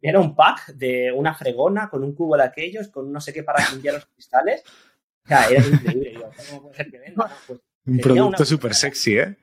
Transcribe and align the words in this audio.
era 0.00 0.20
un 0.20 0.34
pack 0.34 0.68
de 0.74 1.12
una 1.12 1.34
fregona 1.34 1.88
con 1.88 2.04
un 2.04 2.14
cubo 2.14 2.36
de 2.36 2.44
aquellos, 2.44 2.88
con 2.88 3.12
no 3.12 3.20
sé 3.20 3.32
qué 3.32 3.42
para 3.42 3.64
limpiar 3.72 3.94
los 3.94 4.06
cristales. 4.06 4.62
O 5.24 5.28
sea, 5.28 5.48
era 5.48 5.66
increíble. 5.66 6.10
Digo, 6.10 6.30
¿cómo 6.48 6.62
puede 6.62 6.76
ser 6.76 6.90
que 6.90 6.98
venda? 6.98 7.30
Pues 7.46 7.60
un 7.88 7.98
producto 8.00 8.44
súper 8.44 8.74
sexy, 8.74 9.18
¿eh? 9.18 9.36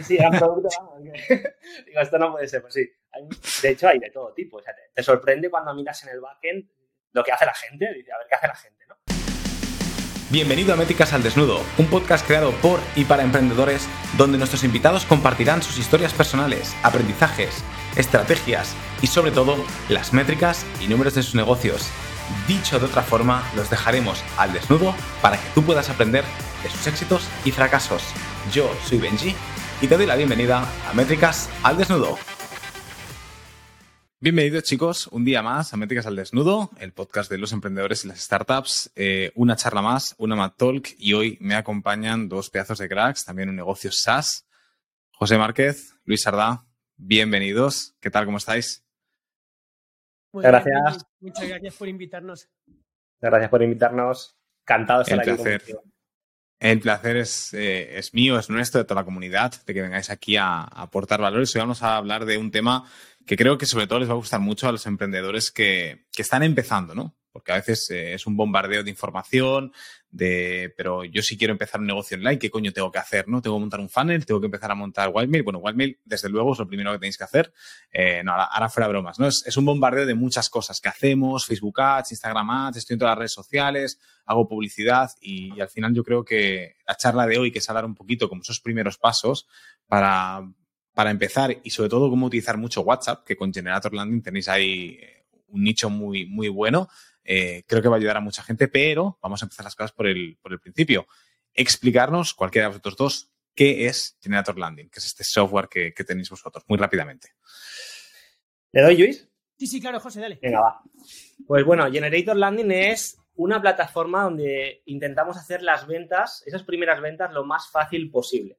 Sí, 0.00 0.16
era 0.16 0.30
un 0.30 0.38
producto, 0.38 0.68
vamos, 0.78 1.02
digo, 1.86 2.00
esto 2.00 2.18
no 2.18 2.30
puede 2.30 2.46
ser, 2.46 2.62
pues 2.62 2.74
sí. 2.74 2.88
de 3.62 3.68
hecho, 3.68 3.88
hay 3.88 3.98
de 3.98 4.10
todo 4.10 4.32
tipo. 4.32 4.58
O 4.58 4.62
sea, 4.62 4.72
te, 4.94 5.02
sorprende 5.02 5.50
cuando 5.50 5.74
miras 5.74 6.00
en 6.04 6.10
el 6.10 6.20
backend 6.20 6.68
lo 7.12 7.24
que 7.24 7.32
hace 7.32 7.46
la 7.46 7.54
gente, 7.54 7.92
dice, 7.92 8.12
a 8.12 8.18
ver 8.18 8.26
qué 8.28 8.34
hace 8.36 8.46
la 8.46 8.54
gente, 8.54 8.86
¿no? 8.86 8.96
Bienvenido 10.30 10.72
a 10.72 10.76
Métricas 10.76 11.12
al 11.12 11.22
Desnudo, 11.22 11.60
un 11.78 11.86
podcast 11.86 12.24
creado 12.26 12.52
por 12.62 12.78
y 12.94 13.04
para 13.04 13.24
emprendedores 13.24 13.88
donde 14.16 14.38
nuestros 14.38 14.62
invitados 14.62 15.04
compartirán 15.04 15.62
sus 15.62 15.78
historias 15.78 16.14
personales, 16.14 16.76
aprendizajes, 16.82 17.64
estrategias 17.96 18.74
y 19.02 19.06
sobre 19.06 19.30
todo 19.30 19.56
las 19.88 20.12
métricas 20.12 20.64
y 20.80 20.88
números 20.88 21.14
de 21.14 21.22
sus 21.22 21.34
negocios. 21.34 21.90
Dicho 22.48 22.78
de 22.78 22.86
otra 22.86 23.02
forma, 23.02 23.42
los 23.54 23.70
dejaremos 23.70 24.22
al 24.36 24.52
desnudo 24.52 24.94
para 25.20 25.36
que 25.36 25.48
tú 25.54 25.62
puedas 25.62 25.90
aprender 25.90 26.24
de 26.62 26.70
sus 26.70 26.86
éxitos 26.86 27.28
y 27.44 27.50
fracasos. 27.50 28.02
Yo 28.52 28.70
soy 28.84 28.98
Benji 28.98 29.34
y 29.80 29.86
te 29.86 29.96
doy 29.96 30.06
la 30.06 30.16
bienvenida 30.16 30.66
a 30.88 30.94
Métricas 30.94 31.50
al 31.62 31.76
Desnudo. 31.76 32.18
Bienvenidos 34.20 34.64
chicos, 34.64 35.06
un 35.08 35.22
día 35.22 35.42
más 35.42 35.74
a 35.74 35.76
Métricas 35.76 36.06
al 36.06 36.16
Desnudo, 36.16 36.70
el 36.78 36.94
podcast 36.94 37.30
de 37.30 37.36
los 37.36 37.52
emprendedores 37.52 38.06
y 38.06 38.08
las 38.08 38.20
startups. 38.20 38.90
Eh, 38.96 39.32
una 39.34 39.54
charla 39.54 39.82
más, 39.82 40.14
una 40.16 40.34
Mad 40.34 40.52
Talk 40.56 40.94
y 40.96 41.12
hoy 41.12 41.36
me 41.42 41.56
acompañan 41.56 42.30
dos 42.30 42.48
pedazos 42.48 42.78
de 42.78 42.88
cracks, 42.88 43.26
también 43.26 43.50
un 43.50 43.56
negocio 43.56 43.92
SaaS. 43.92 44.46
José 45.10 45.36
Márquez, 45.36 45.94
Luis 46.04 46.22
Sardá, 46.22 46.63
bienvenidos. 46.96 47.94
¿Qué 48.00 48.10
tal? 48.10 48.24
¿Cómo 48.24 48.38
estáis? 48.38 48.84
Muchas 50.32 50.50
gracias. 50.50 51.06
Muchas 51.20 51.48
gracias 51.48 51.74
por 51.76 51.88
invitarnos. 51.88 52.48
Muchas 52.66 53.30
gracias 53.30 53.50
por 53.50 53.62
invitarnos. 53.62 54.36
Encantados 54.62 55.06
de 55.06 55.14
estar 55.14 55.54
aquí 55.54 55.72
El 56.58 56.80
placer 56.80 57.16
es, 57.18 57.54
eh, 57.54 57.98
es, 57.98 58.14
mío, 58.14 58.38
es 58.38 58.50
nuestro, 58.50 58.78
de 58.78 58.84
toda 58.84 59.02
la 59.02 59.04
comunidad, 59.04 59.52
de 59.64 59.74
que 59.74 59.82
vengáis 59.82 60.10
aquí 60.10 60.36
a, 60.36 60.60
a, 60.60 60.82
aportar 60.82 61.20
valores. 61.20 61.54
Hoy 61.54 61.60
vamos 61.60 61.82
a 61.82 61.96
hablar 61.96 62.24
de 62.24 62.38
un 62.38 62.50
tema 62.50 62.90
que 63.26 63.36
creo 63.36 63.58
que 63.58 63.66
sobre 63.66 63.86
todo 63.86 64.00
les 64.00 64.08
va 64.08 64.14
a 64.14 64.16
gustar 64.16 64.40
mucho 64.40 64.68
a 64.68 64.72
los 64.72 64.86
emprendedores 64.86 65.50
que, 65.50 66.06
que 66.12 66.22
están 66.22 66.42
empezando, 66.42 66.94
¿no? 66.94 67.16
Porque 67.32 67.52
a 67.52 67.56
veces 67.56 67.90
eh, 67.90 68.14
es 68.14 68.26
un 68.26 68.36
bombardeo 68.36 68.84
de 68.84 68.90
información, 68.90 69.72
pero 70.16 71.04
yo 71.04 71.22
si 71.22 71.36
quiero 71.36 71.52
empezar 71.52 71.80
un 71.80 71.86
negocio 71.86 72.16
online, 72.16 72.38
¿qué 72.38 72.50
coño 72.50 72.72
tengo 72.72 72.90
que 72.90 72.98
hacer? 72.98 73.28
¿No? 73.28 73.42
Tengo 73.42 73.56
que 73.56 73.60
montar 73.60 73.80
un 73.80 73.88
funnel, 73.88 74.24
tengo 74.24 74.40
que 74.40 74.46
empezar 74.46 74.70
a 74.70 74.74
montar 74.74 75.10
Wildmail. 75.12 75.42
Bueno, 75.42 75.58
Wildmail, 75.58 75.98
desde 76.04 76.28
luego, 76.28 76.52
es 76.52 76.58
lo 76.58 76.68
primero 76.68 76.92
que 76.92 76.98
tenéis 76.98 77.18
que 77.18 77.24
hacer. 77.24 77.52
Eh, 77.92 78.22
no, 78.24 78.32
ahora, 78.32 78.68
fuera 78.68 78.88
bromas, 78.88 79.18
¿no? 79.18 79.26
Es, 79.26 79.56
un 79.56 79.64
bombardeo 79.64 80.06
de 80.06 80.14
muchas 80.14 80.48
cosas 80.48 80.80
que 80.80 80.88
hacemos, 80.88 81.46
Facebook 81.46 81.80
Ads, 81.80 82.12
Instagram 82.12 82.50
Ads, 82.50 82.76
estoy 82.78 82.94
en 82.94 82.98
todas 83.00 83.12
las 83.12 83.18
redes 83.18 83.32
sociales, 83.32 83.98
hago 84.26 84.48
publicidad 84.48 85.10
y, 85.20 85.60
al 85.60 85.68
final 85.68 85.94
yo 85.94 86.04
creo 86.04 86.24
que 86.24 86.76
la 86.86 86.96
charla 86.96 87.26
de 87.26 87.38
hoy, 87.38 87.50
que 87.50 87.58
es 87.58 87.68
hablar 87.68 87.84
un 87.84 87.94
poquito 87.94 88.28
como 88.28 88.42
esos 88.42 88.60
primeros 88.60 88.98
pasos 88.98 89.48
para, 89.86 90.42
para 90.92 91.10
empezar 91.10 91.58
y 91.62 91.70
sobre 91.70 91.88
todo 91.88 92.08
cómo 92.08 92.26
utilizar 92.26 92.56
mucho 92.56 92.82
WhatsApp, 92.82 93.24
que 93.24 93.36
con 93.36 93.52
Generator 93.52 93.92
Landing 93.92 94.22
tenéis 94.22 94.48
ahí 94.48 94.98
eh, 95.00 95.24
un 95.48 95.64
nicho 95.64 95.90
muy, 95.90 96.26
muy 96.26 96.48
bueno. 96.48 96.88
Eh, 97.24 97.64
creo 97.66 97.82
que 97.82 97.88
va 97.88 97.96
a 97.96 97.98
ayudar 97.98 98.18
a 98.18 98.20
mucha 98.20 98.42
gente, 98.42 98.68
pero 98.68 99.18
vamos 99.22 99.42
a 99.42 99.46
empezar 99.46 99.64
las 99.64 99.74
cosas 99.74 99.92
por 99.92 100.06
el, 100.06 100.38
por 100.40 100.52
el 100.52 100.60
principio. 100.60 101.06
Explicarnos, 101.52 102.34
cualquiera 102.34 102.66
de 102.66 102.72
vosotros 102.72 102.96
dos, 102.96 103.32
qué 103.54 103.86
es 103.86 104.18
Generator 104.20 104.58
Landing, 104.58 104.90
que 104.90 104.98
es 104.98 105.06
este 105.06 105.24
software 105.24 105.68
que, 105.68 105.94
que 105.94 106.04
tenéis 106.04 106.30
vosotros, 106.30 106.64
muy 106.68 106.78
rápidamente. 106.78 107.28
¿Le 108.72 108.82
doy, 108.82 108.96
Luis? 108.96 109.28
Sí, 109.56 109.66
sí, 109.66 109.80
claro, 109.80 110.00
José, 110.00 110.20
dale. 110.20 110.38
Venga, 110.42 110.60
va. 110.60 110.82
Pues 111.46 111.64
bueno, 111.64 111.90
Generator 111.90 112.36
Landing 112.36 112.72
es 112.72 113.18
una 113.36 113.60
plataforma 113.60 114.24
donde 114.24 114.82
intentamos 114.86 115.36
hacer 115.36 115.62
las 115.62 115.86
ventas, 115.86 116.42
esas 116.46 116.62
primeras 116.62 117.00
ventas, 117.00 117.32
lo 117.32 117.44
más 117.44 117.70
fácil 117.70 118.10
posible. 118.10 118.56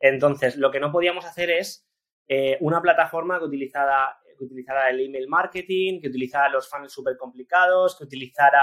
Entonces, 0.00 0.56
lo 0.56 0.70
que 0.70 0.80
no 0.80 0.90
podíamos 0.90 1.24
hacer 1.24 1.50
es 1.50 1.86
eh, 2.28 2.56
una 2.60 2.80
plataforma 2.82 3.38
que 3.38 3.44
utilizara, 3.44 4.18
que 4.42 4.52
utilizara 4.52 4.90
el 4.90 5.00
email 5.00 5.28
marketing, 5.28 6.00
que 6.00 6.08
utilizara 6.08 6.48
los 6.48 6.68
funnels 6.68 6.92
súper 6.92 7.16
complicados, 7.16 7.96
que 7.96 8.04
utilizara 8.04 8.62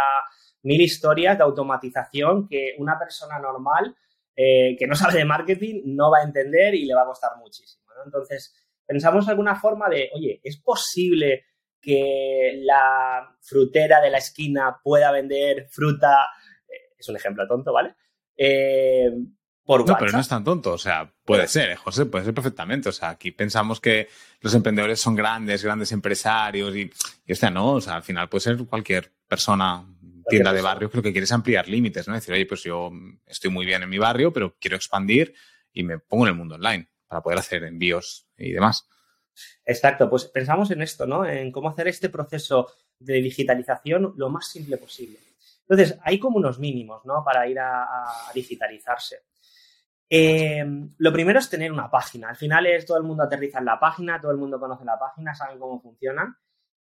mil 0.64 0.82
historias 0.82 1.38
de 1.38 1.44
automatización 1.44 2.48
que 2.48 2.76
una 2.78 3.00
persona 3.00 3.40
normal 3.40 3.96
eh, 4.36 4.76
que 4.78 4.88
no 4.88 4.96
sabe 4.96 5.20
de 5.20 5.26
marketing 5.26 5.82
no 5.86 6.12
va 6.12 6.20
a 6.20 6.24
entender 6.24 6.74
y 6.76 6.86
le 6.86 6.94
va 6.94 7.02
a 7.02 7.08
costar 7.08 7.32
muchísimo. 7.38 7.84
Entonces, 8.06 8.54
pensamos 8.86 9.28
alguna 9.28 9.56
forma 9.56 9.90
de, 9.90 10.10
oye, 10.14 10.40
¿es 10.44 10.62
posible 10.62 11.46
que 11.82 12.62
la 12.64 13.36
frutera 13.42 14.02
de 14.02 14.10
la 14.10 14.18
esquina 14.18 14.80
pueda 14.82 15.12
vender 15.12 15.68
fruta? 15.70 16.26
Eh, 16.68 16.96
es 16.98 17.10
un 17.10 17.18
ejemplo 17.18 17.48
tonto, 17.48 17.74
¿vale? 17.74 17.96
Eh, 18.38 19.12
no, 19.78 19.98
pero 19.98 20.12
no 20.12 20.20
es 20.20 20.28
tan 20.28 20.44
tonto. 20.44 20.74
O 20.74 20.78
sea, 20.78 21.14
puede 21.24 21.48
ser, 21.48 21.72
¿eh, 21.72 21.76
José, 21.76 22.06
puede 22.06 22.26
ser 22.26 22.34
perfectamente. 22.34 22.90
O 22.90 22.92
sea, 22.92 23.10
aquí 23.10 23.32
pensamos 23.32 23.80
que 23.80 24.10
los 24.42 24.54
emprendedores 24.54 25.00
son 25.00 25.16
grandes, 25.16 25.64
grandes 25.64 25.92
empresarios 25.92 26.76
y, 26.76 26.82
y 27.26 27.32
este 27.32 27.52
no. 27.52 27.74
O 27.74 27.82
sea, 27.82 27.96
al 27.96 28.04
final 28.04 28.28
puede 28.30 28.42
ser 28.42 28.58
cualquier 28.66 29.12
persona, 29.28 29.86
tienda 30.30 30.54
de 30.54 30.62
barrio, 30.62 30.90
creo 30.90 31.04
que 31.04 31.12
quieres 31.12 31.32
ampliar 31.32 31.68
límites, 31.68 32.08
¿no? 32.08 32.14
Decir, 32.14 32.34
oye, 32.34 32.46
pues 32.46 32.64
yo 32.64 32.92
estoy 33.26 33.52
muy 33.52 33.66
bien 33.66 33.84
en 33.84 33.90
mi 33.90 33.98
barrio, 33.98 34.32
pero 34.32 34.56
quiero 34.60 34.78
expandir 34.78 35.34
y 35.74 35.84
me 35.84 36.00
pongo 36.00 36.26
en 36.26 36.30
el 36.30 36.36
mundo 36.36 36.56
online 36.56 36.88
para 37.08 37.22
poder 37.22 37.40
hacer 37.40 37.64
envíos 37.64 38.28
y 38.38 38.52
demás. 38.52 38.88
Exacto, 39.66 40.10
pues 40.10 40.26
pensamos 40.26 40.72
en 40.72 40.82
esto, 40.82 41.06
¿no? 41.06 41.26
En 41.26 41.52
cómo 41.52 41.70
hacer 41.70 41.88
este 41.88 42.10
proceso 42.10 42.72
de 43.00 43.22
digitalización 43.22 44.14
lo 44.18 44.30
más 44.30 44.48
simple 44.48 44.78
posible. 44.78 45.18
Entonces, 45.68 45.98
hay 46.04 46.20
como 46.20 46.38
unos 46.38 46.60
mínimos, 46.60 47.06
¿no? 47.06 47.24
Para 47.24 47.48
ir 47.48 47.60
a, 47.60 47.84
a 47.84 48.32
digitalizarse. 48.34 49.29
Eh, 50.10 50.66
lo 50.98 51.14
primero 51.14 51.40
es 51.40 51.50
tener 51.50 51.72
una 51.72 51.90
página. 51.90 52.30
Al 52.30 52.36
final 52.36 52.66
es 52.66 52.86
todo 52.86 52.98
el 52.98 53.04
mundo 53.04 53.24
aterriza 53.24 53.60
en 53.60 53.66
la 53.66 53.80
página, 53.80 54.20
todo 54.20 54.32
el 54.32 54.38
mundo 54.38 54.60
conoce 54.60 54.84
la 54.86 54.98
página, 54.98 55.36
saben 55.36 55.60
cómo 55.60 55.80
funciona. 55.80 56.38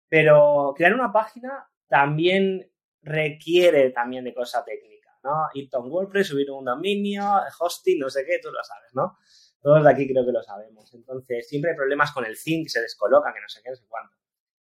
Pero 0.10 0.74
crear 0.76 0.94
una 0.94 1.12
página 1.12 1.68
también 1.88 2.70
requiere 3.02 3.92
también 3.92 4.24
de 4.26 4.34
cosa 4.34 4.64
técnica, 4.64 5.10
¿no? 5.24 5.48
Ir 5.54 5.70
a 5.72 5.80
un 5.80 5.92
WordPress, 5.92 6.28
subir 6.28 6.52
un 6.52 6.66
dominio, 6.66 7.24
hosting, 7.60 8.00
no 8.00 8.10
sé 8.10 8.26
qué, 8.26 8.40
tú 8.42 8.50
lo 8.52 8.64
sabes, 8.64 8.94
¿no? 8.94 9.18
Todos 9.62 9.84
de 9.84 9.90
aquí 9.90 10.08
creo 10.12 10.26
que 10.26 10.32
lo 10.32 10.44
sabemos. 10.44 10.94
Entonces, 10.94 11.48
siempre 11.48 11.72
hay 11.72 11.78
problemas 11.78 12.12
con 12.12 12.26
el 12.26 12.38
thing, 12.38 12.66
se 12.68 12.82
descoloca, 12.82 13.34
que 13.34 13.42
no 13.42 13.48
sé 13.48 13.62
qué, 13.64 13.70
no 13.70 13.76
sé 13.76 13.86
cuánto. 13.88 14.16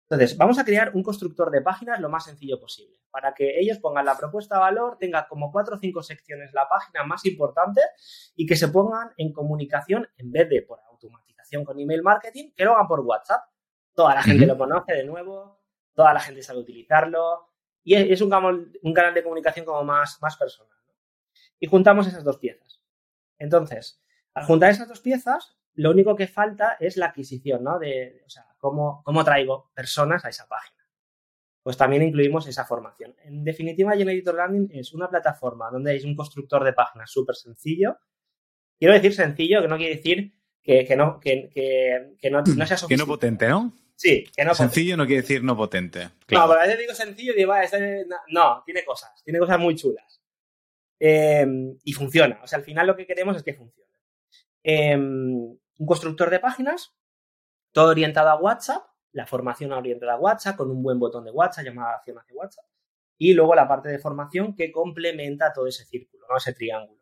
Entonces, 0.09 0.37
vamos 0.37 0.57
a 0.57 0.63
crear 0.63 0.95
un 0.95 1.03
constructor 1.03 1.51
de 1.51 1.61
páginas 1.61 1.99
lo 1.99 2.07
más 2.07 2.23
sencillo 2.23 2.57
posible, 2.61 2.97
para 3.11 3.33
que 3.33 3.59
ellos 3.59 3.77
pongan 3.79 4.05
la 4.05 4.17
propuesta 4.17 4.55
de 4.55 4.61
valor, 4.61 4.97
tenga 4.97 5.27
como 5.27 5.51
cuatro 5.51 5.75
o 5.75 5.79
cinco 5.79 6.01
secciones 6.01 6.53
la 6.53 6.67
página 6.69 7.03
más 7.03 7.25
importante 7.25 7.81
y 8.33 8.45
que 8.45 8.55
se 8.55 8.69
pongan 8.69 9.11
en 9.17 9.33
comunicación 9.33 10.07
en 10.15 10.31
vez 10.31 10.47
de 10.49 10.61
por 10.61 10.79
automatización 10.89 11.65
con 11.65 11.77
email 11.77 12.03
marketing, 12.03 12.51
que 12.55 12.63
lo 12.63 12.73
hagan 12.73 12.87
por 12.87 13.01
WhatsApp. 13.01 13.41
Toda 13.93 14.15
la 14.15 14.23
gente 14.23 14.45
lo 14.45 14.57
conoce 14.57 14.93
de 14.93 15.03
nuevo, 15.03 15.59
toda 15.93 16.13
la 16.13 16.21
gente 16.21 16.41
sabe 16.41 16.59
utilizarlo 16.59 17.49
y 17.83 17.95
es 17.95 18.21
un, 18.21 18.31
un 18.81 18.93
canal 18.93 19.13
de 19.13 19.23
comunicación 19.23 19.65
como 19.65 19.83
más, 19.83 20.21
más 20.21 20.37
personal. 20.37 20.77
¿no? 20.87 20.93
Y 21.59 21.67
juntamos 21.67 22.07
esas 22.07 22.23
dos 22.23 22.37
piezas. 22.37 22.81
Entonces, 23.37 24.01
al 24.33 24.45
juntar 24.45 24.71
esas 24.71 24.87
dos 24.87 25.01
piezas, 25.01 25.56
lo 25.77 25.91
único 25.91 26.15
que 26.15 26.27
falta 26.27 26.75
es 26.79 26.97
la 26.97 27.07
adquisición, 27.07 27.63
¿no? 27.63 27.77
De, 27.77 28.23
o 28.25 28.29
sea, 28.29 28.45
cómo, 28.57 29.01
cómo 29.03 29.23
traigo 29.23 29.71
personas 29.75 30.25
a 30.25 30.29
esa 30.29 30.47
página. 30.47 30.75
Pues 31.61 31.77
también 31.77 32.01
incluimos 32.01 32.47
esa 32.47 32.65
formación. 32.65 33.15
En 33.23 33.43
definitiva, 33.43 33.95
Generator 33.95 34.35
Landing 34.35 34.71
es 34.73 34.93
una 34.93 35.07
plataforma 35.07 35.69
donde 35.69 35.91
hay 35.91 36.03
un 36.03 36.15
constructor 36.15 36.63
de 36.63 36.73
páginas 36.73 37.11
súper 37.11 37.35
sencillo. 37.35 37.97
Quiero 38.79 38.95
decir 38.95 39.13
sencillo, 39.13 39.61
que 39.61 39.67
no 39.67 39.77
quiere 39.77 39.97
decir 39.97 40.33
que, 40.63 40.83
que 40.83 40.95
no, 40.95 41.19
que, 41.19 41.49
que, 41.53 42.15
que 42.19 42.31
no, 42.31 42.41
no, 42.41 42.65
sea 42.65 42.77
sofisticado. 42.77 42.87
Que 42.89 42.97
no 42.97 43.05
potente, 43.05 43.47
¿no? 43.47 43.73
Sí, 43.95 44.25
que 44.35 44.45
no 44.45 44.55
Sencillo 44.55 44.93
potente. 44.93 44.97
no 44.97 45.05
quiere 45.05 45.21
decir 45.21 45.43
no 45.43 45.57
potente. 45.57 46.09
Claro. 46.25 46.47
No, 46.47 46.53
pero 46.53 46.61
a 46.61 46.63
veces 46.65 46.79
digo 46.79 46.93
sencillo 46.95 47.33
y 47.33 47.37
digo, 47.37 47.55
este, 47.55 48.05
no, 48.29 48.63
tiene 48.65 48.83
cosas, 48.83 49.11
tiene 49.23 49.37
cosas 49.37 49.59
muy 49.59 49.75
chulas. 49.75 50.23
Eh, 50.99 51.45
y 51.83 51.93
funciona. 51.93 52.39
O 52.41 52.47
sea, 52.47 52.57
al 52.57 52.65
final 52.65 52.87
lo 52.87 52.95
que 52.95 53.05
queremos 53.05 53.37
es 53.37 53.43
que 53.43 53.53
funcione. 53.53 53.91
Eh, 54.63 54.97
un 55.77 55.87
constructor 55.87 56.29
de 56.29 56.39
páginas 56.39 56.97
todo 57.71 57.89
orientado 57.91 58.29
a 58.29 58.35
WhatsApp, 58.35 58.83
la 59.11 59.27
formación 59.27 59.71
orientada 59.71 60.13
a 60.13 60.19
WhatsApp 60.19 60.55
con 60.55 60.71
un 60.71 60.81
buen 60.81 60.99
botón 60.99 61.25
de 61.25 61.31
WhatsApp, 61.31 61.65
llamada 61.65 61.95
acción 61.95 62.17
hacia 62.17 62.35
WhatsApp, 62.35 62.65
y 63.17 63.33
luego 63.33 63.55
la 63.55 63.67
parte 63.67 63.89
de 63.89 63.99
formación 63.99 64.55
que 64.55 64.71
complementa 64.71 65.53
todo 65.53 65.67
ese 65.67 65.85
círculo, 65.85 66.25
¿no? 66.29 66.37
ese 66.37 66.53
triángulo. 66.53 67.01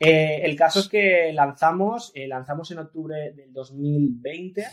Eh, 0.00 0.42
el 0.44 0.54
caso 0.54 0.80
es 0.80 0.88
que 0.88 1.32
lanzamos, 1.32 2.12
eh, 2.14 2.28
lanzamos 2.28 2.70
en 2.70 2.78
octubre 2.78 3.32
del 3.32 3.52
2020 3.52 4.66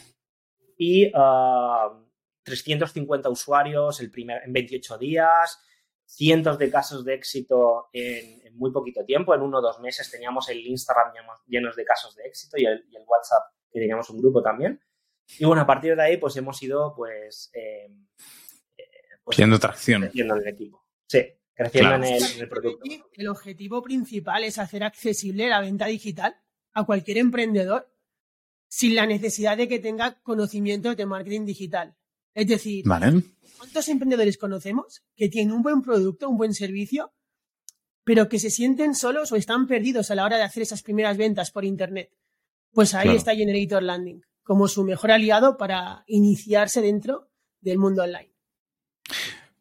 y 0.78 1.08
uh, 1.08 2.06
350 2.44 3.30
usuarios 3.30 4.00
el 4.02 4.12
primer, 4.12 4.44
en 4.44 4.54
28 4.54 4.98
días, 4.98 5.60
cientos 6.06 6.60
de 6.60 6.70
casos 6.70 7.04
de 7.04 7.16
éxito 7.16 7.90
en, 7.92 8.45
en, 8.56 8.58
muy 8.58 8.72
poquito 8.72 9.04
tiempo, 9.06 9.34
en 9.36 9.42
uno 9.42 9.60
o 9.60 9.62
dos 9.62 9.80
meses 9.80 10.10
teníamos 10.10 10.50
el 10.50 10.66
Instagram 10.66 11.14
llenos 11.48 11.76
de 11.76 11.86
casos 11.86 12.16
de 12.16 12.24
éxito 12.24 12.58
y 12.58 12.66
el, 12.66 12.86
y 12.90 12.96
el 12.96 13.04
WhatsApp 13.08 13.44
que 13.72 13.80
teníamos 13.80 14.10
un 14.10 14.20
grupo 14.20 14.42
también. 14.42 14.82
Y 15.40 15.46
bueno, 15.46 15.62
a 15.62 15.66
partir 15.66 15.96
de 15.96 16.04
ahí, 16.04 16.18
pues 16.18 16.36
hemos 16.38 16.62
ido, 16.62 16.94
pues. 16.96 17.52
Eh, 17.54 17.90
pues 19.24 19.38
tracción. 19.60 20.02
Creciendo 20.02 20.36
en 20.36 20.42
el 20.42 20.48
equipo. 20.48 20.86
Sí, 21.08 21.26
creciendo 21.54 21.96
en, 21.96 22.04
el, 22.04 22.48
producto. 22.48 22.84
El 23.14 23.28
objetivo 23.28 23.82
principal 23.82 24.44
es 24.44 24.60
hacer 24.60 24.84
accesible 24.84 25.50
la 25.50 25.62
venta 25.62 25.88
digital 25.88 26.36
a 26.74 26.86
cualquier 26.86 27.18
emprendedor 27.18 27.92
sin 28.68 28.96
la 28.96 29.06
necesidad 29.06 29.58
de 29.58 29.68
que 29.68 29.80
tenga 29.80 30.22
conocimiento 30.22 30.94
de 30.94 31.06
marketing 31.06 31.46
digital. 31.46 31.96
Es 32.34 32.48
decir, 32.48 32.84
¿cuántos 32.86 33.88
emprendedores 33.88 34.38
conocemos 34.38 35.06
que 35.16 35.30
tienen 35.30 35.54
un 35.54 35.64
buen 35.64 35.82
producto, 35.82 36.30
un 36.30 36.38
buen 36.38 36.54
servicio, 36.54 37.14
pero 38.06 38.30
que 38.30 38.40
se 38.40 38.50
sienten 38.50 38.96
solos 38.96 39.34
o 39.34 39.36
están 39.36 39.68
perdidos 39.68 40.10
a 40.10 40.16
la 40.16 40.24
hora 40.24 40.38
de 40.38 40.44
hacer 40.44 40.64
esas 40.64 40.82
primeras 40.82 41.18
ventas 41.18 41.52
por 41.52 41.66
Internet? 41.66 42.12
Pues 42.72 42.94
ahí 42.94 43.10
está 43.10 43.36
Generator 43.36 43.84
Landing 43.84 44.22
como 44.46 44.68
su 44.68 44.84
mejor 44.84 45.12
aliado 45.12 45.58
para 45.58 46.04
iniciarse 46.08 46.80
dentro 46.80 47.32
del 47.62 47.80
mundo 47.80 48.04
online. 48.04 48.35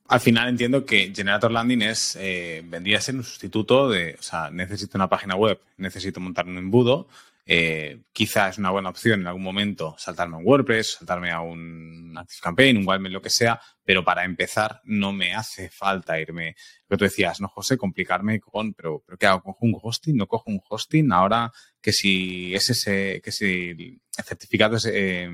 Al 0.07 0.21
final 0.21 0.49
entiendo 0.49 0.85
que 0.85 1.13
Generator 1.15 1.51
Landing 1.51 1.83
es, 1.83 2.17
eh, 2.21 2.63
vendría 2.65 2.99
a 2.99 3.01
ser 3.01 3.15
un 3.15 3.25
sustituto 3.25 3.89
de, 3.89 4.17
o 4.19 4.23
sea, 4.23 4.51
necesito 4.51 4.99
una 4.99 5.09
página 5.09 5.35
web, 5.35 5.61
necesito 5.79 6.21
montar 6.21 6.47
un 6.47 6.59
embudo, 6.59 7.09
eh, 7.47 8.01
quizá 8.13 8.49
es 8.49 8.57
una 8.57 8.71
buena 8.71 8.89
opción 8.89 9.21
en 9.21 9.27
algún 9.27 9.43
momento 9.43 9.95
saltarme 9.99 10.37
a 10.37 10.39
un 10.39 10.47
WordPress, 10.47 10.93
saltarme 10.99 11.31
a 11.31 11.41
un 11.41 12.15
ActiveCampaign, 12.17 12.79
un 12.79 12.89
Wildmail, 12.89 13.13
lo 13.13 13.21
que 13.21 13.29
sea, 13.31 13.61
pero 13.85 14.03
para 14.03 14.25
empezar 14.25 14.81
no 14.85 15.13
me 15.13 15.35
hace 15.35 15.69
falta 15.69 16.19
irme. 16.19 16.57
Lo 16.89 16.97
que 16.97 16.99
tú 16.99 17.05
decías, 17.05 17.41
no, 17.41 17.49
José, 17.49 17.77
complicarme 17.77 18.41
con, 18.41 18.73
pero, 18.73 19.03
pero 19.05 19.19
¿qué 19.19 19.27
hago? 19.27 19.43
¿Cojo 19.43 19.59
un 19.67 19.79
hosting? 19.81 20.17
¿No 20.17 20.27
cojo 20.27 20.51
un 20.51 20.61
hosting? 20.67 21.13
Ahora 21.13 21.53
que 21.83 21.93
si 21.93 22.55
es 22.55 22.71
ese, 22.71 23.21
que 23.23 23.31
si 23.31 23.71
el 23.71 24.25
certificado 24.25 24.77
es 24.77 24.87
eh, 24.91 25.29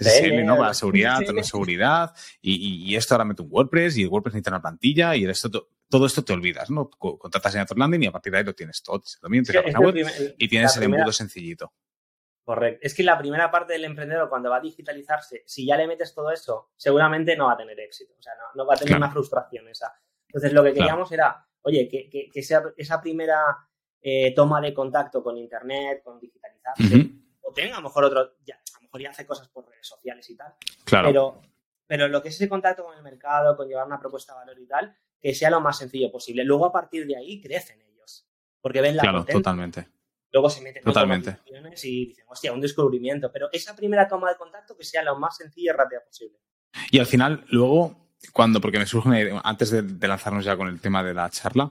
SSL, 0.00 0.44
¿no? 0.44 0.56
Para 0.56 0.68
la 0.68 0.74
seguridad, 0.74 1.20
la 1.20 1.42
seguridad, 1.44 2.14
y, 2.40 2.90
y, 2.90 2.96
esto 2.96 3.14
ahora 3.14 3.24
meto 3.24 3.42
un 3.42 3.48
WordPress 3.50 3.96
y 3.96 4.02
el 4.02 4.08
WordPress 4.08 4.34
necesita 4.34 4.50
una 4.50 4.62
plantilla 4.62 5.14
y 5.16 5.24
esto 5.24 5.68
todo 5.88 6.06
esto 6.06 6.24
te 6.24 6.32
olvidas, 6.32 6.70
¿no? 6.70 6.90
Contratas 6.90 7.54
en 7.54 7.60
Ator 7.60 7.78
Landing 7.78 8.02
y 8.02 8.06
a 8.06 8.12
partir 8.12 8.32
de 8.32 8.38
ahí 8.38 8.44
lo 8.44 8.54
tienes 8.54 8.82
todo. 8.82 9.00
Tienes 9.00 9.72
la 9.72 9.80
web 9.80 9.94
y 10.38 10.48
tienes 10.48 10.76
el 10.76 10.82
embudo 10.84 11.12
sencillito. 11.12 11.72
Correcto. 12.44 12.80
Es 12.82 12.94
que 12.94 13.02
la 13.02 13.16
primera 13.16 13.50
parte 13.50 13.72
del 13.72 13.84
emprendedor, 13.84 14.28
cuando 14.28 14.50
va 14.50 14.56
a 14.56 14.60
digitalizarse, 14.60 15.44
si 15.46 15.64
ya 15.66 15.76
le 15.76 15.86
metes 15.86 16.14
todo 16.14 16.30
eso, 16.30 16.70
seguramente 16.76 17.36
no 17.36 17.46
va 17.46 17.52
a 17.52 17.56
tener 17.56 17.78
éxito. 17.80 18.12
O 18.18 18.22
sea, 18.22 18.32
no, 18.54 18.66
va 18.66 18.74
a 18.74 18.76
tener 18.76 18.96
una 18.96 19.10
frustración 19.10 19.68
esa. 19.68 19.94
Entonces, 20.26 20.52
lo 20.52 20.62
que 20.62 20.74
queríamos 20.74 21.10
era, 21.12 21.46
oye, 21.62 21.88
que, 21.88 22.42
sea 22.42 22.62
esa 22.76 23.00
primera 23.00 23.40
eh, 24.02 24.34
toma 24.34 24.60
de 24.60 24.74
contacto 24.74 25.22
con 25.22 25.38
Internet, 25.38 26.02
con 26.02 26.18
digitalizarse, 26.18 27.12
o 27.40 27.52
tenga 27.52 27.76
a 27.76 27.80
lo 27.80 27.84
mejor 27.84 28.04
otro, 28.04 28.36
ya, 28.44 28.58
mejor 28.94 29.02
ya 29.02 29.10
hace 29.10 29.26
cosas 29.26 29.48
por 29.48 29.68
redes 29.68 29.86
sociales 29.86 30.28
y 30.30 30.36
tal. 30.36 30.54
Claro. 30.84 31.08
Pero, 31.08 31.42
pero 31.86 32.08
lo 32.08 32.22
que 32.22 32.28
es 32.28 32.36
ese 32.36 32.48
contacto 32.48 32.84
con 32.84 32.96
el 32.96 33.02
mercado, 33.02 33.56
con 33.56 33.68
llevar 33.68 33.86
una 33.86 33.98
propuesta 33.98 34.32
de 34.32 34.40
valor 34.40 34.58
y 34.58 34.66
tal, 34.66 34.96
que 35.20 35.34
sea 35.34 35.50
lo 35.50 35.60
más 35.60 35.78
sencillo 35.78 36.10
posible. 36.10 36.44
Luego, 36.44 36.66
a 36.66 36.72
partir 36.72 37.06
de 37.06 37.16
ahí, 37.16 37.40
crecen 37.40 37.80
ellos. 37.82 38.26
Porque 38.60 38.80
ven 38.80 38.96
la 38.96 39.02
Claro, 39.02 39.24
totalmente. 39.24 39.88
Luego 40.32 40.50
se 40.50 40.62
meten 40.62 40.82
totalmente. 40.82 41.38
y 41.82 42.08
dicen, 42.08 42.24
hostia, 42.28 42.52
un 42.52 42.60
descubrimiento. 42.60 43.30
Pero 43.32 43.48
esa 43.52 43.74
primera 43.76 44.08
toma 44.08 44.30
de 44.30 44.36
contacto 44.36 44.76
que 44.76 44.84
sea 44.84 45.02
lo 45.02 45.18
más 45.18 45.36
sencilla 45.36 45.72
y 45.72 45.76
rápida 45.76 46.00
posible. 46.04 46.38
Y 46.90 46.98
al 46.98 47.06
final, 47.06 47.44
luego, 47.50 48.08
cuando, 48.32 48.60
porque 48.60 48.78
me 48.78 48.86
surge 48.86 49.08
una 49.08 49.20
idea, 49.20 49.40
antes 49.44 49.70
de, 49.70 50.08
lanzarnos 50.08 50.44
ya 50.44 50.56
con 50.56 50.68
el 50.68 50.80
tema 50.80 51.02
de 51.02 51.14
la 51.14 51.28
charla, 51.30 51.70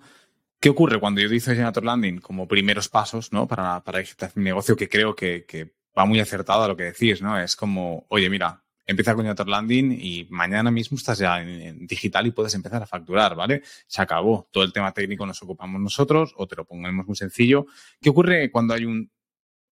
¿Qué 0.60 0.70
ocurre 0.70 0.98
cuando 0.98 1.20
yo 1.20 1.28
hice 1.28 1.56
Generator 1.56 1.84
Landing 1.84 2.20
como 2.20 2.48
primeros 2.48 2.88
pasos 2.88 3.34
¿no? 3.34 3.50
para, 3.50 3.84
para 3.84 4.02
mi 4.36 4.46
negocio? 4.46 4.78
Que 4.78 4.88
creo 4.88 5.14
que, 5.14 5.44
que, 5.46 5.74
va 5.98 6.06
muy 6.06 6.20
acertado 6.20 6.64
a 6.64 6.68
lo 6.68 6.76
que 6.76 6.84
decís, 6.84 7.22
¿no? 7.22 7.40
Es 7.40 7.56
como, 7.56 8.06
oye, 8.10 8.30
mira, 8.30 8.64
empieza 8.86 9.14
con 9.14 9.24
Generator 9.24 9.48
Landing 9.48 9.98
y 10.00 10.28
mañana 10.30 10.72
mismo 10.72 10.98
estás 10.98 11.20
ya 11.20 11.42
en, 11.42 11.88
digital 11.88 12.28
y 12.28 12.32
puedes 12.32 12.54
empezar 12.54 12.82
a 12.82 12.88
facturar, 12.88 13.36
¿vale? 13.36 13.64
Se 13.88 14.02
acabó. 14.02 14.50
Todo 14.52 14.64
el 14.64 14.74
tema 14.74 14.92
técnico 14.92 15.26
nos 15.26 15.42
ocupamos 15.42 15.80
nosotros 15.80 16.34
o 16.38 16.48
te 16.48 16.56
lo 16.56 16.66
pongamos 16.66 17.06
muy 17.08 17.16
sencillo. 17.16 17.66
¿Qué 18.02 18.10
ocurre 18.10 18.52
cuando 18.52 18.74
hay 18.74 18.86
un 18.86 19.12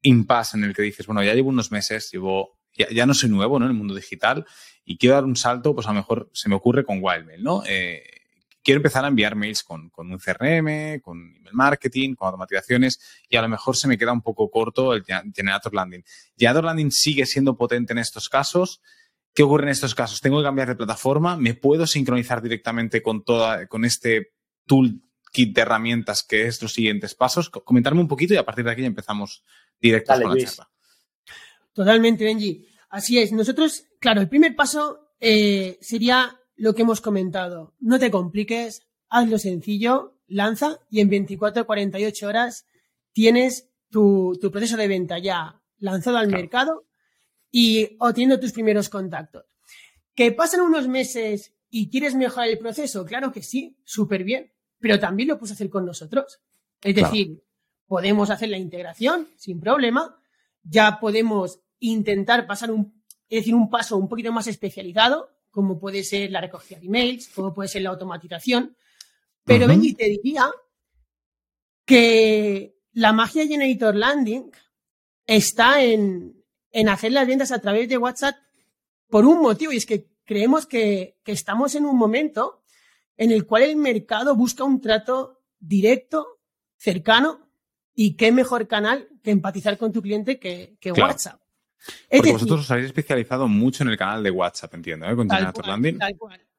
impasse 0.02 0.58
en 0.58 0.64
el 0.64 0.74
que 0.74 0.82
dices, 0.82 1.06
bueno, 1.06 1.24
ya 1.24 1.34
llevo 1.34 1.50
unos 1.50 1.72
meses, 1.72 2.10
llevo, 2.12 2.58
ya, 2.74 3.06
no 3.06 3.14
soy 3.14 3.30
nuevo, 3.30 3.60
¿no? 3.60 3.66
En 3.66 3.72
el 3.72 3.78
mundo 3.78 3.96
digital 3.96 4.46
y 4.86 4.98
quiero 4.98 5.16
dar 5.16 5.26
un 5.26 5.36
salto, 5.36 5.76
pues 5.76 5.88
a 5.88 5.92
lo 5.92 5.96
mejor 5.96 6.30
se 6.34 6.50
me 6.50 6.56
ocurre 6.56 6.84
con 6.86 7.00
Wildmail, 7.02 7.44
¿no? 7.44 7.64
Eh, 7.68 8.21
quiero 8.64 8.80
empezar 8.80 9.04
a 9.06 9.08
enviar 9.08 9.36
mails 9.36 9.64
con, 9.64 9.90
con, 9.90 10.12
un 10.12 10.20
CRM, 10.20 11.00
con 11.02 11.36
email 11.36 11.54
marketing, 11.54 12.16
con 12.16 12.28
automatizaciones 12.28 13.00
y 13.30 13.36
a 13.36 13.42
lo 13.42 13.50
mejor 13.50 13.76
se 13.76 13.88
me 13.88 13.98
queda 13.98 14.12
un 14.12 14.22
poco 14.22 14.50
corto 14.50 14.94
el 14.94 15.04
Generator 15.04 15.74
Landing. 15.74 16.04
Generator 16.38 16.66
Landing 16.66 16.92
sigue 16.92 17.26
siendo 17.26 17.56
potente 17.58 17.94
en 17.94 18.00
estos 18.00 18.30
casos. 18.30 18.82
¿Qué 19.34 19.44
ocurre 19.44 19.64
en 19.64 19.70
estos 19.70 19.96
casos? 19.96 20.20
¿Tengo 20.20 20.40
que 20.40 20.44
cambiar 20.44 20.68
de 20.68 20.76
plataforma? 20.76 21.38
¿Me 21.38 21.54
puedo 21.54 21.88
sincronizar 21.88 22.42
directamente 22.42 23.02
con 23.02 23.24
toda, 23.24 23.68
con 23.68 23.86
este 23.86 24.34
toolkit 24.66 25.56
de 25.56 25.62
herramientas 25.62 26.24
que 26.24 26.48
es 26.48 26.62
los 26.62 26.74
siguientes 26.74 27.16
pasos? 27.16 27.50
Comentarme 27.50 28.02
un 28.02 28.08
poquito 28.08 28.34
y 28.34 28.38
a 28.38 28.46
partir 28.46 28.66
de 28.66 28.72
aquí 28.72 28.82
ya 28.82 28.88
empezamos 28.88 29.44
directo 29.80 30.14
con 30.14 30.38
la 30.38 30.44
charla. 30.44 30.70
Totalmente, 31.74 32.26
Benji. 32.26 32.68
Así 32.90 33.18
es. 33.20 33.32
Nosotros, 33.32 33.86
claro, 34.00 34.20
el 34.20 34.28
primer 34.28 34.54
paso 34.54 35.14
eh, 35.22 35.78
sería 35.80 36.41
lo 36.62 36.76
que 36.76 36.84
hemos 36.84 37.02
comentado. 37.02 37.74
No 37.80 37.98
te 37.98 38.12
compliques, 38.12 38.84
hazlo 39.10 39.40
sencillo, 39.40 40.20
lanza 40.28 40.78
y 40.92 41.00
en 41.00 41.10
24 41.10 41.64
o 41.64 41.66
48 41.66 42.28
horas 42.28 42.68
tienes 43.14 43.72
tu, 43.90 44.38
proceso 44.52 44.78
de 44.78 44.88
venta 44.88 45.18
ya 45.18 45.60
lanzado 45.80 46.18
al 46.18 46.28
mercado 46.28 46.86
y 47.50 47.98
obteniendo 48.00 48.40
tus 48.40 48.52
primeros 48.52 48.90
contactos. 48.90 49.46
¿Que 50.14 50.32
pasan 50.34 50.62
unos 50.62 50.88
meses 50.88 51.52
y 51.72 51.90
quieres 51.90 52.14
mejorar 52.14 52.50
el 52.50 52.60
proceso? 52.60 53.08
Claro 53.08 53.32
que 53.32 53.42
sí, 53.42 53.76
súper 53.84 54.24
bien, 54.24 54.54
pero 54.78 55.00
también 55.00 55.30
lo 55.30 55.40
puedes 55.40 55.54
hacer 55.54 55.72
con 55.72 55.84
nosotros. 55.84 56.42
Es 56.84 56.94
decir, 56.94 57.44
podemos 57.88 58.30
hacer 58.30 58.50
la 58.50 58.60
integración 58.60 59.28
sin 59.36 59.60
problema, 59.60 60.16
ya 60.62 61.00
podemos 61.00 61.60
intentar 61.80 62.46
pasar 62.46 62.70
un, 62.70 63.02
decir, 63.28 63.56
un 63.56 63.72
paso 63.72 63.98
un 63.98 64.08
poquito 64.08 64.32
más 64.32 64.46
especializado, 64.46 65.28
como 65.52 65.80
puede 65.80 66.04
ser 66.04 66.32
la 66.32 66.42
recogida 66.42 66.80
de 66.80 66.88
emails, 66.88 67.30
como 67.30 67.54
puede 67.54 67.70
ser 67.70 67.84
la 67.84 67.90
automatización. 67.90 68.76
Pero 69.44 69.68
Benji, 69.68 69.94
te 69.94 70.06
diría 70.06 70.50
que 71.86 72.78
la 72.94 73.12
magia 73.12 73.46
Generator 73.46 73.96
Landing 73.96 74.52
está 75.26 75.84
en, 75.84 76.42
en 76.72 76.90
hacer 76.90 77.12
las 77.12 77.28
ventas 77.28 77.52
a 77.52 77.60
través 77.60 77.88
de 77.90 77.98
WhatsApp 77.98 78.36
por 79.10 79.26
un 79.26 79.42
motivo, 79.42 79.74
y 79.74 79.78
es 79.78 79.86
que 79.86 80.08
creemos 80.24 80.66
que, 80.66 81.18
estamos 81.26 81.76
en 81.76 81.86
un 81.86 81.98
momento 81.98 82.64
en 83.18 83.32
el 83.32 83.46
cual 83.46 83.64
el 83.64 83.76
mercado 83.76 84.36
busca 84.36 84.64
un 84.64 84.80
trato 84.80 85.44
directo, 85.60 86.40
cercano, 86.78 87.50
y 87.94 88.16
qué 88.16 88.32
mejor 88.32 88.68
canal 88.68 89.10
que 89.22 89.32
empatizar 89.32 89.78
con 89.78 89.92
tu 89.92 90.02
cliente 90.02 90.40
que, 90.40 90.78
WhatsApp. 90.98 91.41
Porque 92.10 92.32
vosotros 92.32 92.62
os 92.62 92.72
habéis 92.72 92.88
especializado 92.88 93.48
mucho 93.48 93.84
en 93.84 93.90
el 93.90 93.98
canal 93.98 94.24
de 94.24 94.32
WhatsApp, 94.32 94.74
entiendo, 94.76 95.08
¿eh? 95.10 95.16
con 95.16 95.30
Generator 95.30 95.68
Landing. 95.68 96.00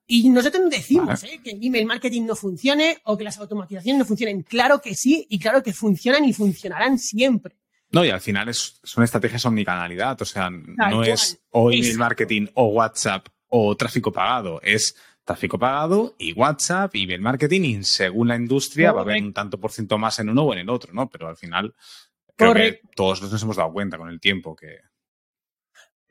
Y 0.07 0.29
nosotros 0.29 0.63
no 0.63 0.69
decimos 0.69 1.23
¿eh? 1.25 1.41
que 1.43 1.53
el 1.53 1.65
email 1.65 1.87
marketing 1.87 2.27
no 2.27 2.35
funcione 2.35 2.99
o 3.05 3.17
que 3.17 3.25
las 3.25 3.39
automatizaciones 3.39 3.99
no 3.99 4.05
funcionen. 4.05 4.43
Claro 4.43 4.81
que 4.81 4.95
sí 4.95 5.27
y 5.31 5.39
claro 5.39 5.63
que 5.63 5.73
funcionan 5.73 6.25
y 6.25 6.33
funcionarán 6.33 6.99
siempre. 6.99 7.57
No, 7.93 8.05
y 8.05 8.11
al 8.11 8.21
final 8.21 8.49
es, 8.49 8.81
son 8.83 9.05
estrategias 9.05 9.45
omnicanalidad. 9.47 10.21
O 10.21 10.25
sea, 10.25 10.51
no 10.51 11.05
es 11.05 11.41
o 11.51 11.71
email 11.71 11.99
marketing 11.99 12.47
o 12.55 12.67
WhatsApp 12.69 13.29
o 13.49 13.77
tráfico 13.77 14.13
pagado. 14.13 14.61
Es 14.63 14.97
tráfico 15.25 15.59
pagado 15.59 16.17
y 16.19 16.33
WhatsApp 16.33 16.95
y 16.97 17.05
email 17.05 17.21
marketing 17.21 17.61
y 17.61 17.85
según 17.85 18.29
la 18.29 18.37
industria 18.37 18.93
va 18.93 19.01
a 19.01 19.03
haber 19.05 19.23
un 19.23 19.33
tanto 19.33 19.61
por 19.61 19.71
ciento 19.71 19.99
más 19.99 20.19
en 20.19 20.31
uno 20.31 20.43
o 20.43 20.53
en 20.53 20.61
el 20.61 20.71
otro, 20.71 20.93
¿no? 20.93 21.09
Pero 21.09 21.29
al 21.29 21.37
final 21.37 21.75
creo 22.35 22.55
que 22.55 22.81
todos 22.97 23.23
nos 23.23 23.43
hemos 23.43 23.57
dado 23.57 23.73
cuenta 23.73 23.99
con 23.99 24.09
el 24.09 24.21
tiempo 24.21 24.57
que... 24.57 24.79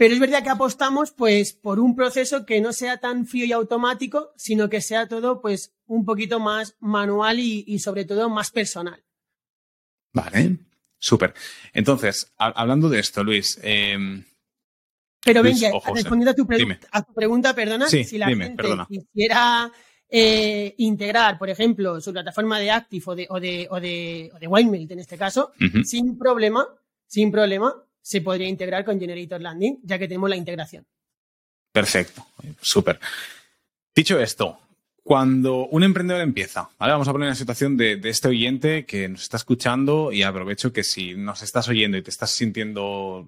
Pero 0.01 0.15
es 0.15 0.20
verdad 0.20 0.41
que 0.41 0.50
apostamos 0.50 1.12
pues 1.12 1.53
por 1.53 1.79
un 1.79 1.96
proceso 1.96 2.43
que 2.43 2.60
no 2.60 2.74
sea 2.74 2.98
tan 2.98 3.27
frío 3.27 3.46
y 3.46 3.51
automático, 3.51 4.34
sino 4.36 4.67
que 4.67 4.81
sea 4.81 5.08
todo 5.08 5.41
pues 5.41 5.75
un 5.86 6.05
poquito 6.05 6.39
más 6.39 6.75
manual 6.79 7.38
y, 7.38 7.63
y 7.67 7.77
sobre 7.77 8.05
todo 8.05 8.27
más 8.27 8.50
personal. 8.50 9.05
Vale. 10.12 10.58
Súper. 10.98 11.36
Entonces, 11.72 12.34
hablando 12.36 12.89
de 12.89 12.98
esto, 12.98 13.24
Luis. 13.24 13.60
Eh, 13.62 13.96
Pero 15.24 15.43
ven, 15.43 15.55
respondiendo 15.93 16.31
a 16.31 16.34
tu, 16.34 16.48
pregunta, 17.13 17.53
perdona, 17.53 17.88
si 17.88 18.17
la 18.17 18.25
gente 18.25 18.55
quisiera 18.89 19.72
eh, 20.10 20.74
integrar, 20.79 21.38
por 21.38 21.51
ejemplo, 21.51 22.01
su 22.01 22.12
plataforma 22.12 22.58
de 22.58 22.72
Active 22.72 23.03
o 23.05 23.15
de, 23.15 23.27
o 23.29 23.39
de, 23.39 23.67
o 23.70 23.79
de, 23.79 24.31
o 24.34 24.39
de 24.39 24.88
en 24.89 25.00
este 25.00 25.20
caso, 25.20 25.51
sin 25.84 26.17
problema, 26.17 26.67
sin 27.05 27.31
problema, 27.31 27.86
se 28.01 28.22
podría 28.22 28.48
integrar 28.48 28.84
con 28.84 29.00
Generator 29.00 29.41
Landing, 29.41 29.79
ya 29.84 30.00
que 30.00 30.08
tenemos 30.08 30.29
la 30.29 30.36
integración. 30.36 30.86
Perfecto, 31.72 32.25
súper. 32.62 33.00
Dicho 33.96 34.20
esto, 34.20 34.60
cuando 35.03 35.67
un 35.67 35.84
emprendedor 35.84 36.22
empieza, 36.22 36.70
¿vale? 36.77 36.93
Vamos 36.93 37.08
a 37.08 37.12
poner 37.12 37.29
la 37.29 37.36
situación 37.36 37.77
de, 37.77 38.00
este 38.03 38.27
oyente 38.27 38.86
que 38.86 39.08
nos 39.08 39.24
está 39.24 39.38
escuchando 39.38 40.12
y 40.12 40.24
aprovecho 40.24 40.74
que 40.74 40.84
si 40.84 41.15
nos 41.15 41.41
estás 41.41 41.67
oyendo 41.70 41.98
y 41.98 42.01
te 42.01 42.10
estás 42.10 42.31
sintiendo 42.31 43.27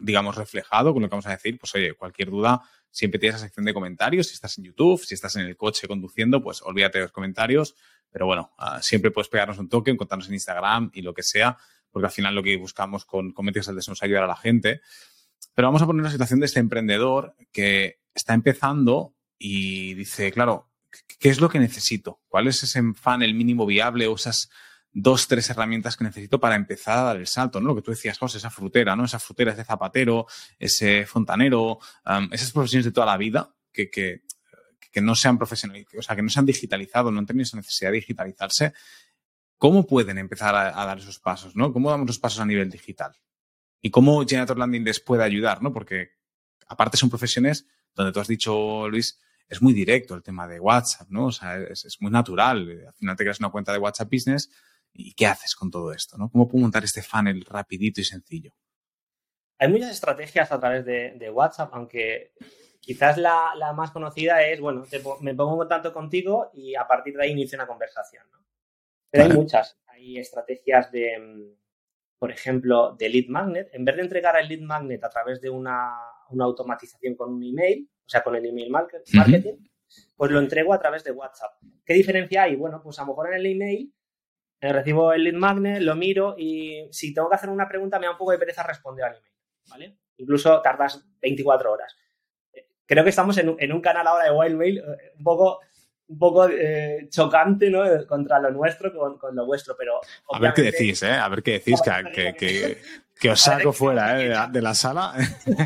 digamos, 0.00 0.36
reflejado 0.36 0.92
con 0.92 1.02
lo 1.02 1.08
que 1.08 1.12
vamos 1.12 1.26
a 1.26 1.30
decir, 1.30 1.58
pues 1.58 1.74
oye, 1.74 1.92
cualquier 1.94 2.30
duda, 2.30 2.62
siempre 2.90 3.20
tienes 3.20 3.36
esa 3.36 3.44
sección 3.44 3.66
de 3.66 3.74
comentarios. 3.74 4.28
Si 4.28 4.34
estás 4.34 4.58
en 4.58 4.64
YouTube, 4.64 5.04
si 5.04 5.14
estás 5.14 5.36
en 5.36 5.42
el 5.42 5.56
coche 5.56 5.86
conduciendo, 5.86 6.42
pues 6.42 6.62
olvídate 6.62 6.98
de 6.98 7.04
los 7.04 7.12
comentarios. 7.12 7.74
Pero 8.10 8.26
bueno, 8.26 8.52
uh, 8.58 8.80
siempre 8.80 9.10
puedes 9.10 9.28
pegarnos 9.28 9.58
un 9.58 9.68
toque, 9.68 9.90
encontrarnos 9.90 10.28
en 10.28 10.34
Instagram 10.34 10.90
y 10.94 11.02
lo 11.02 11.14
que 11.14 11.22
sea, 11.22 11.56
porque 11.90 12.06
al 12.06 12.12
final 12.12 12.34
lo 12.34 12.42
que 12.42 12.56
buscamos 12.56 13.04
con 13.04 13.32
Cometis 13.32 13.68
es 13.68 13.88
nos 13.88 14.02
ayudar 14.02 14.24
a 14.24 14.28
la 14.28 14.36
gente. 14.36 14.80
Pero 15.54 15.68
vamos 15.68 15.82
a 15.82 15.86
poner 15.86 16.00
una 16.00 16.10
situación 16.10 16.40
de 16.40 16.46
este 16.46 16.60
emprendedor 16.60 17.34
que 17.52 18.00
está 18.14 18.34
empezando 18.34 19.14
y 19.38 19.94
dice, 19.94 20.30
claro, 20.32 20.70
¿qué 21.18 21.28
es 21.28 21.40
lo 21.40 21.48
que 21.48 21.58
necesito? 21.58 22.20
¿Cuál 22.28 22.46
es 22.46 22.62
ese 22.62 22.82
funnel 22.94 23.34
mínimo 23.34 23.66
viable 23.66 24.06
o 24.06 24.14
esas 24.14 24.50
dos, 24.92 25.28
tres 25.28 25.48
herramientas 25.50 25.96
que 25.96 26.04
necesito 26.04 26.40
para 26.40 26.56
empezar 26.56 26.98
a 26.98 27.02
dar 27.02 27.16
el 27.16 27.26
salto, 27.26 27.60
¿no? 27.60 27.68
Lo 27.68 27.76
que 27.76 27.82
tú 27.82 27.90
decías, 27.92 28.18
José, 28.18 28.38
esa 28.38 28.50
frutera, 28.50 28.96
¿no? 28.96 29.04
Esa 29.04 29.18
frutera, 29.18 29.52
ese 29.52 29.64
zapatero, 29.64 30.26
ese 30.58 31.06
fontanero, 31.06 31.78
esas 32.32 32.52
profesiones 32.52 32.86
de 32.86 32.92
toda 32.92 33.06
la 33.06 33.16
vida 33.16 33.54
que, 33.72 33.88
que, 33.88 34.22
que 34.90 35.00
no 35.00 35.14
sean 35.14 35.38
profesionales, 35.38 35.86
o 35.96 36.02
sea, 36.02 36.16
que 36.16 36.22
no 36.22 36.28
se 36.28 36.40
han 36.40 36.46
digitalizado, 36.46 37.10
no 37.10 37.20
han 37.20 37.26
tenido 37.26 37.44
esa 37.44 37.56
necesidad 37.56 37.90
de 37.90 37.98
digitalizarse. 37.98 38.72
¿Cómo 39.60 39.86
pueden 39.86 40.16
empezar 40.16 40.56
a, 40.56 40.72
dar 40.72 40.98
esos 40.98 41.20
pasos, 41.20 41.54
¿no? 41.54 41.72
¿Cómo 41.72 41.90
damos 41.90 42.06
los 42.06 42.18
pasos 42.18 42.40
a 42.40 42.46
nivel 42.46 42.70
digital? 42.70 43.12
Y 43.80 43.90
cómo 43.90 44.26
Generator 44.26 44.58
Landing 44.58 44.84
les 44.84 45.00
puede 45.00 45.22
ayudar, 45.22 45.62
¿no? 45.62 45.72
Porque 45.72 46.12
aparte 46.66 46.96
son 46.96 47.10
profesiones 47.10 47.66
donde 47.94 48.10
tú 48.10 48.20
has 48.20 48.28
dicho, 48.28 48.88
Luis, 48.88 49.20
es 49.46 49.60
muy 49.60 49.74
directo 49.74 50.14
el 50.14 50.22
tema 50.22 50.48
de 50.48 50.58
WhatsApp, 50.60 51.10
¿no? 51.10 51.26
O 51.26 51.32
sea, 51.32 51.58
es, 51.58 51.96
muy 52.00 52.10
natural. 52.10 52.84
Al 52.88 52.94
final 52.94 53.16
te 53.16 53.24
creas 53.24 53.38
una 53.38 53.50
cuenta 53.50 53.72
de 53.72 53.78
WhatsApp 53.78 54.10
Business 54.10 54.50
¿Y 54.92 55.14
qué 55.14 55.26
haces 55.26 55.54
con 55.54 55.70
todo 55.70 55.92
esto? 55.92 56.16
¿no? 56.18 56.30
¿Cómo 56.30 56.48
puedo 56.48 56.62
montar 56.62 56.84
este 56.84 57.02
funnel 57.02 57.44
rapidito 57.44 58.00
y 58.00 58.04
sencillo? 58.04 58.52
Hay 59.58 59.68
muchas 59.68 59.90
estrategias 59.90 60.50
a 60.52 60.58
través 60.58 60.84
de, 60.84 61.30
WhatsApp, 61.30 61.70
aunque 61.74 62.32
quizás 62.80 63.18
la, 63.18 63.72
más 63.76 63.90
conocida 63.90 64.42
es, 64.42 64.60
bueno, 64.60 64.84
me 65.20 65.34
pongo 65.34 65.52
en 65.52 65.58
contacto 65.58 65.92
contigo 65.92 66.50
y 66.54 66.74
a 66.74 66.86
partir 66.86 67.14
de 67.14 67.24
ahí 67.24 67.32
inicio 67.32 67.56
una 67.56 67.66
conversación. 67.66 68.24
¿no? 68.32 68.38
Pero 69.10 69.24
hay 69.24 69.32
muchas. 69.32 69.78
Hay 69.86 70.18
estrategias 70.18 70.90
de, 70.92 71.56
por 72.18 72.30
ejemplo, 72.30 72.96
de 72.98 73.08
lead 73.08 73.28
magnet. 73.28 73.68
En 73.72 73.84
vez 73.84 73.96
de 73.96 74.02
entregar 74.02 74.36
el 74.36 74.48
lead 74.48 74.60
magnet 74.60 75.02
a 75.04 75.10
través 75.10 75.40
de 75.40 75.50
una, 75.50 75.92
una 76.30 76.44
automatización 76.44 77.14
con 77.16 77.34
un 77.34 77.42
email, 77.42 77.88
o 78.04 78.08
sea, 78.08 78.22
con 78.22 78.36
el 78.36 78.46
email 78.46 78.70
marketing, 78.70 79.18
uh 79.18 79.22
-huh. 79.22 79.70
pues 80.16 80.30
lo 80.30 80.38
entrego 80.38 80.72
a 80.72 80.78
través 80.78 81.04
de 81.04 81.12
WhatsApp. 81.12 81.52
¿Qué 81.84 81.94
diferencia 81.94 82.44
hay? 82.44 82.56
Bueno, 82.56 82.80
pues 82.82 82.98
a 82.98 83.02
lo 83.02 83.08
mejor 83.08 83.28
en 83.28 83.34
el 83.34 83.46
email 83.46 83.92
eh, 84.60 84.72
recibo 84.72 85.12
el 85.12 85.24
lead 85.24 85.34
magnet, 85.34 85.80
lo 85.80 85.96
miro 85.96 86.34
y 86.36 86.86
si 86.90 87.14
tengo 87.14 87.30
que 87.30 87.36
hacer 87.36 87.48
una 87.48 87.66
pregunta 87.66 87.98
me 87.98 88.06
da 88.06 88.12
un 88.12 88.18
poco 88.18 88.32
de 88.32 88.38
pereza 88.38 88.62
responder 88.62 89.06
al 89.06 89.16
email, 89.16 89.32
¿vale? 89.70 89.98
Incluso 90.18 90.60
tardas 90.60 91.02
24 91.20 91.72
horas. 91.72 91.96
Creo 92.84 93.04
que 93.04 93.10
estamos 93.10 93.38
en 93.38 93.48
un, 93.48 93.56
en 93.58 93.72
un 93.72 93.80
canal 93.80 94.06
ahora 94.06 94.24
de 94.24 94.32
Wildmail 94.32 94.78
eh, 94.78 95.12
un 95.16 95.24
poco, 95.24 95.60
un 96.10 96.18
poco 96.18 96.48
eh, 96.48 97.06
chocante, 97.08 97.70
¿no? 97.70 97.84
Contra 98.06 98.40
lo 98.40 98.50
nuestro 98.50 98.92
con, 98.92 99.16
con, 99.16 99.34
lo 99.34 99.46
vuestro, 99.46 99.76
pero... 99.78 100.00
A 100.32 100.40
ver 100.40 100.52
qué 100.52 100.62
decís, 100.62 101.02
¿eh? 101.04 101.12
A 101.12 101.28
ver 101.28 101.42
qué 101.42 101.52
decís, 101.52 101.80
que, 101.80 102.10
que, 102.12 102.34
que, 102.34 102.82
que 103.18 103.30
os 103.30 103.40
saco 103.40 103.72
fuera, 103.72 104.20
¿eh? 104.20 104.24
De 104.24 104.28
la, 104.34 104.48
de 104.48 104.60
la 104.60 104.74
sala. 104.74 105.14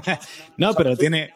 no, 0.58 0.74
pero 0.74 0.96
tiene... 0.96 1.32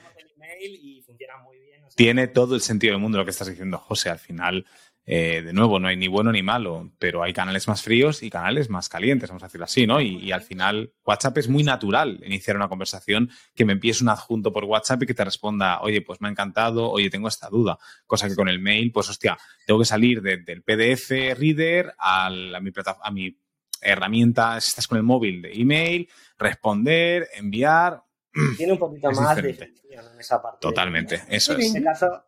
Tiene 1.95 2.29
todo 2.29 2.55
el 2.55 2.61
sentido 2.61 2.93
del 2.93 3.01
mundo 3.01 3.19
lo 3.19 3.25
que 3.25 3.33
estás 3.33 3.49
diciendo, 3.49 3.77
José. 3.79 4.11
Al 4.11 4.21
final, 4.21 4.65
eh, 5.11 5.41
de 5.41 5.55
nuevo, 5.55 5.81
no 5.81 5.89
hay 5.89 5.97
ni 5.97 6.07
bueno 6.07 6.31
ni 6.33 6.43
malo, 6.43 6.93
pero 6.99 7.23
hay 7.23 7.33
canales 7.33 7.67
más 7.67 7.83
fríos 7.83 8.23
y 8.23 8.29
canales 8.29 8.69
más 8.69 8.91
calientes, 8.91 9.31
vamos 9.31 9.43
a 9.43 9.47
decirlo 9.47 9.65
así, 9.65 9.87
¿no? 9.87 10.03
Y, 10.03 10.17
y, 10.17 10.33
al 10.33 10.43
final, 10.43 10.93
WhatsApp 11.03 11.39
es 11.39 11.49
muy 11.49 11.63
natural 11.63 12.21
iniciar 12.27 12.57
una 12.57 12.69
conversación 12.69 13.31
que 13.55 13.65
me 13.65 13.73
envíes 13.73 14.03
un 14.03 14.11
adjunto 14.11 14.53
por 14.53 14.65
WhatsApp 14.65 15.05
y 15.05 15.07
que 15.07 15.15
te 15.15 15.25
responda, 15.25 15.81
oye, 15.81 16.03
pues 16.03 16.21
me 16.21 16.29
ha 16.29 16.31
encantado, 16.31 16.91
oye, 16.91 17.09
tengo 17.09 17.27
esta 17.27 17.49
duda. 17.49 17.79
Cosa 18.07 18.29
que 18.29 18.35
con 18.35 18.51
el 18.51 18.61
mail, 18.61 18.93
pues 18.93 19.09
hostia, 19.09 19.39
tengo 19.67 19.81
que 19.81 19.87
salir 19.87 20.21
de, 20.21 20.43
del 20.43 20.63
PDF 20.63 21.09
Reader 21.39 21.95
a, 21.97 22.29
la, 22.29 22.59
a, 22.59 22.61
mi 22.61 22.71
a 23.03 23.11
mi 23.11 23.39
herramienta, 23.81 24.61
si 24.61 24.69
estás 24.69 24.87
con 24.87 24.99
el 24.99 25.05
móvil, 25.05 25.41
de 25.41 25.55
email, 25.55 26.07
responder, 26.37 27.29
enviar. 27.35 28.03
Tiene 28.59 28.75
un 28.75 28.79
poquito 28.79 29.11
más 29.13 29.37
diferente. 29.37 29.81
de 29.89 29.95
en 29.95 30.21
esa 30.21 30.43
parte. 30.43 30.59
Totalmente, 30.61 31.23
eso 31.31 31.57
es. 31.57 31.71
En 31.71 31.77
ese 31.77 31.83
caso, 31.83 32.25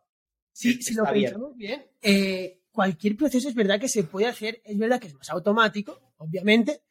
sí, 0.51 0.81
si 0.81 0.95
lo 0.95 1.03
pensamos 1.03 1.55
bien, 1.55 1.85
eh, 2.01 2.60
cualquier 2.71 3.17
proceso 3.17 3.49
es 3.49 3.55
verdad 3.55 3.79
que 3.79 3.89
se 3.89 4.03
puede 4.03 4.27
hacer, 4.27 4.61
es 4.63 4.77
verdad 4.77 4.99
que 4.99 5.07
es 5.07 5.13
más 5.13 5.29
automático, 5.29 6.13
obviamente, 6.17 6.81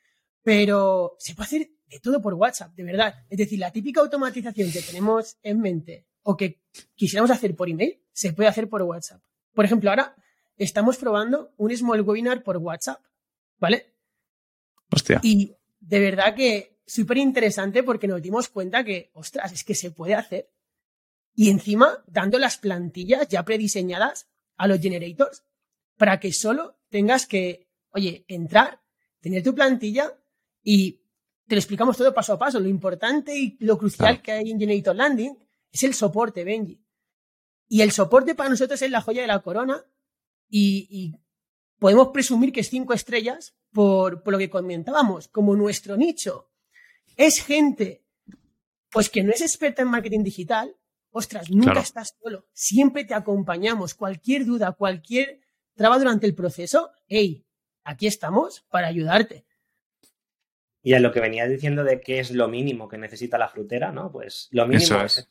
pero 0.43 1.17
se 1.19 1.35
puede 1.35 1.47
hacer 1.47 1.71
de 1.89 2.01
todo 2.01 2.21
por 2.21 2.35
WhatsApp, 2.35 2.75
de 2.75 2.85
verdad. 2.85 3.15
Es 3.29 3.39
decir, 3.39 3.59
la 3.59 3.73
típica 3.73 4.01
automatización 4.01 4.71
que 4.71 4.83
tenemos 4.83 5.39
en 5.43 5.61
mente 5.61 6.07
o 6.23 6.37
que 6.37 6.61
quisiéramos 6.95 7.31
hacer 7.31 7.57
por 7.57 7.69
email, 7.69 8.01
se 8.13 8.33
puede 8.33 8.49
hacer 8.49 8.69
por 8.69 8.83
WhatsApp. 8.83 9.23
Por 9.53 9.65
ejemplo, 9.65 9.91
ahora 9.91 10.15
estamos 10.57 10.99
probando 10.99 11.53
un 11.57 11.77
small 11.77 12.03
webinar 12.03 12.43
por 12.43 12.59
WhatsApp, 12.59 13.03
¿vale? 13.59 13.95
Hostia. 14.93 15.21
Y 15.23 15.57
de 15.81 16.01
verdad 16.01 16.35
que 16.35 16.79
súper 16.87 17.19
interesante 17.19 17.83
porque 17.83 18.07
nos 18.07 18.21
dimos 18.21 18.49
cuenta 18.49 18.85
que, 18.85 19.11
ostras, 19.15 19.53
es 19.53 19.65
que 19.65 19.75
se 19.75 19.91
puede 19.91 20.15
hacer. 20.15 20.51
Y 21.35 21.49
encima, 21.51 22.05
dando 22.07 22.39
las 22.39 22.59
plantillas 22.59 23.29
ya 23.29 23.45
prediseñadas 23.45 24.29
a 24.57 24.67
los 24.69 24.81
generators 24.81 25.45
para 26.01 26.19
que 26.19 26.33
solo 26.33 26.79
tengas 26.89 27.27
que, 27.27 27.69
oye, 27.91 28.25
entrar, 28.27 28.81
tener 29.21 29.43
tu 29.43 29.55
plantilla 29.55 30.11
y 30.63 31.03
te 31.47 31.57
lo 31.57 31.59
explicamos 31.59 31.99
todo 31.99 32.15
paso 32.15 32.33
a 32.33 32.39
paso. 32.39 32.59
Lo 32.59 32.71
importante 32.71 33.37
y 33.37 33.59
lo 33.61 33.77
crucial 33.77 34.09
claro. 34.15 34.23
que 34.23 34.33
hay 34.33 34.51
en 34.51 34.59
Generator 34.59 34.97
Landing 34.97 35.37
es 35.71 35.83
el 35.83 35.93
soporte, 35.93 36.43
Benji. 36.43 36.83
Y 37.69 37.83
el 37.83 37.93
soporte 37.93 38.35
para 38.35 38.49
nosotros 38.49 38.81
es 38.81 38.91
la 38.91 39.03
joya 39.03 39.21
de 39.21 39.29
la 39.29 39.41
corona 39.41 39.85
y, 40.49 40.89
y 40.89 41.21
podemos 41.79 42.09
presumir 42.09 42.51
que 42.51 42.61
es 42.61 42.71
cinco 42.71 42.95
estrellas 42.95 43.55
por, 43.71 44.23
por, 44.23 44.33
lo 44.33 44.39
que 44.39 44.49
comentábamos, 44.49 45.29
como 45.29 45.55
nuestro 45.55 45.99
nicho 45.99 46.51
es 47.19 47.45
gente 47.45 48.07
pues 48.91 49.11
que 49.11 49.23
no 49.23 49.33
es 49.33 49.43
experta 49.43 49.83
en 49.83 49.89
marketing 49.89 50.23
digital, 50.23 50.75
ostras, 51.11 51.51
nunca 51.51 51.73
claro. 51.73 51.81
estás 51.81 52.17
solo, 52.23 52.49
siempre 52.55 53.05
te 53.05 53.13
acompañamos, 53.13 53.93
cualquier 53.93 54.47
duda, 54.47 54.73
cualquier 54.73 55.41
traba 55.81 55.99
durante 55.99 56.27
el 56.27 56.35
proceso, 56.35 56.93
hey, 57.09 57.43
aquí 57.85 58.07
estamos 58.07 58.67
para 58.69 58.87
ayudarte. 58.87 59.47
Y 60.83 60.93
a 60.93 61.01
lo 61.01 61.11
que 61.11 61.21
venías 61.21 61.49
diciendo 61.49 61.85
de 61.85 62.03
qué 62.03 62.19
es 62.19 62.33
lo 62.33 62.49
mínimo 62.49 62.87
que 62.87 62.99
necesita 62.99 63.39
la 63.39 63.49
frutera, 63.49 63.91
¿no? 63.91 64.13
Pues 64.13 64.51
lo 64.51 64.67
mínimo 64.67 64.83
Eso 64.83 65.01
es. 65.03 65.17
es 65.17 65.29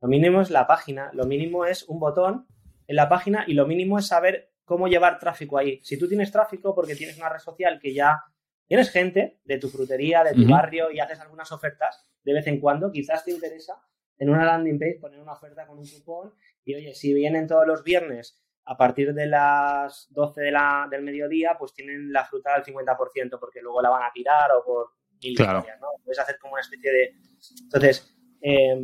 lo 0.00 0.08
mínimo 0.08 0.40
es 0.40 0.50
la 0.50 0.66
página, 0.66 1.12
lo 1.12 1.26
mínimo 1.26 1.64
es 1.64 1.84
un 1.84 2.00
botón 2.00 2.48
en 2.88 2.96
la 2.96 3.08
página 3.08 3.44
y 3.46 3.54
lo 3.54 3.68
mínimo 3.68 4.00
es 4.00 4.08
saber 4.08 4.50
cómo 4.64 4.88
llevar 4.88 5.20
tráfico 5.20 5.58
ahí. 5.58 5.78
Si 5.84 5.96
tú 5.96 6.08
tienes 6.08 6.32
tráfico 6.32 6.74
porque 6.74 6.96
tienes 6.96 7.16
una 7.16 7.28
red 7.28 7.38
social 7.38 7.78
que 7.80 7.94
ya 7.94 8.20
tienes 8.66 8.90
gente 8.90 9.38
de 9.44 9.58
tu 9.58 9.68
frutería, 9.68 10.24
de 10.24 10.32
tu 10.32 10.40
uh 10.40 10.44
-huh. 10.44 10.50
barrio 10.50 10.90
y 10.90 10.98
haces 10.98 11.20
algunas 11.20 11.52
ofertas 11.52 12.04
de 12.24 12.32
vez 12.32 12.48
en 12.48 12.58
cuando, 12.58 12.90
quizás 12.90 13.24
te 13.24 13.30
interesa 13.30 13.74
en 14.18 14.28
una 14.28 14.44
landing 14.44 14.76
page 14.76 14.98
poner 15.00 15.20
una 15.20 15.34
oferta 15.34 15.64
con 15.68 15.78
un 15.78 15.86
cupón 15.86 16.34
y 16.64 16.74
oye, 16.74 16.94
si 16.96 17.14
vienen 17.14 17.46
todos 17.46 17.64
los 17.64 17.84
viernes 17.84 18.43
a 18.66 18.76
partir 18.76 19.12
de 19.12 19.26
las 19.26 20.08
12 20.10 20.40
de 20.40 20.50
la, 20.50 20.88
del 20.90 21.02
mediodía, 21.02 21.56
pues 21.58 21.74
tienen 21.74 22.12
la 22.12 22.24
fruta 22.24 22.54
al 22.54 22.64
50% 22.64 23.38
porque 23.38 23.60
luego 23.60 23.82
la 23.82 23.90
van 23.90 24.04
a 24.04 24.12
tirar 24.12 24.50
o 24.52 24.64
por 24.64 24.92
mil 25.22 25.36
claro. 25.36 25.58
historias, 25.58 25.80
¿no? 25.80 25.88
Puedes 26.02 26.18
hacer 26.18 26.38
como 26.38 26.54
una 26.54 26.62
especie 26.62 26.90
de... 26.90 27.14
Entonces, 27.62 28.16
eh, 28.40 28.76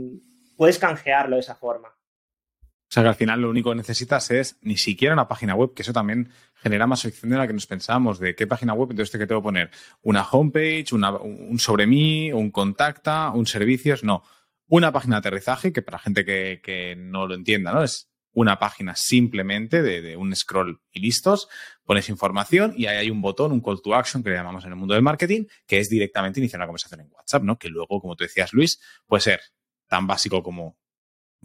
puedes 0.56 0.78
canjearlo 0.78 1.36
de 1.36 1.40
esa 1.40 1.54
forma. 1.54 1.88
O 1.88 2.92
sea 2.92 3.04
que 3.04 3.08
al 3.08 3.14
final 3.14 3.40
lo 3.40 3.50
único 3.50 3.70
que 3.70 3.76
necesitas 3.76 4.32
es 4.32 4.58
ni 4.62 4.76
siquiera 4.76 5.14
una 5.14 5.28
página 5.28 5.54
web, 5.54 5.74
que 5.74 5.82
eso 5.82 5.92
también 5.92 6.28
genera 6.54 6.88
más 6.88 7.02
fricción 7.02 7.30
de 7.30 7.38
la 7.38 7.46
que 7.46 7.52
nos 7.52 7.68
pensamos, 7.68 8.18
de 8.18 8.34
qué 8.34 8.48
página 8.48 8.74
web, 8.74 8.90
entonces 8.90 9.16
que 9.16 9.28
tengo 9.28 9.40
que 9.40 9.44
poner 9.44 9.70
una 10.02 10.28
homepage, 10.28 10.92
una, 10.92 11.12
un 11.12 11.58
sobre 11.60 11.86
mí, 11.86 12.32
un 12.32 12.50
contacta, 12.50 13.30
un 13.30 13.46
servicios, 13.46 14.02
no. 14.02 14.24
Una 14.66 14.90
página 14.90 15.16
de 15.16 15.20
aterrizaje, 15.20 15.72
que 15.72 15.82
para 15.82 16.00
gente 16.00 16.24
que, 16.24 16.60
que 16.62 16.96
no 16.96 17.28
lo 17.28 17.34
entienda, 17.34 17.72
¿no? 17.72 17.84
Es 17.84 18.09
una 18.32 18.58
página 18.58 18.94
simplemente 18.96 19.82
de, 19.82 20.16
un 20.16 20.34
scroll 20.34 20.80
y 20.92 21.00
listos, 21.00 21.48
pones 21.84 22.08
información 22.08 22.74
y 22.76 22.86
ahí 22.86 22.96
hay 22.98 23.10
un 23.10 23.20
botón, 23.20 23.52
un 23.52 23.60
call 23.60 23.82
to 23.82 23.94
action 23.94 24.22
que 24.22 24.30
le 24.30 24.36
llamamos 24.36 24.64
en 24.64 24.70
el 24.70 24.76
mundo 24.76 24.94
del 24.94 25.02
marketing, 25.02 25.46
que 25.66 25.78
es 25.78 25.88
directamente 25.88 26.40
iniciar 26.40 26.60
una 26.60 26.66
conversación 26.66 27.00
en 27.00 27.10
WhatsApp, 27.10 27.42
¿no? 27.42 27.58
Que 27.58 27.68
luego, 27.68 28.00
como 28.00 28.16
tú 28.16 28.24
decías, 28.24 28.52
Luis, 28.52 28.80
puede 29.06 29.22
ser 29.22 29.40
tan 29.88 30.06
básico 30.06 30.42
como 30.42 30.78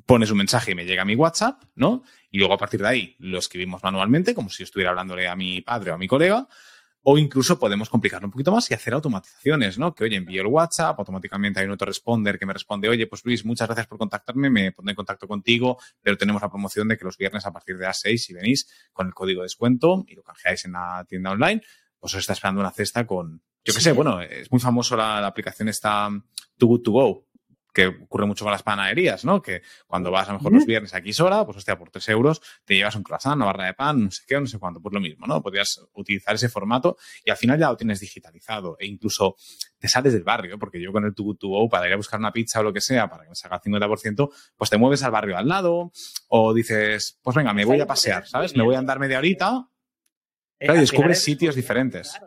pones 0.05 0.29
un 0.29 0.37
mensaje 0.37 0.71
y 0.71 0.75
me 0.75 0.85
llega 0.85 1.03
a 1.03 1.05
mi 1.05 1.15
WhatsApp, 1.15 1.63
¿no? 1.75 2.03
Y 2.29 2.37
luego 2.37 2.53
a 2.53 2.57
partir 2.57 2.81
de 2.81 2.87
ahí 2.87 3.15
lo 3.19 3.39
escribimos 3.39 3.81
manualmente, 3.83 4.35
como 4.35 4.49
si 4.49 4.63
estuviera 4.63 4.91
hablándole 4.91 5.27
a 5.27 5.35
mi 5.35 5.61
padre 5.61 5.91
o 5.91 5.95
a 5.95 5.97
mi 5.97 6.07
colega, 6.07 6.47
o 7.07 7.19
incluso 7.19 7.59
podemos 7.59 7.87
complicarlo 7.87 8.27
un 8.27 8.31
poquito 8.31 8.51
más 8.51 8.69
y 8.71 8.73
hacer 8.73 8.95
automatizaciones, 8.95 9.77
¿no? 9.77 9.93
Que, 9.93 10.05
oye, 10.05 10.15
envío 10.15 10.41
el 10.41 10.47
WhatsApp, 10.47 10.97
automáticamente 10.97 11.59
hay 11.59 11.65
un 11.67 11.71
autoresponder 11.73 12.39
que 12.39 12.47
me 12.47 12.53
responde, 12.53 12.89
oye, 12.89 13.05
pues 13.05 13.23
Luis, 13.23 13.45
muchas 13.45 13.67
gracias 13.67 13.85
por 13.85 13.99
contactarme, 13.99 14.49
me 14.49 14.71
pondré 14.71 14.93
en 14.93 14.95
contacto 14.95 15.27
contigo, 15.27 15.77
pero 16.01 16.17
tenemos 16.17 16.41
la 16.41 16.49
promoción 16.49 16.87
de 16.87 16.97
que 16.97 17.05
los 17.05 17.15
viernes 17.15 17.45
a 17.45 17.53
partir 17.53 17.77
de 17.77 17.85
las 17.85 17.99
6, 17.99 18.25
si 18.25 18.33
venís 18.33 18.67
con 18.91 19.05
el 19.05 19.13
código 19.13 19.41
de 19.41 19.45
descuento 19.45 20.03
y 20.07 20.15
lo 20.15 20.23
canjeáis 20.23 20.65
en 20.65 20.71
la 20.71 21.05
tienda 21.07 21.29
online, 21.29 21.61
pues 21.99 22.15
os 22.15 22.21
está 22.21 22.33
esperando 22.33 22.61
una 22.61 22.71
cesta 22.71 23.05
con, 23.05 23.39
yo 23.63 23.71
qué 23.71 23.73
sí. 23.73 23.81
sé, 23.81 23.91
bueno, 23.91 24.19
es 24.21 24.51
muy 24.51 24.59
famoso 24.59 24.97
la, 24.97 25.21
la 25.21 25.27
aplicación 25.27 25.69
esta 25.69 26.09
Too 26.57 26.67
Good 26.67 26.81
To 26.81 26.91
Go, 26.91 27.27
que 27.75 27.87
ocurre 27.87 28.25
mucho 28.25 28.45
con 28.45 28.53
las 28.53 28.63
panaderías, 28.63 29.25
¿no? 29.25 29.41
Que 29.41 29.61
cuando 29.85 30.09
vas 30.09 30.29
a 30.29 30.31
lo 30.31 30.39
mejor 30.39 30.53
los 30.53 30.65
viernes 30.65 30.93
aquí 30.93 31.11
sola, 31.11 31.45
pues 31.45 31.57
hostia, 31.57 31.77
por 31.77 31.89
tres 31.89 32.07
euros 32.07 32.41
te 32.63 32.73
llevas 32.73 32.95
un 32.95 33.03
croissant, 33.03 33.35
una 33.35 33.45
barra 33.45 33.65
de 33.65 33.73
pan, 33.73 34.05
no 34.05 34.11
sé 34.11 34.23
qué, 34.25 34.39
no 34.39 34.47
sé 34.47 34.57
cuánto, 34.57 34.81
pues 34.81 34.93
lo 34.93 35.01
mismo, 35.01 35.27
¿no? 35.27 35.41
Podrías 35.41 35.81
utilizar 35.93 36.35
ese 36.35 36.47
formato 36.47 36.95
y 37.25 37.31
al 37.31 37.35
final 37.35 37.59
ya 37.59 37.67
lo 37.67 37.75
tienes 37.75 37.99
digitalizado 37.99 38.77
e 38.79 38.87
incluso 38.87 39.35
te 39.77 39.89
sales 39.89 40.13
del 40.13 40.23
barrio, 40.23 40.57
porque 40.57 40.81
yo 40.81 40.93
con 40.93 41.03
el 41.03 41.13
Too 41.13 41.35
To 41.35 41.49
Go 41.49 41.67
para 41.67 41.85
ir 41.87 41.93
a 41.93 41.97
buscar 41.97 42.17
una 42.17 42.31
pizza 42.31 42.61
o 42.61 42.63
lo 42.63 42.71
que 42.71 42.79
sea, 42.79 43.09
para 43.09 43.23
que 43.23 43.29
me 43.29 43.35
salga 43.35 43.59
el 43.61 43.73
50%, 43.73 44.29
pues 44.55 44.69
te 44.69 44.77
mueves 44.77 45.03
al 45.03 45.11
barrio 45.11 45.37
al 45.37 45.49
lado 45.49 45.91
o 46.29 46.53
dices, 46.53 47.19
pues 47.21 47.35
venga, 47.35 47.53
me 47.53 47.65
voy 47.65 47.81
a 47.81 47.85
pasear, 47.85 48.25
¿sabes? 48.25 48.55
Me 48.55 48.63
voy 48.63 48.75
a 48.75 48.79
andar 48.79 48.99
media 48.99 49.17
horita. 49.17 49.67
Eh, 50.59 50.67
claro, 50.67 50.77
y 50.77 50.81
descubres 50.81 51.21
sitios 51.21 51.55
diferentes. 51.55 52.17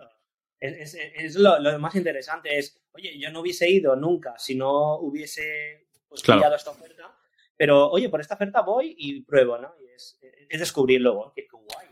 Es, 0.60 1.36
lo, 1.36 1.78
más 1.78 1.94
interesante, 1.94 2.58
es, 2.58 2.80
oye, 2.92 3.18
yo 3.18 3.30
no 3.30 3.40
hubiese 3.40 3.70
ido 3.70 3.94
nunca 3.94 4.34
si 4.38 4.56
no 4.56 4.96
hubiese 4.98 5.88
pues, 6.08 6.22
pillado 6.22 6.56
esta 6.56 6.70
oferta, 6.70 7.16
pero 7.56 7.88
oye, 7.90 8.08
por 8.08 8.20
esta 8.20 8.34
oferta 8.34 8.62
voy 8.62 8.94
y 8.98 9.22
pruebo, 9.22 9.58
¿no? 9.58 9.72
Y 9.80 9.88
es, 9.94 10.18
descubrir 10.48 11.00
luego, 11.00 11.32
qué 11.34 11.46
guay. 11.50 11.88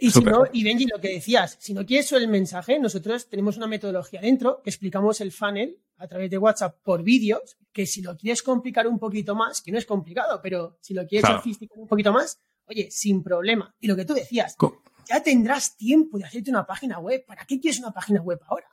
Y 0.00 0.10
si 0.10 0.20
no, 0.20 0.44
y 0.52 0.64
Benji, 0.64 0.86
lo 0.86 1.00
que 1.00 1.08
decías, 1.08 1.56
si 1.60 1.74
no 1.74 1.86
quieres 1.86 2.10
el 2.12 2.28
mensaje, 2.28 2.78
nosotros 2.78 3.28
tenemos 3.28 3.56
una 3.56 3.66
metodología 3.66 4.20
dentro 4.20 4.60
que 4.62 4.70
explicamos 4.70 5.20
el 5.20 5.32
funnel 5.32 5.78
a 5.96 6.08
través 6.08 6.30
de 6.30 6.38
WhatsApp 6.38 6.76
por 6.82 7.02
vídeos, 7.02 7.56
que 7.72 7.86
si 7.86 8.02
lo 8.02 8.16
quieres 8.16 8.42
complicar 8.42 8.86
un 8.86 8.98
poquito 8.98 9.34
más, 9.34 9.62
que 9.62 9.70
no 9.70 9.78
es 9.78 9.86
complicado, 9.86 10.40
pero 10.42 10.76
si 10.80 10.94
lo 10.94 11.06
quieres 11.06 11.30
sofisticar 11.30 11.78
un 11.78 11.86
poquito 11.86 12.12
más, 12.12 12.40
oye, 12.66 12.90
sin 12.90 13.22
problema. 13.22 13.74
Y 13.80 13.86
lo 13.86 13.94
que 13.94 14.04
tú 14.04 14.14
decías, 14.14 14.56
ya 15.08 15.22
tendrás 15.22 15.76
tiempo 15.76 16.18
de 16.18 16.24
hacerte 16.24 16.50
una 16.50 16.66
página 16.66 16.98
web. 16.98 17.24
¿Para 17.26 17.44
qué 17.44 17.60
quieres 17.60 17.80
una 17.80 17.92
página 17.92 18.20
web 18.20 18.40
ahora? 18.46 18.66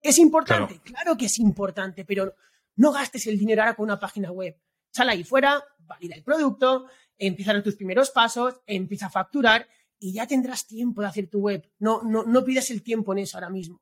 ¿Es 0.00 0.18
importante? 0.18 0.80
Claro. 0.80 1.16
que 1.16 1.26
es 1.26 1.38
importante, 1.38 2.04
pero 2.04 2.34
no 2.76 2.92
gastes 2.92 3.26
el 3.26 3.38
dinero 3.38 3.62
ahora 3.62 3.74
con 3.74 3.84
una 3.84 3.98
página 3.98 4.30
web. 4.30 4.56
Sal 4.90 5.08
ahí 5.08 5.24
fuera, 5.24 5.62
valida 5.78 6.14
el 6.14 6.22
producto, 6.22 6.86
empieza 7.18 7.52
a 7.52 7.62
tus 7.62 7.76
primeros 7.76 8.10
pasos, 8.10 8.60
empieza 8.66 9.06
a 9.06 9.10
facturar 9.10 9.68
y 9.98 10.12
ya 10.12 10.26
tendrás 10.26 10.66
tiempo 10.66 11.00
de 11.00 11.08
hacer 11.08 11.28
tu 11.28 11.40
web. 11.40 11.68
No, 11.78 12.02
no, 12.02 12.24
no 12.24 12.44
pidas 12.44 12.70
el 12.70 12.82
tiempo 12.82 13.12
en 13.12 13.20
eso 13.20 13.36
ahora 13.36 13.50
mismo. 13.50 13.80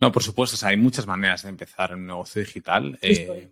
No, 0.00 0.12
por 0.12 0.22
supuesto, 0.22 0.64
hay 0.66 0.76
muchas 0.76 1.06
maneras 1.06 1.42
de 1.42 1.48
empezar 1.48 1.94
un 1.94 2.06
negocio 2.06 2.42
digital. 2.42 2.98
Eh, 3.00 3.50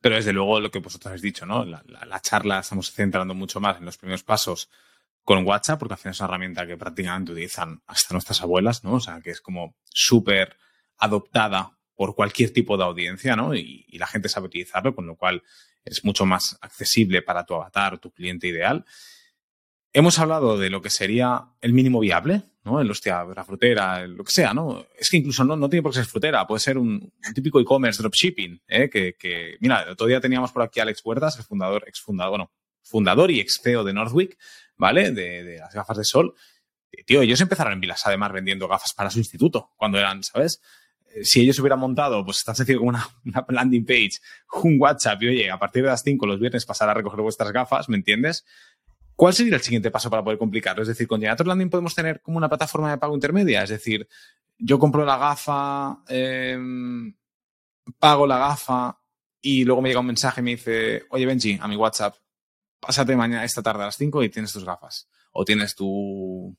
pero 0.00 0.16
desde 0.16 0.32
luego 0.32 0.60
lo 0.60 0.70
que 0.70 0.78
vosotros 0.78 1.06
habéis 1.06 1.22
dicho, 1.22 1.46
¿no? 1.46 1.64
La, 1.64 1.82
la, 1.86 2.20
charla 2.20 2.60
estamos 2.60 2.92
centrando 2.92 3.34
mucho 3.34 3.60
más 3.60 3.78
en 3.78 3.86
los 3.86 3.96
primeros 3.96 4.22
pasos 4.22 4.68
con 5.26 5.44
WhatsApp, 5.44 5.80
porque 5.80 5.94
al 5.94 5.98
final 5.98 6.12
es 6.12 6.20
una 6.20 6.28
herramienta 6.28 6.66
que 6.68 6.76
prácticamente 6.76 7.32
utilizan 7.32 7.82
hasta 7.88 8.14
nuestras 8.14 8.40
abuelas, 8.42 8.84
¿no? 8.84 8.94
O 8.94 9.00
sea, 9.00 9.20
que 9.20 9.30
es 9.30 9.40
como 9.40 9.74
súper 9.92 10.56
adoptada 10.98 11.76
por 11.96 12.14
cualquier 12.14 12.52
tipo 12.52 12.76
de 12.76 12.84
audiencia, 12.84 13.34
¿no? 13.34 13.52
Y, 13.52 13.84
la 13.98 14.06
gente 14.06 14.28
sabe 14.28 14.46
utilizarlo, 14.46 14.94
con 14.94 15.04
lo 15.04 15.16
cual 15.16 15.42
es 15.84 16.04
mucho 16.04 16.26
más 16.26 16.56
accesible 16.60 17.22
para 17.22 17.44
tu 17.44 17.54
avatar, 17.54 17.98
tu 17.98 18.12
cliente 18.12 18.46
ideal. 18.46 18.84
Hemos 19.92 20.20
hablado 20.20 20.58
de 20.58 20.70
lo 20.70 20.80
que 20.80 20.90
sería 20.90 21.48
el 21.60 21.72
mínimo 21.72 21.98
viable, 21.98 22.42
¿no? 22.62 22.80
El 22.80 22.88
hostia, 22.88 23.24
la 23.24 23.44
frutera, 23.44 24.06
lo 24.06 24.22
que 24.22 24.30
sea, 24.30 24.54
¿no? 24.54 24.86
Es 24.96 25.10
que 25.10 25.16
incluso 25.16 25.42
no, 25.42 25.56
no 25.56 25.68
tiene 25.68 25.82
por 25.82 25.90
qué 25.90 25.96
ser 25.96 26.06
frutera, 26.06 26.46
puede 26.46 26.60
ser 26.60 26.78
un, 26.78 27.12
típico 27.34 27.58
e-commerce 27.58 28.00
dropshipping, 28.00 28.62
¿eh? 28.68 28.88
Que, 28.88 29.16
que, 29.18 29.56
mira, 29.58 29.82
el 29.82 29.90
otro 29.90 30.06
día 30.06 30.20
teníamos 30.20 30.52
por 30.52 30.62
aquí 30.62 30.78
a 30.78 30.84
Alex 30.84 31.00
Huertas, 31.04 31.36
el 31.36 31.44
fundador, 31.44 31.82
ex 31.88 32.00
fundador, 32.00 32.30
bueno, 32.30 32.52
fundador 32.86 33.30
y 33.30 33.40
ex 33.40 33.60
CEO 33.62 33.84
de 33.84 33.92
Northwick, 33.92 34.38
¿vale? 34.76 35.10
De, 35.10 35.58
las 35.58 35.74
gafas 35.74 35.98
de 35.98 36.04
sol. 36.04 36.34
Tío, 37.04 37.20
ellos 37.20 37.40
empezaron 37.40 37.74
en 37.74 37.80
Vilas 37.80 38.06
además 38.06 38.32
vendiendo 38.32 38.68
gafas 38.68 38.94
para 38.94 39.10
su 39.10 39.18
instituto 39.18 39.72
cuando 39.76 39.98
eran, 39.98 40.22
¿sabes? 40.22 40.62
Eh, 41.14 41.24
si 41.24 41.40
ellos 41.40 41.58
hubieran 41.58 41.78
montado, 41.78 42.24
pues 42.24 42.42
tan 42.42 42.54
sencillo 42.54 42.78
como 42.78 42.90
una, 42.90 43.06
una, 43.24 43.44
landing 43.48 43.84
page, 43.84 44.12
un 44.62 44.80
WhatsApp 44.80 45.22
y 45.22 45.28
oye, 45.28 45.50
a 45.50 45.58
partir 45.58 45.82
de 45.82 45.90
las 45.90 46.02
5 46.02 46.26
los 46.26 46.40
viernes 46.40 46.64
pasar 46.64 46.88
a 46.88 46.94
recoger 46.94 47.20
vuestras 47.20 47.52
gafas, 47.52 47.88
¿me 47.88 47.96
entiendes? 47.96 48.44
¿Cuál 49.16 49.32
sería 49.32 49.54
el 49.54 49.62
siguiente 49.62 49.90
paso 49.90 50.10
para 50.10 50.22
poder 50.22 50.38
complicarlo? 50.38 50.82
Es 50.82 50.88
decir, 50.88 51.08
con 51.08 51.18
Generator 51.18 51.46
Landing 51.46 51.70
podemos 51.70 51.94
tener 51.94 52.20
como 52.20 52.36
una 52.36 52.50
plataforma 52.50 52.90
de 52.90 52.98
pago 52.98 53.14
intermedia. 53.14 53.62
Es 53.62 53.70
decir, 53.70 54.06
yo 54.58 54.78
compro 54.78 55.06
la 55.06 55.16
gafa, 55.16 56.02
em, 56.08 57.14
pago 57.98 58.26
la 58.26 58.38
gafa 58.38 58.98
y 59.40 59.64
luego 59.64 59.80
me 59.80 59.88
llega 59.88 60.00
un 60.00 60.06
mensaje 60.06 60.40
y 60.42 60.44
me 60.44 60.50
dice, 60.50 61.04
oye 61.10 61.24
Benji, 61.24 61.58
a 61.60 61.66
mi 61.66 61.76
WhatsApp, 61.76 62.14
pásate 62.80 63.16
mañana, 63.16 63.44
esta 63.44 63.62
tarde 63.62 63.82
a 63.82 63.86
las 63.86 63.96
5 63.96 64.22
y 64.22 64.30
tienes 64.30 64.52
tus 64.52 64.64
gafas. 64.64 65.08
O 65.32 65.44
tienes 65.44 65.74
tu 65.74 66.56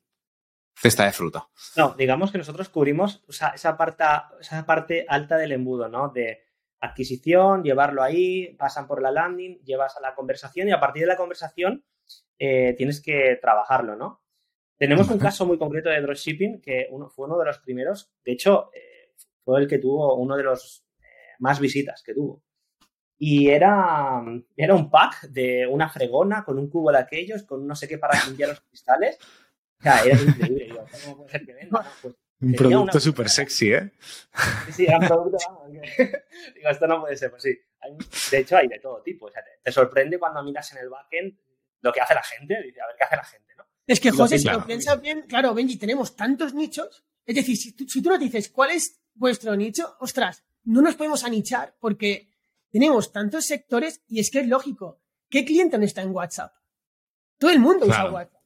cesta 0.76 1.06
de 1.06 1.12
fruta. 1.12 1.48
No, 1.76 1.96
digamos 1.98 2.32
que 2.32 2.38
nosotros 2.38 2.70
cubrimos 2.70 3.24
esa, 3.28 3.78
parte, 3.78 4.04
esa 4.40 4.66
parte 4.66 5.06
alta 5.08 5.38
del 5.38 5.52
embudo, 5.52 5.90
¿no? 5.90 6.10
De 6.10 6.44
adquisición, 6.80 7.64
llevarlo 7.64 8.04
ahí, 8.04 8.56
pasan 8.56 8.88
por 8.88 9.02
la 9.02 9.12
landing, 9.12 9.60
llevas 9.64 9.98
a 9.98 10.02
la 10.02 10.14
conversación 10.14 10.68
y 10.68 10.72
a 10.72 10.80
partir 10.80 11.02
de 11.02 11.08
la 11.08 11.18
conversación 11.18 11.84
eh, 12.38 12.76
tienes 12.78 13.02
que 13.02 13.40
trabajarlo, 13.42 13.96
¿no? 13.96 14.22
Tenemos 14.78 15.10
un 15.10 15.18
caso 15.18 15.48
muy 15.48 15.58
concreto 15.58 15.90
de 15.90 16.02
dropshipping 16.02 16.62
que 16.62 16.88
uno, 16.92 17.10
fue 17.10 17.26
uno 17.26 17.40
de 17.40 17.46
los 17.46 17.58
primeros, 17.60 18.12
de 18.24 18.34
hecho, 18.34 18.70
eh, 18.76 19.12
fue 19.44 19.62
el 19.62 19.68
que 19.68 19.80
tuvo 19.80 20.16
uno 20.16 20.38
de 20.38 20.44
los 20.44 20.86
eh, 21.00 21.34
más 21.40 21.60
visitas 21.60 22.04
que 22.04 22.14
tuvo. 22.14 22.44
Y 23.20 23.50
era, 23.50 24.24
era 24.56 24.76
un 24.76 24.90
pack 24.90 25.24
de 25.30 25.66
una 25.66 25.90
fregona 25.90 26.44
con 26.44 26.60
un 26.60 26.70
cubo 26.70 26.92
de 26.92 27.00
aquellos, 27.00 27.44
con 27.44 27.66
no 27.66 27.76
sé 27.76 27.88
qué 27.88 27.98
para 27.98 28.14
limpiar 28.26 28.50
los 28.50 28.62
cristales. 28.62 29.18
O 29.80 29.84
sea, 29.84 30.04
era 30.04 30.20
increíble. 30.22 30.76
¿cómo 31.04 31.18
puede 31.18 31.30
ser 31.32 31.46
que 31.46 31.54
venda? 31.54 31.86
Pues 32.02 32.16
un 32.40 32.54
producto 32.54 33.00
súper 33.00 33.30
sexy, 33.30 33.74
¿eh? 33.74 33.92
Sí, 34.68 34.74
sí, 34.74 34.86
era 34.86 35.00
un 35.00 35.08
producto. 35.08 35.38
Digo, 36.56 36.70
esto 36.70 36.88
no 36.88 37.02
puede 37.02 37.18
ser. 37.18 37.32
Pues 37.32 37.42
sí. 37.42 37.58
de 38.32 38.38
hecho, 38.38 38.58
hay 38.58 38.68
de 38.68 38.80
todo 38.80 39.02
tipo. 39.02 39.26
O 39.26 39.32
sea, 39.32 39.44
te, 39.64 39.72
sorprende 39.72 40.20
cuando 40.20 40.44
miras 40.44 40.72
en 40.74 40.80
el 40.80 40.90
backend 40.90 41.36
lo 41.82 41.92
que 41.92 42.02
hace 42.02 42.14
la 42.14 42.24
gente. 42.24 42.62
Dice, 42.64 42.80
a 42.82 42.88
ver 42.88 42.96
qué 42.96 43.04
hace 43.04 43.16
la 43.16 43.24
gente, 43.24 43.54
¿no? 43.58 43.66
Es 43.88 44.00
que, 44.00 44.12
José, 44.12 44.38
si 44.38 44.48
lo 44.48 44.66
piensas 44.66 45.02
bien, 45.02 45.24
claro, 45.28 45.54
Benji, 45.54 45.78
tenemos 45.78 46.16
tantos 46.16 46.54
nichos. 46.54 47.06
Es 47.26 47.36
decir, 47.36 47.58
si 47.58 47.76
tú, 47.76 47.88
si 47.88 48.02
tú 48.02 48.10
nos 48.10 48.20
dices 48.20 48.50
cuál 48.50 48.72
es 48.72 49.02
vuestro 49.16 49.56
nicho, 49.56 49.98
ostras, 50.00 50.44
no 50.64 50.82
nos 50.82 50.96
podemos 50.96 51.24
anichar 51.24 51.76
porque 51.80 52.30
tenemos 52.72 53.12
tantos 53.12 53.46
sectores 53.46 54.02
y 54.08 54.20
es 54.20 54.32
que 54.32 54.40
es 54.40 54.48
lógico. 54.48 55.02
¿Qué 55.30 55.46
cliente 55.46 55.78
no 55.78 55.86
está 55.86 56.02
en 56.02 56.12
WhatsApp? 56.12 56.54
Todo 57.38 57.52
el 57.52 57.60
mundo 57.60 57.86
usa 57.86 58.10
WhatsApp. 58.10 58.42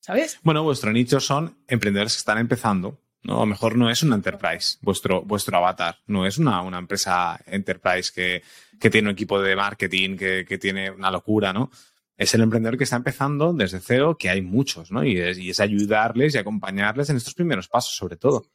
¿Sabes? 0.00 0.38
Bueno, 0.42 0.64
vuestro 0.64 0.92
nicho 0.92 1.20
son 1.20 1.58
emprendedores 1.68 2.14
que 2.14 2.18
están 2.18 2.38
empezando. 2.38 3.00
¿no? 3.22 3.36
A 3.36 3.40
lo 3.40 3.46
mejor 3.46 3.76
no 3.76 3.88
es 3.88 4.02
una 4.02 4.16
enterprise, 4.16 4.78
vuestro, 4.80 5.22
vuestro 5.22 5.56
avatar. 5.56 5.98
No 6.06 6.26
es 6.26 6.38
una, 6.38 6.60
una 6.62 6.78
empresa 6.78 7.40
enterprise 7.46 8.10
que, 8.12 8.42
que, 8.80 8.90
tiene 8.90 9.08
un 9.08 9.12
equipo 9.12 9.40
de 9.40 9.54
marketing, 9.54 10.16
que, 10.16 10.44
que, 10.46 10.58
tiene 10.58 10.90
una 10.90 11.10
locura, 11.10 11.52
¿no? 11.52 11.70
Es 12.16 12.34
el 12.34 12.42
emprendedor 12.42 12.76
que 12.76 12.84
está 12.84 12.96
empezando 12.96 13.52
desde 13.52 13.80
cero, 13.80 14.16
que 14.18 14.28
hay 14.28 14.42
muchos, 14.42 14.90
¿no? 14.90 15.04
Y 15.04 15.18
es, 15.18 15.38
y 15.38 15.50
es 15.50 15.60
ayudarles 15.60 16.34
y 16.34 16.38
acompañarles 16.38 17.10
en 17.10 17.16
estos 17.16 17.34
primeros 17.34 17.68
pasos, 17.68 17.94
sobre 17.94 18.16
todo. 18.16 18.46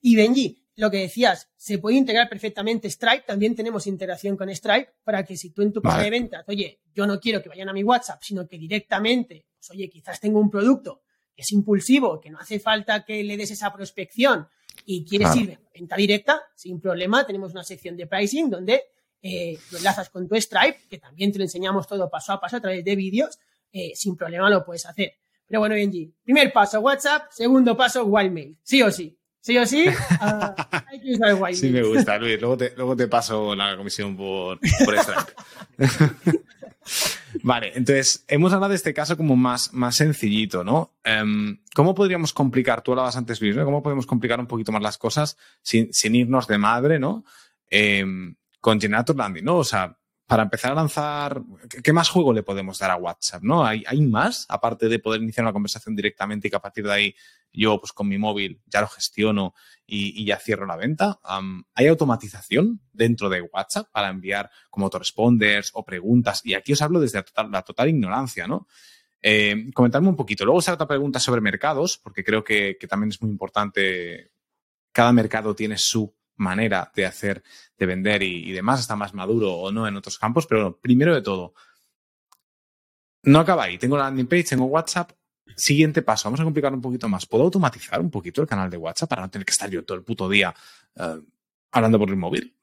Y 0.00 0.16
Benji, 0.16 0.62
lo 0.76 0.90
que 0.90 0.98
decías, 0.98 1.50
se 1.56 1.78
puede 1.78 1.96
integrar 1.96 2.28
perfectamente 2.28 2.88
Stripe, 2.88 3.24
también 3.26 3.54
tenemos 3.54 3.86
integración 3.86 4.36
con 4.36 4.54
Stripe 4.54 4.94
para 5.04 5.24
que 5.24 5.36
si 5.36 5.50
tú 5.50 5.62
en 5.62 5.72
tu 5.72 5.82
página 5.82 6.04
de 6.04 6.10
ventas, 6.10 6.44
oye, 6.48 6.80
yo 6.94 7.06
no 7.06 7.20
quiero 7.20 7.42
que 7.42 7.48
vayan 7.48 7.68
a 7.68 7.72
mi 7.72 7.84
WhatsApp, 7.84 8.22
sino 8.22 8.46
que 8.46 8.58
directamente, 8.58 9.46
pues 9.58 9.70
oye, 9.70 9.88
quizás 9.90 10.18
tengo 10.18 10.40
un 10.40 10.50
producto 10.50 11.02
que 11.34 11.42
es 11.42 11.52
impulsivo, 11.52 12.20
que 12.20 12.30
no 12.30 12.38
hace 12.38 12.58
falta 12.58 13.04
que 13.04 13.22
le 13.22 13.36
des 13.36 13.50
esa 13.50 13.72
prospección 13.72 14.48
y 14.84 15.04
quieres 15.04 15.34
ir 15.36 15.52
a 15.52 15.60
venta 15.74 15.96
directa, 15.96 16.42
sin 16.54 16.80
problema, 16.80 17.26
tenemos 17.26 17.52
una 17.52 17.64
sección 17.64 17.96
de 17.96 18.06
pricing 18.06 18.50
donde 18.50 18.82
eh, 19.20 19.58
lo 19.70 19.78
enlazas 19.78 20.10
con 20.10 20.26
tu 20.26 20.34
Stripe, 20.34 20.80
que 20.88 20.98
también 20.98 21.32
te 21.32 21.38
lo 21.38 21.44
enseñamos 21.44 21.86
todo 21.86 22.10
paso 22.10 22.32
a 22.32 22.40
paso 22.40 22.56
a 22.56 22.60
través 22.60 22.84
de 22.84 22.96
vídeos, 22.96 23.38
eh, 23.70 23.92
sin 23.94 24.16
problema 24.16 24.50
lo 24.50 24.64
puedes 24.64 24.84
hacer. 24.86 25.14
Pero 25.46 25.60
bueno, 25.60 25.74
Benji, 25.74 26.12
primer 26.22 26.52
paso 26.52 26.80
WhatsApp, 26.80 27.30
segundo 27.30 27.76
paso 27.76 28.04
Wildmail, 28.04 28.58
sí 28.62 28.82
o 28.82 28.90
sí. 28.90 29.16
Sí 29.42 29.58
o 29.58 29.66
sí, 29.66 29.88
uh, 29.88 29.92
hay 30.86 31.00
que 31.00 31.14
usar 31.14 31.34
Wildmail. 31.34 31.56
Sí, 31.56 31.70
me 31.70 31.82
gusta, 31.82 32.16
Luis. 32.16 32.40
Luego 32.40 32.56
te, 32.56 32.72
luego 32.76 32.94
te 32.96 33.08
paso 33.08 33.56
la 33.56 33.76
comisión 33.76 34.16
por, 34.16 34.60
por 34.84 34.94
vale, 37.42 37.72
entonces 37.74 38.24
hemos 38.28 38.52
hablado 38.52 38.70
de 38.70 38.76
este 38.76 38.94
caso 38.94 39.16
como 39.16 39.34
más, 39.34 39.72
más 39.72 39.96
sencillito, 39.96 40.62
¿no? 40.62 40.94
Um, 41.04 41.58
¿Cómo 41.74 41.92
podríamos 41.92 42.32
complicar, 42.32 42.82
tú 42.82 42.92
hablabas 42.92 43.16
antes, 43.16 43.40
Luis, 43.40 43.56
¿no? 43.56 43.64
¿Cómo 43.64 43.82
podemos 43.82 44.06
complicar 44.06 44.38
un 44.38 44.46
poquito 44.46 44.70
más 44.70 44.82
las 44.82 44.96
cosas 44.96 45.36
sin, 45.60 45.92
sin 45.92 46.14
irnos 46.14 46.46
de 46.46 46.58
madre, 46.58 47.00
¿no? 47.00 47.24
Eh, 47.68 48.04
con 48.60 48.80
Generator 48.80 49.16
Landing, 49.16 49.44
¿no? 49.44 49.56
O 49.56 49.64
sea, 49.64 49.98
para 50.24 50.44
empezar 50.44 50.70
a 50.70 50.76
lanzar, 50.76 51.42
¿qué 51.82 51.92
más 51.92 52.08
juego 52.08 52.32
le 52.32 52.44
podemos 52.44 52.78
dar 52.78 52.92
a 52.92 52.96
WhatsApp? 52.96 53.42
¿no? 53.42 53.66
¿Hay, 53.66 53.84
¿Hay, 53.86 54.00
más, 54.00 54.46
aparte 54.48 54.88
de 54.88 54.98
poder 54.98 55.20
iniciar 55.20 55.44
una 55.44 55.52
conversación 55.52 55.94
directamente 55.94 56.48
y 56.48 56.50
que 56.50 56.56
a 56.56 56.62
partir 56.62 56.84
de 56.84 56.92
ahí 56.92 57.14
yo, 57.52 57.78
pues 57.78 57.92
con 57.92 58.08
mi 58.08 58.18
móvil, 58.18 58.60
ya 58.66 58.80
lo 58.80 58.88
gestiono 58.88 59.54
y, 59.86 60.24
ya 60.24 60.38
cierro 60.38 60.66
la 60.66 60.76
venta? 60.76 61.20
¿Hay 61.74 61.86
automatización 61.86 62.80
dentro 62.92 63.28
de 63.28 63.42
WhatsApp 63.42 63.88
para 63.92 64.08
enviar 64.08 64.50
como 64.70 64.86
autoresponders 64.86 65.70
o 65.74 65.84
preguntas? 65.84 66.40
Y 66.44 66.54
aquí 66.54 66.72
os 66.72 66.82
hablo 66.82 67.00
desde 67.00 67.24
la 67.50 67.62
total, 67.62 67.88
ignorancia, 67.88 68.46
¿no? 68.46 68.66
Eh, 69.20 69.70
comentarme 69.74 70.08
un 70.08 70.16
poquito. 70.16 70.44
Luego 70.44 70.58
os 70.58 70.68
otra 70.68 70.88
pregunta 70.88 71.20
sobre 71.20 71.40
mercados, 71.40 71.98
porque 71.98 72.24
creo 72.24 72.42
que, 72.42 72.76
también 72.88 73.10
es 73.10 73.20
muy 73.20 73.30
importante. 73.30 74.32
Cada 74.92 75.12
mercado 75.12 75.54
tiene 75.54 75.76
su 75.78 76.14
manera 76.36 76.90
de 76.94 77.06
hacer, 77.06 77.42
de 77.78 77.86
vender 77.86 78.22
y, 78.22 78.48
y 78.48 78.52
demás, 78.52 78.80
está 78.80 78.96
más 78.96 79.14
maduro 79.14 79.52
o 79.52 79.70
no 79.70 79.86
en 79.86 79.96
otros 79.96 80.18
campos, 80.18 80.46
pero 80.46 80.62
bueno, 80.62 80.78
primero 80.80 81.14
de 81.14 81.22
todo, 81.22 81.54
no 83.24 83.40
acaba 83.40 83.64
ahí. 83.64 83.78
Tengo 83.78 83.96
la 83.96 84.04
landing 84.04 84.26
page, 84.26 84.44
tengo 84.44 84.64
WhatsApp. 84.66 85.12
Siguiente 85.56 86.02
paso, 86.02 86.28
vamos 86.28 86.40
a 86.40 86.44
complicar 86.44 86.72
un 86.72 86.80
poquito 86.80 87.08
más. 87.08 87.26
¿Puedo 87.26 87.44
automatizar 87.44 88.00
un 88.00 88.10
poquito 88.10 88.40
el 88.42 88.48
canal 88.48 88.70
de 88.70 88.76
WhatsApp 88.76 89.08
para 89.08 89.22
no 89.22 89.30
tener 89.30 89.44
que 89.44 89.52
estar 89.52 89.70
yo 89.70 89.84
todo 89.84 89.98
el 89.98 90.04
puto 90.04 90.28
día 90.28 90.54
eh, 90.96 91.20
hablando 91.70 91.98
por 91.98 92.08
el 92.08 92.16
móvil? 92.16 92.54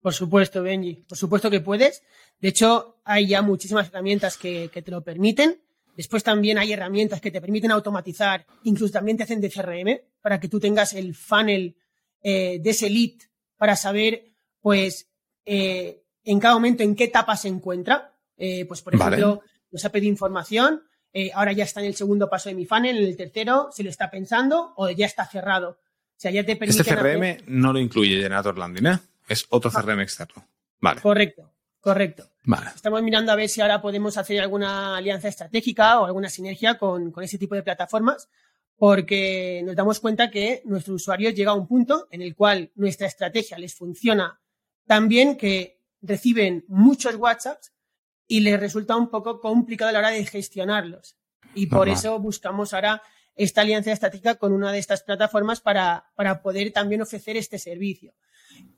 Por 0.00 0.14
supuesto, 0.14 0.62
Benji. 0.62 1.04
Por 1.08 1.18
supuesto 1.18 1.50
que 1.50 1.60
puedes. 1.60 2.02
De 2.40 2.48
hecho, 2.48 3.00
hay 3.04 3.26
ya 3.26 3.42
muchísimas 3.42 3.88
herramientas 3.88 4.36
que, 4.36 4.70
que 4.72 4.82
te 4.82 4.90
lo 4.90 5.02
permiten. 5.02 5.60
Después 5.98 6.22
también 6.22 6.58
hay 6.58 6.72
herramientas 6.72 7.20
que 7.20 7.32
te 7.32 7.40
permiten 7.40 7.72
automatizar, 7.72 8.46
incluso 8.62 8.92
también 8.92 9.16
te 9.16 9.24
hacen 9.24 9.40
de 9.40 9.50
CRM 9.50 10.00
para 10.20 10.38
que 10.38 10.48
tú 10.48 10.60
tengas 10.60 10.92
el 10.92 11.12
funnel 11.12 11.76
eh, 12.22 12.60
de 12.62 12.70
ese 12.70 12.88
lead 12.88 13.18
para 13.56 13.74
saber, 13.74 14.30
pues, 14.60 15.08
eh, 15.44 16.04
en 16.22 16.38
cada 16.38 16.54
momento 16.54 16.84
en 16.84 16.94
qué 16.94 17.04
etapa 17.04 17.36
se 17.36 17.48
encuentra. 17.48 18.14
Eh, 18.36 18.64
pues, 18.66 18.80
por 18.80 18.96
Vale. 18.96 19.16
ejemplo, 19.16 19.42
nos 19.72 19.84
ha 19.84 19.90
pedido 19.90 20.12
información, 20.12 20.84
eh, 21.20 21.32
ahora 21.34 21.50
ya 21.50 21.64
está 21.64 21.80
en 21.80 21.86
el 21.86 21.96
segundo 21.96 22.30
paso 22.30 22.48
de 22.48 22.54
mi 22.54 22.64
funnel, 22.64 22.96
en 22.96 23.04
el 23.04 23.16
tercero 23.16 23.70
se 23.72 23.82
lo 23.82 23.90
está 23.90 24.08
pensando 24.08 24.72
o 24.76 24.88
ya 24.90 25.06
está 25.06 25.26
cerrado. 25.26 25.70
O 25.70 26.20
sea, 26.20 26.30
ya 26.30 26.44
te 26.44 26.54
permite. 26.54 26.80
Este 26.80 26.94
CRM 26.94 27.42
no 27.48 27.72
lo 27.72 27.80
incluye 27.80 28.22
Generator 28.22 28.56
Landing, 28.56 28.86
¿eh? 28.86 28.98
Es 29.26 29.44
otro 29.50 29.68
CRM 29.68 30.00
externo. 30.00 30.46
Vale, 30.80 31.00
Correcto, 31.00 31.50
correcto. 31.80 32.30
vale. 32.44 32.70
Estamos 32.72 33.02
mirando 33.02 33.32
a 33.32 33.34
ver 33.34 33.48
si 33.48 33.60
ahora 33.60 33.82
podemos 33.82 34.16
hacer 34.16 34.40
alguna 34.40 34.96
alianza 34.96 35.26
estratégica 35.26 35.98
o 35.98 36.04
alguna 36.06 36.28
sinergia 36.28 36.78
con, 36.78 37.10
con 37.10 37.24
ese 37.24 37.36
tipo 37.36 37.56
de 37.56 37.64
plataformas, 37.64 38.28
porque 38.76 39.60
nos 39.64 39.74
damos 39.74 39.98
cuenta 39.98 40.30
que 40.30 40.62
nuestros 40.66 41.02
usuarios 41.02 41.34
llega 41.34 41.50
a 41.50 41.54
un 41.54 41.66
punto 41.66 42.06
en 42.12 42.22
el 42.22 42.36
cual 42.36 42.70
nuestra 42.76 43.08
estrategia 43.08 43.58
les 43.58 43.74
funciona 43.74 44.38
tan 44.86 45.08
bien 45.08 45.36
que 45.36 45.80
reciben 46.00 46.64
muchos 46.68 47.16
WhatsApps 47.16 47.72
y 48.28 48.40
les 48.40 48.60
resulta 48.60 48.94
un 48.94 49.08
poco 49.08 49.40
complicado 49.40 49.88
a 49.88 49.92
la 49.92 49.98
hora 49.98 50.10
de 50.10 50.24
gestionarlos. 50.24 51.16
Y 51.54 51.66
por 51.66 51.88
Normal. 51.88 51.94
eso 51.96 52.18
buscamos 52.20 52.74
ahora 52.74 53.02
esta 53.34 53.62
alianza 53.62 53.90
estratégica 53.90 54.34
con 54.34 54.52
una 54.52 54.70
de 54.70 54.78
estas 54.78 55.02
plataformas 55.02 55.60
para, 55.60 56.10
para 56.14 56.42
poder 56.42 56.72
también 56.72 57.00
ofrecer 57.00 57.36
este 57.36 57.58
servicio. 57.58 58.12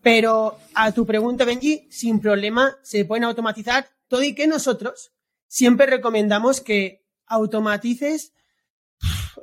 Pero 0.02 0.58
a 0.74 0.92
tu 0.92 1.04
pregunta, 1.04 1.44
Benji, 1.44 1.88
sin 1.90 2.20
problema 2.20 2.76
se 2.82 3.04
pueden 3.04 3.24
automatizar 3.24 3.88
todo 4.08 4.22
y 4.22 4.34
que 4.34 4.46
nosotros 4.46 5.12
siempre 5.46 5.86
recomendamos 5.86 6.60
que 6.60 7.04
automatices 7.26 8.32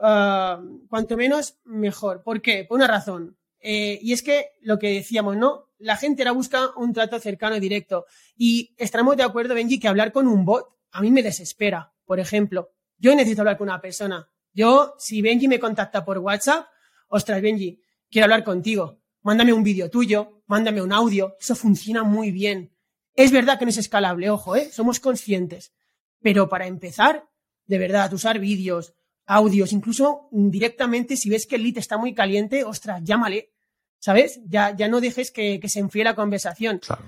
ah, 0.02 0.62
cuanto 0.90 1.18
menos 1.18 1.58
mejor. 1.66 2.24
¿Por 2.24 2.42
qué? 2.42 2.66
Por 2.66 2.78
una 2.78 2.88
razón. 2.88 3.37
Eh, 3.60 4.00
y 4.02 4.14
es 4.14 4.22
que 4.24 4.52
lo 4.62 4.80
que 4.80 4.94
decíamos, 4.94 5.38
¿no? 5.38 5.66
La 5.80 5.98
gente 5.98 6.24
ahora 6.24 6.32
busca 6.32 6.72
un 6.76 6.94
trato 6.94 7.20
cercano 7.20 7.56
y 7.56 7.60
directo. 7.60 8.06
Y 8.36 8.74
estaremos 8.78 9.18
de 9.18 9.24
acuerdo, 9.24 9.56
Benji, 9.56 9.80
que 9.80 9.88
hablar 9.88 10.12
con 10.12 10.28
un 10.28 10.46
bot 10.46 10.78
a 10.92 11.02
mí 11.02 11.12
me 11.12 11.24
desespera. 11.24 11.94
Por 12.06 12.20
ejemplo, 12.20 12.72
yo 12.98 13.14
necesito 13.16 13.42
hablar 13.42 13.58
con 13.58 13.70
una 13.70 13.82
persona. 13.82 14.30
Yo, 14.54 14.96
si 14.98 15.22
Benji 15.22 15.48
me 15.48 15.60
contacta 15.60 16.04
por 16.04 16.18
WhatsApp, 16.18 16.68
ostras, 17.08 17.42
Benji, 17.42 17.82
quiero 18.10 18.26
hablar 18.26 18.44
contigo. 18.44 19.00
Mándame 19.22 19.54
un 19.54 19.64
vídeo 19.64 19.90
tuyo, 19.90 20.42
mándame 20.48 20.82
un 20.82 20.94
audio. 20.94 21.36
Eso 21.40 21.56
funciona 21.56 22.04
muy 22.04 22.32
bien. 22.32 22.74
Es 23.14 23.32
verdad 23.32 23.60
que 23.60 23.66
no 23.66 23.70
es 23.70 23.78
escalable, 23.78 24.30
ojo, 24.30 24.56
¿eh? 24.56 24.70
Somos 24.72 25.00
conscientes. 25.00 25.74
Pero 26.22 26.50
para 26.50 26.68
empezar, 26.68 27.28
de 27.66 27.78
verdad, 27.78 28.12
usar 28.14 28.40
vídeos, 28.40 28.94
audios, 29.28 29.72
incluso 29.74 30.28
directamente, 30.32 31.16
si 31.18 31.30
ves 31.30 31.46
que 31.46 31.56
el 31.58 31.64
lead 31.64 31.78
está 31.78 31.98
muy 31.98 32.14
caliente, 32.16 32.64
ostras, 32.64 33.04
llámale. 33.04 33.52
¿Sabes? 34.00 34.40
Ya, 34.46 34.76
ya 34.76 34.88
no 34.88 35.02
dejes 35.02 35.32
que, 35.32 35.60
que 35.60 35.70
se 35.70 35.80
enfríe 35.80 36.04
la 36.04 36.14
conversación. 36.16 36.80
Claro. 36.80 37.04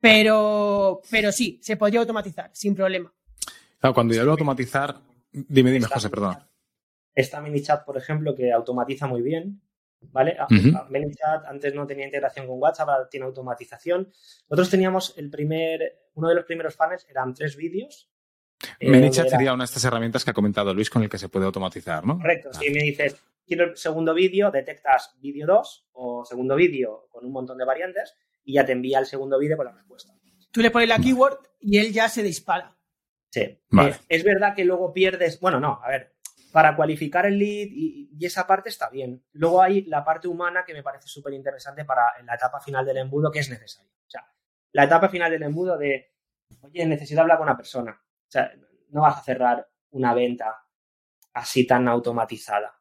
Pero, 0.00 1.00
pero 1.10 1.30
sí, 1.32 1.58
se 1.62 1.76
podría 1.76 2.00
automatizar, 2.00 2.50
sin 2.54 2.74
problema. 2.74 3.12
Claro, 3.78 3.94
cuando 3.94 4.14
yo 4.14 4.20
hablo 4.20 4.30
de 4.32 4.40
automatizar, 4.40 5.00
dime, 5.32 5.70
dime, 5.72 5.86
José, 5.86 6.08
perdona. 6.10 6.48
Está 7.14 7.40
ManyChat, 7.40 7.84
por 7.84 7.96
ejemplo, 7.96 8.34
que 8.34 8.52
automatiza 8.52 9.06
muy 9.06 9.22
bien. 9.22 9.62
¿Vale? 10.12 10.36
A- 10.38 10.44
Ujú. 10.44 10.76
a- 10.76 10.84
ManyChat 10.90 11.46
antes 11.46 11.74
no 11.74 11.86
tenía 11.86 12.04
integración 12.04 12.46
con 12.46 12.60
WhatsApp, 12.60 12.88
ahora 12.88 13.08
tiene 13.08 13.26
automatización. 13.26 14.10
Nosotros 14.48 14.70
teníamos 14.70 15.14
el 15.16 15.30
primer, 15.30 15.80
uno 16.14 16.28
de 16.28 16.34
los 16.34 16.44
primeros 16.44 16.74
funnels 16.76 17.06
eran 17.08 17.34
tres 17.34 17.56
vídeos. 17.56 18.08
Eh, 18.80 18.90
ManyChat 18.90 19.28
sería 19.28 19.52
una 19.52 19.62
de 19.62 19.66
estas 19.66 19.84
herramientas 19.84 20.24
que 20.24 20.30
ha 20.30 20.34
comentado 20.34 20.72
Luis 20.74 20.90
con 20.90 21.02
el 21.02 21.08
que 21.08 21.18
se 21.18 21.28
puede 21.28 21.46
automatizar, 21.46 22.04
¿no? 22.06 22.16
Correcto, 22.18 22.50
Ah, 22.52 22.58
si 22.58 22.70
me 22.70 22.82
dices, 22.82 23.22
quiero 23.46 23.64
el 23.64 23.76
segundo 23.76 24.14
vídeo, 24.14 24.50
detectas 24.50 25.14
vídeo 25.20 25.46
2 25.46 25.88
o 25.92 26.24
segundo 26.24 26.56
vídeo 26.56 27.08
con 27.10 27.24
un 27.24 27.32
montón 27.32 27.58
de 27.58 27.64
variantes 27.64 28.14
y 28.44 28.54
ya 28.54 28.64
te 28.64 28.72
envía 28.72 28.98
el 28.98 29.06
segundo 29.06 29.38
vídeo 29.38 29.56
con 29.56 29.66
la 29.66 29.72
respuesta. 29.72 30.12
Tú 30.50 30.62
le 30.62 30.70
pones 30.70 30.88
la 30.88 30.98
keyword 30.98 31.38
y 31.60 31.78
él 31.78 31.92
ya 31.92 32.08
se 32.08 32.22
dispara. 32.22 32.76
Sí. 33.30 33.60
Vale. 33.68 33.90
Eh, 33.90 33.96
es 34.08 34.24
verdad 34.24 34.54
que 34.54 34.64
luego 34.64 34.92
pierdes, 34.92 35.38
bueno, 35.40 35.60
no, 35.60 35.80
a 35.82 35.88
ver, 35.88 36.14
para 36.52 36.74
cualificar 36.74 37.26
el 37.26 37.38
lead 37.38 37.68
y, 37.70 38.08
y 38.18 38.24
esa 38.24 38.46
parte 38.46 38.70
está 38.70 38.88
bien. 38.88 39.22
Luego 39.32 39.60
hay 39.60 39.82
la 39.82 40.02
parte 40.02 40.28
humana 40.28 40.64
que 40.64 40.72
me 40.72 40.82
parece 40.82 41.08
súper 41.08 41.34
interesante 41.34 41.84
para 41.84 42.12
en 42.18 42.24
la 42.24 42.36
etapa 42.36 42.60
final 42.60 42.86
del 42.86 42.96
embudo 42.96 43.30
que 43.30 43.40
es 43.40 43.50
necesaria. 43.50 43.92
O 44.06 44.10
sea, 44.10 44.26
la 44.72 44.84
etapa 44.84 45.10
final 45.10 45.30
del 45.30 45.42
embudo 45.42 45.76
de, 45.76 46.14
oye, 46.62 46.86
necesito 46.86 47.20
hablar 47.20 47.36
con 47.36 47.48
una 47.48 47.56
persona. 47.56 48.00
O 48.28 48.30
sea, 48.30 48.52
no 48.90 49.02
vas 49.02 49.18
a 49.18 49.22
cerrar 49.24 49.68
una 49.90 50.14
venta 50.14 50.64
así 51.34 51.66
tan 51.66 51.86
automatizada. 51.88 52.80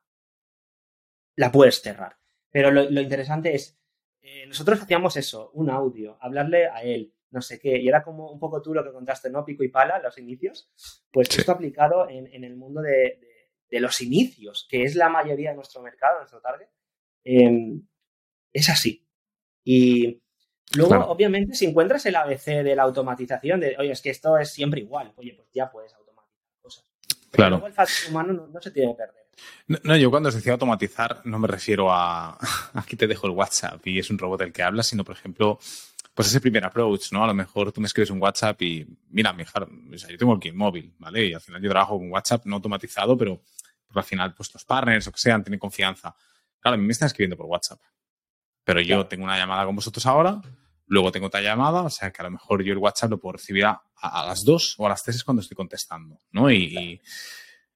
La 1.36 1.52
puedes 1.52 1.82
cerrar. 1.82 2.18
Pero 2.52 2.72
lo, 2.72 2.90
lo 2.90 3.02
interesante 3.02 3.54
es, 3.54 3.78
eh, 4.22 4.46
nosotros 4.48 4.82
hacíamos 4.82 5.18
eso, 5.18 5.52
un 5.54 5.70
audio, 5.70 6.18
hablarle 6.22 6.68
a 6.68 6.82
él, 6.84 7.14
no 7.32 7.42
sé 7.42 7.60
qué, 7.60 7.78
y 7.78 7.88
era 7.88 8.02
como 8.04 8.32
un 8.32 8.40
poco 8.40 8.62
tú 8.62 8.74
lo 8.74 8.84
que 8.84 8.92
contaste, 8.94 9.30
¿no? 9.30 9.44
Pico 9.44 9.64
y 9.64 9.68
pala, 9.70 10.00
los 10.00 10.18
inicios. 10.18 10.72
Pues 11.12 11.28
Sí. 11.30 11.40
esto 11.42 11.52
aplicado 11.52 12.08
en, 12.10 12.28
en 12.34 12.44
el 12.46 12.56
mundo 12.56 12.82
de, 12.82 12.92
de- 12.92 13.36
de 13.68 13.80
los 13.80 14.00
inicios, 14.00 14.68
que 14.70 14.84
es 14.84 14.96
la 14.96 15.10
mayoría 15.10 15.50
de 15.50 15.56
nuestro 15.56 15.82
mercado, 15.82 16.20
nuestro 16.20 16.40
target, 16.40 16.68
eh, 17.26 17.80
es 18.54 18.70
así. 18.70 19.06
Y 19.66 20.22
luego, 20.74 20.90
Claro. 20.90 21.06
obviamente, 21.12 21.56
si 21.56 21.66
encuentras 21.66 22.06
el 22.06 22.16
ABC 22.16 22.64
de 22.64 22.76
la 22.76 22.84
automatización, 22.84 23.60
de, 23.60 23.76
oye, 23.78 23.92
es 23.92 24.02
que 24.02 24.10
esto 24.10 24.38
es 24.38 24.50
siempre 24.52 24.82
igual, 24.82 25.14
oye, 25.16 25.34
pues 25.36 25.48
ya 25.54 25.70
puedes 25.70 25.94
automatizar 25.94 26.36
cosas. 26.62 26.86
Pero 27.08 27.30
Claro. 27.32 27.50
luego 27.52 27.68
el 27.68 27.74
factor 27.74 28.10
humano 28.10 28.34
no, 28.34 28.48
no 28.48 28.62
se 28.62 28.72
tiene 28.72 28.92
que 28.94 28.98
perder. 28.98 29.26
No, 29.68 29.78
no, 29.84 29.96
yo 29.98 30.10
cuando 30.10 30.30
os 30.30 30.36
decía 30.36 30.54
automatizar 30.54 31.22
no 31.26 31.38
me 31.40 31.48
refiero 31.48 31.92
a 31.92 32.38
aquí 32.74 32.96
te 32.96 33.06
dejo 33.08 33.28
el 33.28 33.34
WhatsApp 33.34 33.86
y 33.86 34.00
es 34.00 34.10
un 34.10 34.18
robot 34.18 34.42
el 34.42 34.54
que 34.54 34.64
habla, 34.64 34.82
sino, 34.82 35.04
por 35.04 35.16
ejemplo, 35.16 35.60
pues 36.14 36.30
ese 36.30 36.40
primer 36.40 36.64
approach, 36.64 37.12
¿no? 37.12 37.24
A 37.26 37.28
lo 37.28 37.34
mejor 37.34 37.74
tú 37.74 37.82
me 37.82 37.88
escribes 37.88 38.10
un 38.10 38.22
WhatsApp 38.22 38.62
y, 38.62 38.88
mira, 39.10 39.34
mejor, 39.34 39.68
o 39.94 39.98
sea, 39.98 40.10
yo 40.10 40.18
tengo 40.18 40.34
aquí 40.34 40.48
el 40.48 40.54
móvil, 40.54 40.94
¿vale? 40.98 41.26
Y 41.26 41.34
al 41.34 41.42
final 41.42 41.62
yo 41.62 41.70
trabajo 41.70 41.98
con 41.98 42.10
WhatsApp 42.10 42.46
no 42.46 42.56
automatizado, 42.56 43.18
pero 43.18 43.42
porque 43.86 44.00
al 44.00 44.06
final, 44.06 44.34
pues 44.34 44.54
los 44.54 44.64
partners 44.64 45.06
o 45.08 45.12
que 45.12 45.20
sean 45.20 45.44
tienen 45.44 45.60
confianza. 45.60 46.16
Claro, 46.62 46.76
a 46.76 46.78
mí 46.78 46.86
me 46.86 46.94
están 46.94 47.08
escribiendo 47.08 47.36
por 47.36 47.48
WhatsApp, 47.48 47.82
pero 48.64 48.80
yo 48.80 48.96
Claro. 48.96 49.08
tengo 49.08 49.26
una 49.26 49.38
llamada 49.38 49.66
con 49.66 49.76
vosotros 49.76 50.06
ahora, 50.06 50.42
luego 50.88 51.12
tengo 51.12 51.28
otra 51.28 51.42
llamada, 51.42 51.84
o 51.84 51.90
sea 51.90 52.12
que 52.12 52.22
a 52.22 52.26
lo 52.26 52.32
mejor 52.32 52.64
yo 52.64 52.74
el 52.74 52.80
WhatsApp 52.80 53.12
lo 53.12 53.20
puedo 53.20 53.34
recibir 53.34 53.66
a, 53.66 53.82
las 54.02 54.44
dos 54.44 54.76
o 54.78 54.86
a 54.86 54.90
las 54.90 55.04
tres 55.04 55.18
es 55.18 55.24
cuando 55.24 55.42
estoy 55.42 55.56
contestando, 55.56 56.20
¿no? 56.32 56.52
Y, 56.52 56.66
y 56.78 57.02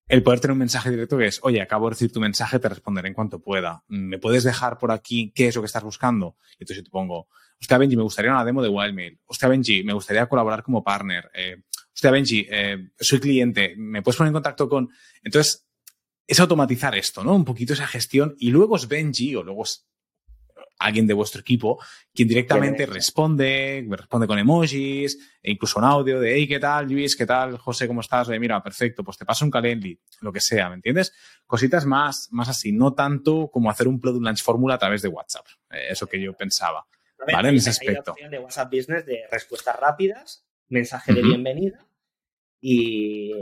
el 0.09 0.23
poder 0.23 0.39
tener 0.39 0.53
un 0.53 0.59
mensaje 0.59 0.89
directo 0.89 1.17
que 1.17 1.27
es, 1.27 1.39
oye, 1.43 1.61
acabo 1.61 1.85
de 1.85 1.91
recibir 1.91 2.11
tu 2.11 2.19
mensaje, 2.19 2.57
te 2.57 2.67
responderé 2.67 3.07
en 3.09 3.13
cuanto 3.13 3.39
pueda. 3.39 3.83
¿Me 3.87 4.17
puedes 4.17 4.43
dejar 4.43 4.79
por 4.79 4.91
aquí 4.91 5.31
qué 5.35 5.47
es 5.47 5.55
lo 5.55 5.61
que 5.61 5.67
estás 5.67 5.83
buscando? 5.83 6.35
Y 6.53 6.63
entonces 6.63 6.77
yo 6.77 6.83
te 6.83 6.89
pongo, 6.89 7.27
hostia, 7.61 7.77
Benji, 7.77 7.95
me 7.95 8.01
gustaría 8.01 8.31
una 8.31 8.43
demo 8.43 8.63
de 8.63 8.69
Wildmail. 8.69 9.19
Hostia, 9.27 9.47
Benji, 9.47 9.83
me 9.83 9.93
gustaría 9.93 10.27
colaborar 10.27 10.63
como 10.63 10.83
partner. 10.83 11.29
Eh, 11.35 11.57
hostia, 11.93 12.09
Benji, 12.09 12.47
eh, 12.49 12.89
soy 12.99 13.19
cliente, 13.19 13.75
¿me 13.77 14.01
puedes 14.01 14.17
poner 14.17 14.29
en 14.29 14.33
contacto 14.33 14.67
con...? 14.67 14.89
Entonces, 15.21 15.67
es 16.25 16.39
automatizar 16.39 16.95
esto, 16.95 17.23
¿no? 17.23 17.35
Un 17.35 17.45
poquito 17.45 17.73
esa 17.73 17.85
gestión 17.85 18.35
y 18.39 18.49
luego 18.49 18.77
es 18.77 18.87
Benji 18.87 19.35
o 19.35 19.43
luego 19.43 19.63
es 19.63 19.88
alguien 20.79 21.05
de 21.05 21.13
vuestro 21.13 21.41
equipo 21.41 21.77
quien 22.13 22.27
directamente 22.27 22.85
responde, 22.85 23.85
responde 23.89 24.25
con 24.27 24.39
emojis, 24.39 25.17
e 25.43 25.51
incluso 25.51 25.77
un 25.79 25.85
audio 25.85 26.19
de, 26.19 26.33
hey, 26.35 26.47
¿qué 26.47 26.59
tal, 26.59 26.87
Luis? 26.89 27.15
¿Qué 27.15 27.25
tal, 27.25 27.57
José? 27.57 27.87
¿Cómo 27.87 28.01
estás? 28.01 28.27
Oye, 28.29 28.39
mira, 28.39 28.61
perfecto, 28.63 29.03
pues 29.03 29.17
te 29.17 29.25
paso 29.25 29.45
un 29.45 29.51
calendly, 29.51 29.99
lo 30.21 30.31
que 30.33 30.39
sea, 30.41 30.69
¿me 30.69 30.75
entiendes? 30.75 31.13
Cositas 31.45 31.85
más, 31.85 32.29
más 32.31 32.49
así, 32.49 32.71
no 32.71 32.93
tanto 32.93 33.49
como 33.51 33.69
hacer 33.69 33.87
un 33.87 33.99
product 33.99 34.23
launch 34.23 34.41
fórmula 34.43 34.75
a 34.75 34.77
través 34.79 35.01
de 35.01 35.09
WhatsApp. 35.09 35.45
Eh, 35.71 35.87
eso 35.91 36.07
que 36.07 36.21
yo 36.21 36.33
pensaba. 36.33 36.85
Vale, 37.31 37.49
en 37.49 37.55
ese 37.55 37.69
hay- 37.69 37.75
hay 37.79 37.85
la 37.85 37.91
aspecto. 37.99 38.11
opción 38.11 38.31
de 38.31 38.39
WhatsApp 38.39 38.73
Business 38.73 39.05
de 39.05 39.19
respuestas 39.31 39.75
rápidas, 39.79 40.45
mensaje 40.69 41.13
de 41.13 41.19
Ujú. 41.19 41.29
bienvenida 41.29 41.85
y, 42.61 43.33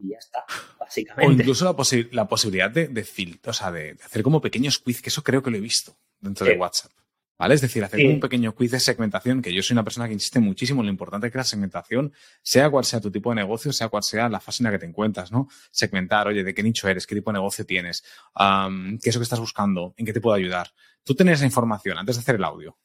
y 0.00 0.10
ya 0.10 0.18
está, 0.18 0.44
O 0.76 0.78
básicamente. 0.80 1.42
incluso 1.42 1.64
la, 1.64 1.72
posi- 1.72 2.08
la 2.12 2.26
posibilidad 2.26 2.70
de, 2.70 2.88
de 2.88 3.04
filtro, 3.04 3.50
o 3.50 3.54
sea, 3.54 3.70
de, 3.70 3.94
de 3.94 4.02
hacer 4.04 4.22
como 4.22 4.40
pequeños 4.40 4.78
quiz, 4.78 5.00
que 5.02 5.08
eso 5.10 5.22
creo 5.22 5.42
que 5.42 5.50
lo 5.50 5.56
he 5.56 5.60
visto 5.60 5.96
dentro 6.20 6.46
Sí. 6.46 6.52
de 6.52 6.58
WhatsApp. 6.58 6.92
¿Vale? 7.38 7.54
Es 7.54 7.62
decir, 7.62 7.82
hacer 7.82 8.04
un 8.06 8.20
pequeño 8.20 8.54
quiz 8.54 8.70
de 8.70 8.78
segmentación, 8.80 9.40
que 9.40 9.50
yo 9.54 9.62
soy 9.62 9.72
una 9.74 9.82
persona 9.82 10.06
que 10.06 10.12
insiste 10.12 10.40
muchísimo 10.40 10.82
en 10.82 10.88
lo 10.88 10.92
importante 10.92 11.30
que 11.30 11.38
la 11.38 11.44
segmentación, 11.44 12.12
sea 12.42 12.68
cual 12.68 12.84
sea 12.84 13.00
tu 13.00 13.10
tipo 13.10 13.30
de 13.30 13.36
negocio, 13.36 13.72
sea 13.72 13.88
cual 13.88 14.02
sea 14.02 14.28
la 14.28 14.40
fase 14.40 14.62
en 14.62 14.64
la 14.66 14.72
que 14.72 14.78
te 14.80 14.84
encuentras, 14.84 15.32
¿no? 15.32 15.48
Segmentar, 15.70 16.28
oye, 16.28 16.44
¿de 16.44 16.52
qué 16.52 16.62
nicho 16.62 16.86
eres? 16.86 17.06
¿Qué 17.06 17.14
tipo 17.14 17.30
de 17.30 17.38
negocio 17.38 17.64
tienes? 17.64 18.02
¿Qué 18.02 19.08
es 19.08 19.14
lo 19.14 19.20
que 19.20 19.24
estás 19.24 19.40
buscando? 19.40 19.94
¿En 19.96 20.04
qué 20.04 20.12
te 20.12 20.20
puedo 20.20 20.36
ayudar? 20.36 20.70
Tú 21.02 21.14
tienes 21.14 21.36
esa 21.38 21.46
información 21.46 21.96
antes 21.96 22.16
de 22.16 22.20
hacer 22.20 22.34
el 22.34 22.44
audio, 22.44 22.76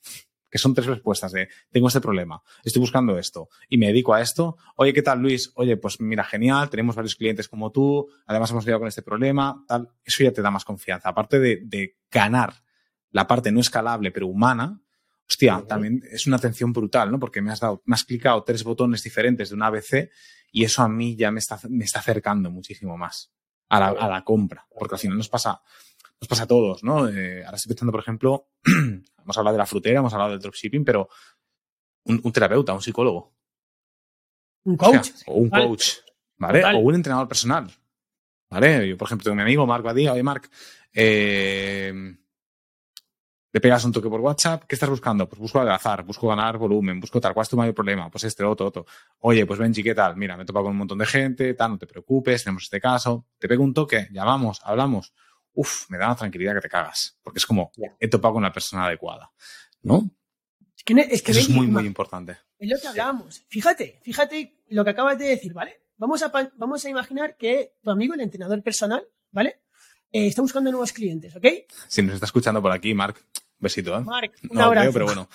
que 0.56 0.60
son 0.60 0.74
tres 0.74 0.88
respuestas 0.88 1.34
de, 1.34 1.50
tengo 1.70 1.90
este 1.90 2.00
problema, 2.00 2.42
estoy 2.64 2.80
buscando 2.80 3.20
esto 3.20 3.50
y 3.68 3.78
me 3.78 3.88
dedico 3.88 4.14
a 4.14 4.22
esto. 4.22 4.56
Oye, 4.78 4.94
¿qué 4.94 5.02
tal, 5.02 5.20
Luis? 5.20 5.52
Oye, 5.56 5.76
pues 5.76 6.00
mira, 6.00 6.24
genial, 6.24 6.70
tenemos 6.70 6.96
varios 6.96 7.18
clientes 7.18 7.50
como 7.50 7.74
tú, 7.74 8.08
además 8.26 8.52
hemos 8.52 8.64
lidiado 8.64 8.80
con 8.80 8.88
este 8.88 9.02
problema, 9.02 9.66
tal. 9.68 9.90
Eso 10.02 10.24
ya 10.24 10.32
te 10.32 10.42
da 10.42 10.50
más 10.52 10.64
confianza. 10.64 11.10
Aparte 11.10 11.42
de, 11.42 11.60
de 11.66 11.98
ganar 12.10 12.54
la 13.12 13.28
parte 13.28 13.52
no 13.52 13.60
escalable, 13.60 14.12
pero 14.12 14.28
humana, 14.28 14.82
hostia, 15.28 15.62
también 15.68 16.02
es 16.10 16.26
una 16.26 16.38
atención 16.38 16.72
brutal, 16.72 17.12
¿no? 17.12 17.20
Porque 17.20 17.42
me 17.42 17.52
has 17.52 17.60
dado, 17.60 17.84
me 17.84 17.96
has 17.96 18.06
clicado 18.06 18.42
tres 18.46 18.64
botones 18.64 19.04
diferentes 19.04 19.50
de 19.50 19.56
una 19.56 19.68
ABC 19.68 20.10
y 20.54 20.64
eso 20.64 20.84
a 20.84 20.88
mí 20.88 21.18
ya 21.18 21.32
me 21.32 21.40
está, 21.40 21.60
me 21.68 21.84
está 21.84 22.00
acercando 22.00 22.50
muchísimo 22.50 22.98
más 22.98 23.30
a 23.68 23.78
la, 23.82 23.88
a 23.88 24.08
la 24.08 24.24
compra. 24.24 24.66
Porque 24.74 24.96
al 24.96 25.00
final 25.00 25.18
nos 25.18 25.28
pasa, 25.28 25.62
nos 26.22 26.30
pasa 26.30 26.44
a 26.44 26.48
todos, 26.48 26.82
¿no? 26.82 27.10
Eh, 27.10 27.44
ahora 27.44 27.58
estoy 27.58 27.72
pensando, 27.72 27.92
por 27.92 28.00
ejemplo, 28.00 28.48
hemos 29.26 29.38
hablado 29.38 29.56
de 29.56 29.60
la 29.60 29.66
frutera, 29.66 30.00
hemos 30.00 30.14
hablado 30.14 30.32
del 30.32 30.40
dropshipping, 30.40 30.86
pero 30.86 31.10
un, 32.06 32.32
terapeuta, 32.32 32.74
un 32.74 32.82
psicólogo. 32.82 33.34
Un 34.64 34.78
coach. 34.78 35.10
O, 35.26 35.34
un 35.34 35.50
coach, 35.50 35.90
¿vale? 36.38 36.64
O 36.64 36.80
un 36.80 36.96
entrenador 36.96 37.28
personal. 37.28 37.70
¿Vale? 38.50 38.88
Yo, 38.88 38.98
por 38.98 39.08
ejemplo, 39.08 39.24
tengo 39.24 39.36
mi 39.36 39.42
amigo 39.42 39.66
Marc 39.66 39.84
Badía, 39.84 40.14
oye, 40.14 40.24
Marc, 40.24 40.50
eh, 40.94 42.16
le 43.52 43.62
pegas 43.62 43.84
un 43.86 43.92
toque 43.92 44.10
por 44.10 44.20
WhatsApp, 44.20 44.66
¿qué 44.68 44.76
estás 44.76 44.90
buscando? 44.90 45.28
Pues 45.28 45.40
busco 45.40 45.60
adelgazar, 45.60 46.04
busco 46.04 46.28
ganar 46.28 46.58
volumen, 46.58 47.00
busco 47.00 47.20
tal, 47.20 47.34
¿cuál 47.34 47.44
es 47.44 47.50
tu 47.50 47.58
mayor 47.58 47.74
problema? 47.74 48.12
Pues 48.12 48.26
este, 48.26 48.44
otro, 48.44 48.68
otro. 48.68 48.86
Oye, 49.20 49.46
pues 49.46 49.58
Benji, 49.58 49.82
¿qué 49.82 49.96
tal? 49.96 50.16
Mira, 50.16 50.38
me 50.38 50.44
he 50.44 50.46
topado 50.46 50.66
con 50.66 50.74
un 50.74 50.78
montón 50.78 51.00
de 51.00 51.06
gente, 51.06 51.54
tal, 51.54 51.72
no 51.72 51.78
te 51.78 51.88
preocupes, 51.88 52.44
tenemos 52.44 52.64
este 52.64 52.80
caso, 52.80 53.26
te 53.40 53.48
pego 53.48 53.64
un 53.64 53.74
toque, 53.74 54.08
llamamos, 54.12 54.62
hablamos. 54.64 55.14
Uf, 55.56 55.90
me 55.90 55.98
da 55.98 56.08
una 56.08 56.16
tranquilidad 56.16 56.54
que 56.54 56.62
te 56.62 56.70
cagas, 56.70 57.18
porque 57.24 57.40
es 57.40 57.46
como, 57.46 57.72
he 58.00 58.08
topado 58.08 58.36
con 58.36 58.44
la 58.44 58.52
persona 58.52 58.86
adecuada, 58.86 59.32
¿no? 59.82 60.10
Es 60.76 60.84
que, 60.84 60.94
es 61.10 61.22
que 61.22 61.32
Eso 61.32 61.40
es 61.40 61.50
muy, 61.50 61.68
muy 61.68 61.86
importante. 61.86 62.38
Es 62.60 62.70
lo 62.70 62.80
que 62.80 62.88
hablábamos. 62.88 63.44
Fíjate, 63.48 64.00
fíjate 64.04 64.62
lo 64.70 64.84
que 64.84 64.90
acabas 64.92 65.18
de 65.18 65.28
decir, 65.28 65.54
¿vale? 65.54 65.82
Vamos 65.98 66.22
a, 66.24 66.32
vamos 66.58 66.86
a 66.86 66.90
imaginar 66.90 67.38
que 67.38 67.78
tu 67.82 67.90
amigo, 67.90 68.14
el 68.14 68.22
entrenador 68.22 68.62
personal, 68.62 69.08
¿vale? 69.32 69.62
Eh, 70.12 70.28
está 70.28 70.42
buscando 70.42 70.72
nuevos 70.72 70.92
clientes, 70.92 71.36
¿ok? 71.36 71.46
Si 71.88 72.02
nos 72.02 72.16
está 72.16 72.26
escuchando 72.26 72.62
por 72.62 72.72
aquí, 72.72 72.94
Marc, 72.94 73.24
Besito, 73.58 73.98
¿eh? 73.98 74.02
Marc, 74.02 74.38
un 74.50 74.60
abrazo. 74.60 74.92
pero 74.94 75.06
bueno. 75.06 75.30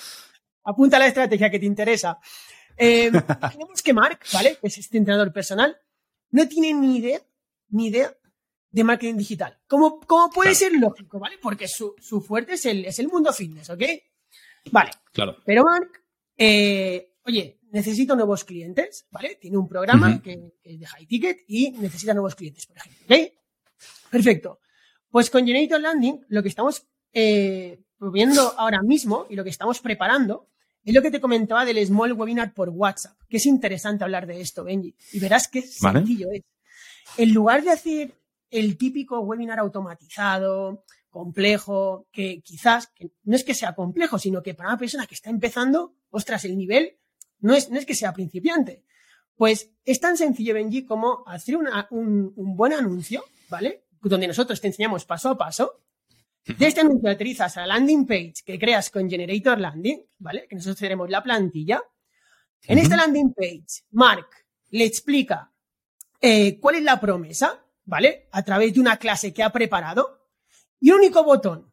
Apunta 0.65 0.99
la 0.99 1.07
estrategia 1.07 1.51
que 1.51 1.59
te 1.59 1.67
interesa. 1.67 2.19
Eh, 2.83 3.13
que 3.85 3.93
Marc, 3.93 4.25
¿vale? 4.33 4.57
Que 4.59 4.69
es 4.69 4.79
este 4.79 4.97
entrenador 4.97 5.35
personal, 5.35 5.77
no 6.31 6.49
tiene 6.49 6.73
ni 6.73 6.97
idea, 6.97 7.21
ni 7.69 7.89
idea 7.89 8.17
de 8.71 8.85
marketing 8.85 9.17
digital. 9.17 9.59
Como, 9.67 10.01
como 10.01 10.31
puede 10.31 10.55
ser 10.55 10.73
lógico, 10.73 11.19
¿vale? 11.19 11.39
Porque 11.41 11.67
su, 11.69 11.95
fuerte 12.27 12.55
es 12.55 12.67
el, 12.67 12.85
es 12.85 12.99
el 12.99 13.09
mundo 13.09 13.33
fitness, 13.33 13.71
¿ok? 13.71 13.83
Vale. 14.71 14.91
Claro. 15.13 15.37
Pero 15.45 15.65
Marc, 15.65 16.03
eh, 16.37 17.15
oye, 17.25 17.61
necesito 17.71 18.15
nuevos 18.15 18.45
clientes, 18.45 19.07
¿vale? 19.11 19.37
Tiene 19.41 19.57
un 19.57 19.69
programa 19.69 20.21
que, 20.23 20.53
es 20.63 20.81
de 20.81 20.87
high 20.87 21.07
ticket 21.07 21.39
y 21.49 21.73
necesita 21.73 22.15
nuevos 22.15 22.35
clientes, 22.35 22.67
por 22.67 22.77
ejemplo, 22.77 23.05
¿ok? 23.05 23.33
Perfecto. 24.11 24.61
Pues 25.11 25.31
con 25.31 25.47
Generator 25.47 25.81
Landing 25.81 26.27
lo 26.29 26.43
que 26.43 26.49
estamos 26.49 26.87
eh, 27.13 27.83
viendo 27.99 28.55
ahora 28.57 28.83
mismo 28.83 29.27
y 29.29 29.35
lo 29.35 29.45
que 29.45 29.51
estamos 29.51 29.81
preparando 29.81 30.49
es 30.85 30.95
lo 30.95 31.03
que 31.03 31.11
te 31.11 31.21
comentaba 31.21 31.65
del 31.65 31.85
Small 31.85 32.13
Webinar 32.13 32.55
por 32.55 32.71
WhatsApp, 32.71 33.19
que 33.29 33.37
es 33.37 33.47
interesante 33.47 34.05
hablar 34.05 34.27
de 34.27 34.41
esto, 34.41 34.65
Benji. 34.65 34.95
Y 35.13 35.21
verás 35.21 35.49
qué 35.49 35.63
sencillo 35.63 36.29
es. 36.33 36.43
En 37.17 37.35
lugar 37.35 37.63
de 37.63 37.71
hacer 37.71 38.15
el 38.51 38.77
típico 38.77 39.21
webinar 39.21 39.59
automatizado, 39.59 40.85
complejo, 41.09 42.07
que 42.13 42.41
quizás 42.43 42.89
que 42.89 43.11
no 43.25 43.37
es 43.37 43.45
que 43.45 43.55
sea 43.55 43.75
complejo, 43.75 44.19
sino 44.19 44.43
que 44.43 44.55
para 44.55 44.71
una 44.71 44.79
persona 44.79 45.07
que 45.07 45.15
está 45.15 45.31
empezando, 45.31 45.95
ostras, 46.11 46.45
el 46.45 46.57
nivel 46.57 46.99
no 47.41 47.55
es, 47.55 47.71
no 47.71 47.79
es 47.79 47.87
que 47.87 47.95
sea 47.95 48.13
principiante. 48.13 48.85
Pues 49.35 49.71
es 49.85 50.01
tan 50.01 50.17
sencillo, 50.17 50.55
Benji, 50.55 50.85
como 50.85 51.25
hacer 51.27 51.57
un, 51.57 51.69
un 52.37 52.57
buen 52.57 52.73
anuncio, 52.73 53.25
¿vale? 53.49 53.85
Donde 54.03 54.29
nosotros 54.29 54.61
te 54.61 54.67
enseñamos 54.67 55.05
paso 55.05 55.31
a 55.31 55.39
paso 55.39 55.81
de 56.45 56.67
este 56.67 56.81
anuncio 56.81 57.11
aterrizas 57.11 57.57
a 57.57 57.61
la 57.61 57.75
landing 57.75 58.07
page 58.07 58.35
que 58.45 58.59
creas 58.59 58.91
con 58.91 59.09
Generator 59.09 59.59
Landing, 59.59 60.03
¿vale? 60.19 60.47
Que 60.49 60.57
nosotros 60.57 60.79
tenemos 60.79 61.09
la 61.11 61.23
plantilla. 61.23 61.83
En 62.63 62.79
esta 62.79 62.97
landing 62.97 63.33
page, 63.33 63.85
Mark 63.93 64.27
le 64.71 64.85
explica 64.85 65.53
eh, 66.21 66.59
cuál 66.61 66.77
es 66.77 66.83
la 66.83 67.01
promesa, 67.01 67.65
¿vale? 67.91 68.29
A 68.31 68.45
través 68.45 68.73
de 68.73 68.81
una 68.81 68.97
clase 68.97 69.35
que 69.35 69.43
ha 69.43 69.51
preparado. 69.51 70.29
Y 70.79 70.93
un 70.93 70.99
único 70.99 71.25
botón 71.25 71.71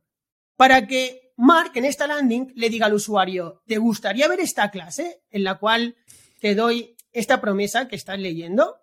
para 0.58 0.88
que 0.88 1.32
Mark 1.38 1.72
en 1.76 1.86
esta 1.86 2.08
landing 2.08 2.52
le 2.56 2.70
diga 2.70 2.88
al 2.88 2.96
usuario, 2.96 3.62
¿te 3.68 3.78
gustaría 3.78 4.28
ver 4.28 4.40
esta 4.40 4.72
clase 4.72 5.22
en 5.30 5.44
la 5.44 5.60
cual 5.60 5.96
te 6.42 6.56
doy 6.56 6.98
esta 7.14 7.40
promesa 7.40 7.88
que 7.88 7.96
estás 7.96 8.20
leyendo? 8.20 8.78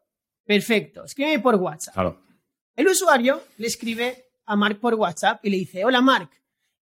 Perfecto, 0.47 1.05
escribe 1.05 1.41
por 1.41 1.57
WhatsApp. 1.57 1.95
Claro. 1.95 2.23
El 2.77 2.87
usuario 2.87 3.43
le 3.59 3.67
escribe 3.67 4.31
a 4.47 4.55
Mark 4.55 4.79
por 4.79 4.95
WhatsApp 4.95 5.45
y 5.45 5.51
le 5.51 5.57
dice, 5.57 5.85
hola 5.85 6.01
Mark, 6.01 6.31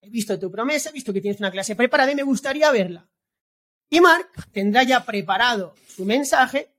he 0.03 0.11
visto 0.11 0.39
tu 0.39 0.51
promesa, 0.51 0.91
he 0.91 0.93
visto 0.93 1.15
que 1.15 1.23
tienes 1.23 1.41
una 1.41 1.51
clase 1.51 1.75
preparada 1.75 2.13
y 2.13 2.15
me 2.15 2.23
gustaría 2.23 2.71
verla. 2.71 3.09
Y 3.89 4.01
Mark 4.01 4.29
tendrá 4.53 4.83
ya 4.83 5.05
preparado 5.05 5.75
su 5.87 6.05
mensaje 6.05 6.75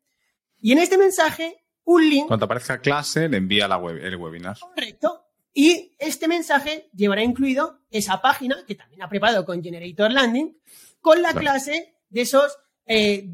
y 0.62 0.74
en 0.74 0.78
este 0.78 0.98
mensaje 0.98 1.63
un 1.86 2.10
link. 2.10 2.28
Cuando 2.28 2.46
aparezca 2.46 2.80
clase, 2.80 3.28
le 3.30 3.38
envía 3.38 3.68
la 3.68 3.78
web, 3.78 3.98
el 3.98 4.16
webinar. 4.16 4.58
Correcto. 4.60 5.26
Y 5.54 5.96
este 6.00 6.28
mensaje 6.28 6.90
llevará 6.94 7.24
incluido 7.24 7.82
esa 7.92 8.22
página 8.22 8.64
que 8.66 8.76
también 8.76 9.04
ha 9.04 9.10
preparado 9.10 9.46
con 9.46 9.64
Generator 9.64 10.12
Landing 10.12 10.58
con 11.00 11.22
la 11.22 11.34
clase 11.34 11.96
de 12.10 12.22
esos 12.22 12.58
10, 12.86 13.28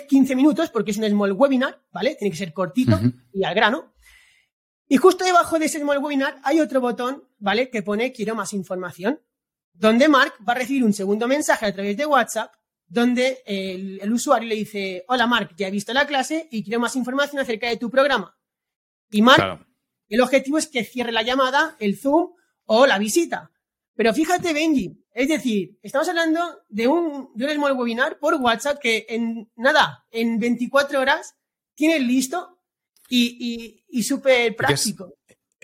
eh, 0.00 0.06
15 0.08 0.34
minutos, 0.34 0.70
porque 0.70 0.92
es 0.92 0.98
un 0.98 1.08
small 1.08 1.32
webinar, 1.32 1.82
¿vale? 1.92 2.14
Tiene 2.14 2.30
que 2.30 2.38
ser 2.38 2.52
cortito 2.52 2.98
y 3.32 3.44
al 3.44 3.54
grano. 3.54 3.92
Y 4.88 4.96
justo 4.96 5.24
debajo 5.24 5.58
de 5.58 5.66
ese 5.66 5.80
small 5.80 5.98
webinar 5.98 6.38
hay 6.42 6.60
otro 6.60 6.80
botón, 6.80 7.24
¿vale? 7.38 7.70
Que 7.70 7.82
pone 7.82 8.12
quiero 8.12 8.34
más 8.34 8.52
información, 8.52 9.20
donde 9.72 10.08
Mark 10.08 10.34
va 10.46 10.52
a 10.52 10.56
recibir 10.56 10.84
un 10.84 10.92
segundo 10.92 11.28
mensaje 11.28 11.66
a 11.66 11.72
través 11.72 11.96
de 11.96 12.06
WhatsApp, 12.06 12.52
donde 12.92 13.42
el, 13.46 14.12
usuario 14.12 14.50
le 14.50 14.54
dice, 14.54 15.04
hola 15.08 15.26
Mark, 15.26 15.54
ya 15.56 15.68
he 15.68 15.70
visto 15.70 15.94
la 15.94 16.06
clase 16.06 16.48
y 16.50 16.62
quiero 16.62 16.78
más 16.78 16.94
información 16.94 17.40
acerca 17.40 17.66
de 17.68 17.78
tu 17.78 17.90
programa. 17.90 18.36
Y 19.10 19.22
Mark, 19.22 19.66
el 20.10 20.20
objetivo 20.20 20.58
es 20.58 20.66
que 20.66 20.84
cierre 20.84 21.10
la 21.10 21.22
llamada, 21.22 21.74
el 21.80 21.98
Zoom 21.98 22.34
o 22.66 22.86
la 22.86 22.98
visita. 22.98 23.50
Pero 23.94 24.12
fíjate, 24.12 24.52
Benji, 24.52 25.02
es 25.14 25.28
decir, 25.28 25.78
estamos 25.82 26.06
hablando 26.06 26.40
de 26.68 26.86
un, 26.86 27.30
de 27.34 27.46
un 27.46 27.52
small 27.52 27.72
webinar 27.72 28.18
por 28.18 28.34
WhatsApp 28.34 28.78
que 28.78 29.06
en 29.08 29.50
nada, 29.56 30.06
en 30.10 30.38
24 30.38 31.00
horas 31.00 31.34
tiene 31.74 31.98
listo 31.98 32.58
y, 33.08 33.84
y, 33.88 34.02
súper 34.02 34.54
práctico. 34.54 35.14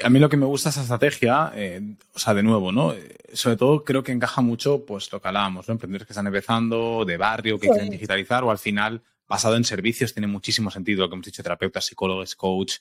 A 0.02 0.10
mí 0.10 0.18
lo 0.18 0.28
que 0.28 0.36
me 0.36 0.46
gusta 0.46 0.68
esa 0.68 0.82
estrategia, 0.82 1.52
eh, 1.54 1.80
o 2.14 2.18
sea, 2.18 2.34
de 2.34 2.42
nuevo, 2.42 2.72
¿no? 2.72 2.92
Eh, 2.92 3.16
sobre 3.32 3.56
todo 3.56 3.84
creo 3.84 4.02
que 4.02 4.12
encaja 4.12 4.40
mucho, 4.40 4.84
pues 4.84 5.10
lo 5.12 5.20
que 5.20 5.28
hablábamos, 5.28 5.68
¿no? 5.68 5.72
Emprendedores 5.72 6.06
que 6.06 6.12
están 6.12 6.26
empezando, 6.26 7.04
de 7.04 7.16
barrio, 7.16 7.58
que 7.58 7.68
quieren 7.68 7.90
digitalizar, 7.90 8.44
o 8.44 8.50
al 8.50 8.58
final, 8.58 9.02
basado 9.26 9.56
en 9.56 9.64
servicios, 9.64 10.12
tiene 10.12 10.26
muchísimo 10.26 10.70
sentido 10.70 11.02
lo 11.02 11.08
que 11.08 11.14
hemos 11.14 11.26
dicho, 11.26 11.42
terapeutas, 11.42 11.86
psicólogos, 11.86 12.34
coach, 12.34 12.76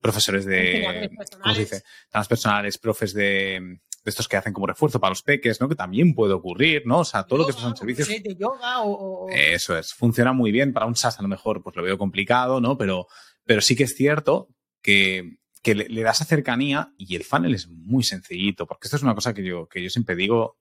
profesores 0.00 0.44
de, 0.44 1.10
¿cómo 1.40 1.54
se 1.54 1.60
dice? 1.60 1.82
Transpersonales, 2.10 2.78
profes 2.78 3.14
de, 3.14 3.78
de 4.04 4.10
estos 4.10 4.26
que 4.26 4.36
hacen 4.36 4.52
como 4.52 4.66
refuerzo 4.66 5.00
para 5.00 5.10
los 5.10 5.22
peques, 5.22 5.60
¿no? 5.60 5.68
Que 5.68 5.76
también 5.76 6.14
puede 6.14 6.34
ocurrir, 6.34 6.82
¿no? 6.86 7.00
O 7.00 7.04
sea, 7.04 7.24
todo 7.24 7.40
lo 7.40 7.46
que 7.46 7.52
son 7.52 7.76
servicios. 7.76 8.08
De 8.08 8.36
yoga 8.36 8.82
o, 8.82 9.28
Eso 9.30 9.76
es. 9.76 9.94
Funciona 9.94 10.32
muy 10.32 10.50
bien. 10.50 10.72
Para 10.72 10.86
un 10.86 10.96
SaaS 10.96 11.18
a 11.18 11.22
lo 11.22 11.28
mejor 11.28 11.62
pues 11.62 11.76
lo 11.76 11.82
veo 11.82 11.96
complicado, 11.98 12.60
¿no? 12.60 12.76
Pero, 12.76 13.06
pero 13.44 13.60
sí 13.60 13.76
que 13.76 13.84
es 13.84 13.94
cierto 13.94 14.48
que, 14.82 15.36
que 15.62 15.74
le, 15.74 16.02
das 16.02 16.18
das 16.18 16.28
cercanía 16.28 16.92
y 16.98 17.14
el 17.14 17.24
funnel 17.24 17.54
es 17.54 17.68
muy 17.68 18.02
sencillito, 18.02 18.66
porque 18.66 18.88
esto 18.88 18.96
es 18.96 19.02
una 19.02 19.14
cosa 19.14 19.32
que 19.32 19.44
yo, 19.44 19.68
que 19.68 19.82
yo 19.82 19.90
siempre 19.90 20.16
digo, 20.16 20.58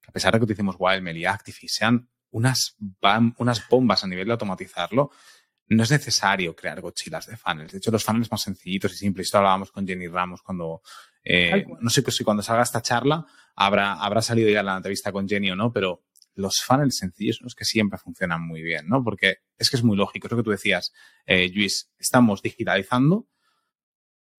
que 0.00 0.10
a 0.10 0.12
pesar 0.12 0.32
de 0.32 0.38
que 0.38 0.44
utilicemos 0.44 0.76
Wildmail 0.78 1.16
y 1.16 1.24
Active 1.24 1.56
y 1.62 1.68
sean 1.68 2.08
unas, 2.30 2.76
unas 3.38 3.68
bombas 3.68 4.04
a 4.04 4.06
nivel 4.06 4.26
de 4.26 4.32
automatizarlo, 4.32 5.10
no 5.68 5.82
es 5.82 5.90
necesario 5.90 6.54
crear 6.54 6.80
gochilas 6.80 7.26
de 7.26 7.36
funnels. 7.36 7.72
De 7.72 7.78
hecho, 7.78 7.90
los 7.90 8.04
funnels 8.04 8.30
más 8.30 8.42
sencillitos 8.42 8.92
y 8.92 8.96
simples, 8.96 9.28
esto 9.28 9.38
hablábamos 9.38 9.72
con 9.72 9.86
Jenny 9.86 10.06
Ramos 10.06 10.42
cuando, 10.42 10.82
eh, 11.24 11.64
no 11.80 11.88
sé 11.88 12.02
si 12.10 12.24
cuando 12.24 12.42
salga 12.42 12.62
esta 12.62 12.82
charla 12.82 13.24
habrá, 13.56 13.94
habrá 13.94 14.20
salido 14.20 14.50
ya 14.50 14.62
la 14.62 14.76
entrevista 14.76 15.12
con 15.12 15.28
Jenny 15.28 15.50
o 15.50 15.56
no, 15.56 15.72
pero 15.72 16.04
los 16.34 16.62
funnels 16.62 16.96
sencillos 16.96 17.36
son 17.36 17.46
los 17.46 17.54
que 17.54 17.64
siempre 17.64 17.98
funcionan 17.98 18.46
muy 18.46 18.62
bien, 18.62 18.88
¿no? 18.88 19.02
Porque 19.02 19.38
es 19.56 19.70
que 19.70 19.76
es 19.76 19.82
muy 19.82 19.96
lógico, 19.96 20.26
es 20.26 20.30
lo 20.32 20.36
que 20.38 20.42
tú 20.42 20.50
decías, 20.50 20.92
eh, 21.26 21.50
Luis, 21.54 21.90
estamos 21.98 22.42
digitalizando 22.42 23.28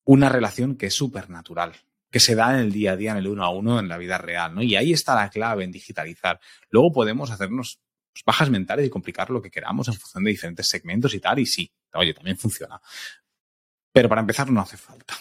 una 0.05 0.29
relación 0.29 0.75
que 0.77 0.87
es 0.87 0.93
súper 0.93 1.29
natural. 1.29 1.73
que 2.11 2.19
se 2.19 2.35
da 2.35 2.53
en 2.53 2.59
el 2.59 2.71
día 2.71 2.91
a 2.91 2.95
día, 2.95 3.11
en 3.11 3.17
el 3.17 3.27
uno 3.27 3.43
a 3.43 3.49
uno, 3.49 3.79
en 3.79 3.87
la 3.89 3.97
vida 3.97 4.19
real, 4.19 4.53
¿no? 4.53 4.61
Y 4.61 4.75
ahí 4.75 4.93
está 4.93 5.15
la 5.15 5.29
clave 5.31 5.63
en 5.63 5.71
digitalizar. 5.71 6.39
Luego 6.69 6.91
podemos 6.91 7.31
hacernos 7.31 7.79
pues, 8.11 8.23
bajas 8.23 8.51
mentales 8.51 8.85
y 8.85 8.89
complicar 8.91 9.31
lo 9.31 9.41
que 9.41 9.49
queramos 9.49 9.87
en 9.87 9.95
función 9.95 10.23
de 10.23 10.29
diferentes 10.29 10.67
segmentos 10.67 11.15
y 11.15 11.19
tal, 11.19 11.39
y 11.39 11.47
sí, 11.47 11.71
oye, 11.93 12.13
también 12.13 12.37
funciona. 12.37 12.79
Pero 13.91 14.07
para 14.09 14.21
empezar 14.21 14.51
no 14.51 14.61
hace 14.61 14.77
falta. 14.77 15.15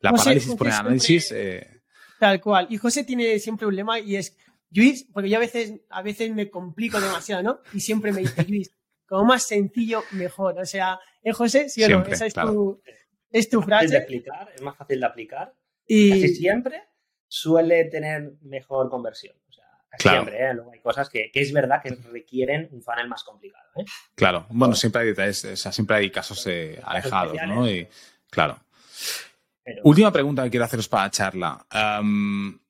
La 0.00 0.10
José, 0.10 0.24
parálisis 0.24 0.54
por 0.54 0.66
el 0.68 0.72
análisis... 0.72 1.28
siempre- 1.28 1.58
eh, 1.58 1.82
Tal 2.18 2.40
cual. 2.40 2.66
Y 2.70 2.78
José 2.78 3.04
tiene 3.04 3.38
siempre 3.38 3.66
un 3.66 3.76
lema 3.76 3.98
y 4.00 4.16
es, 4.16 4.34
Luis, 4.70 5.06
porque 5.12 5.28
yo 5.28 5.36
a 5.36 5.40
veces, 5.40 5.74
a 5.90 6.00
veces 6.02 6.32
me 6.34 6.48
complico 6.48 6.98
demasiado, 7.00 7.42
¿no? 7.42 7.60
Y 7.74 7.80
siempre 7.80 8.10
me 8.12 8.20
dice, 8.22 8.44
Luis, 8.48 8.70
como 9.06 9.24
más 9.26 9.42
sencillo, 9.42 10.02
mejor. 10.12 10.58
O 10.58 10.64
sea, 10.64 10.98
¿eh, 11.22 11.32
José? 11.32 11.68
¿Sí 11.68 11.82
o 11.82 11.88
no? 11.88 11.96
Siempre, 11.96 12.14
Esa 12.14 12.24
es, 12.26 12.32
claro. 12.32 12.52
tu, 12.52 12.82
es 13.32 13.48
tu 13.48 13.60
Es 13.60 13.66
fácil 13.66 13.90
de 13.90 13.96
frase. 13.96 13.96
explicar, 13.96 14.52
es 14.54 14.62
más 14.62 14.76
fácil 14.76 15.00
de 15.00 15.06
aplicar. 15.06 15.48
Casi 15.48 15.94
Y 16.24 16.28
siempre 16.28 16.82
suele 17.26 17.84
tener 17.86 18.32
mejor 18.42 18.88
conversión. 18.90 19.34
O 19.48 19.52
sea, 19.52 19.64
casi 19.88 20.02
Claro. 20.02 20.22
siempre, 20.24 20.44
¿eh? 20.46 20.54
Luego 20.54 20.72
hay 20.72 20.80
cosas 20.80 21.08
que, 21.08 21.30
que 21.32 21.40
es 21.40 21.52
verdad 21.52 21.80
que 21.82 21.90
requieren 22.10 22.68
un 22.72 22.82
funnel 22.82 23.08
más 23.08 23.24
complicado. 23.24 23.64
¿eh? 23.76 23.84
Claro, 24.14 24.46
bueno, 24.50 24.74
siempre 24.74 25.02
hay 25.02 25.30
o 25.30 25.56
sea, 25.56 25.72
siempre 25.72 25.96
hay 25.96 26.10
casos 26.10 26.46
eh, 26.46 26.80
alejados, 26.84 27.36
¿no? 27.46 27.68
Y, 27.68 27.88
claro. 28.30 28.58
Pero, 29.64 29.80
Última 29.84 30.12
pregunta 30.12 30.42
que 30.44 30.50
quiero 30.50 30.64
haceros 30.64 30.88
para 30.88 31.04
la 31.04 31.10
charla. 31.10 31.66
Am, 31.70 32.60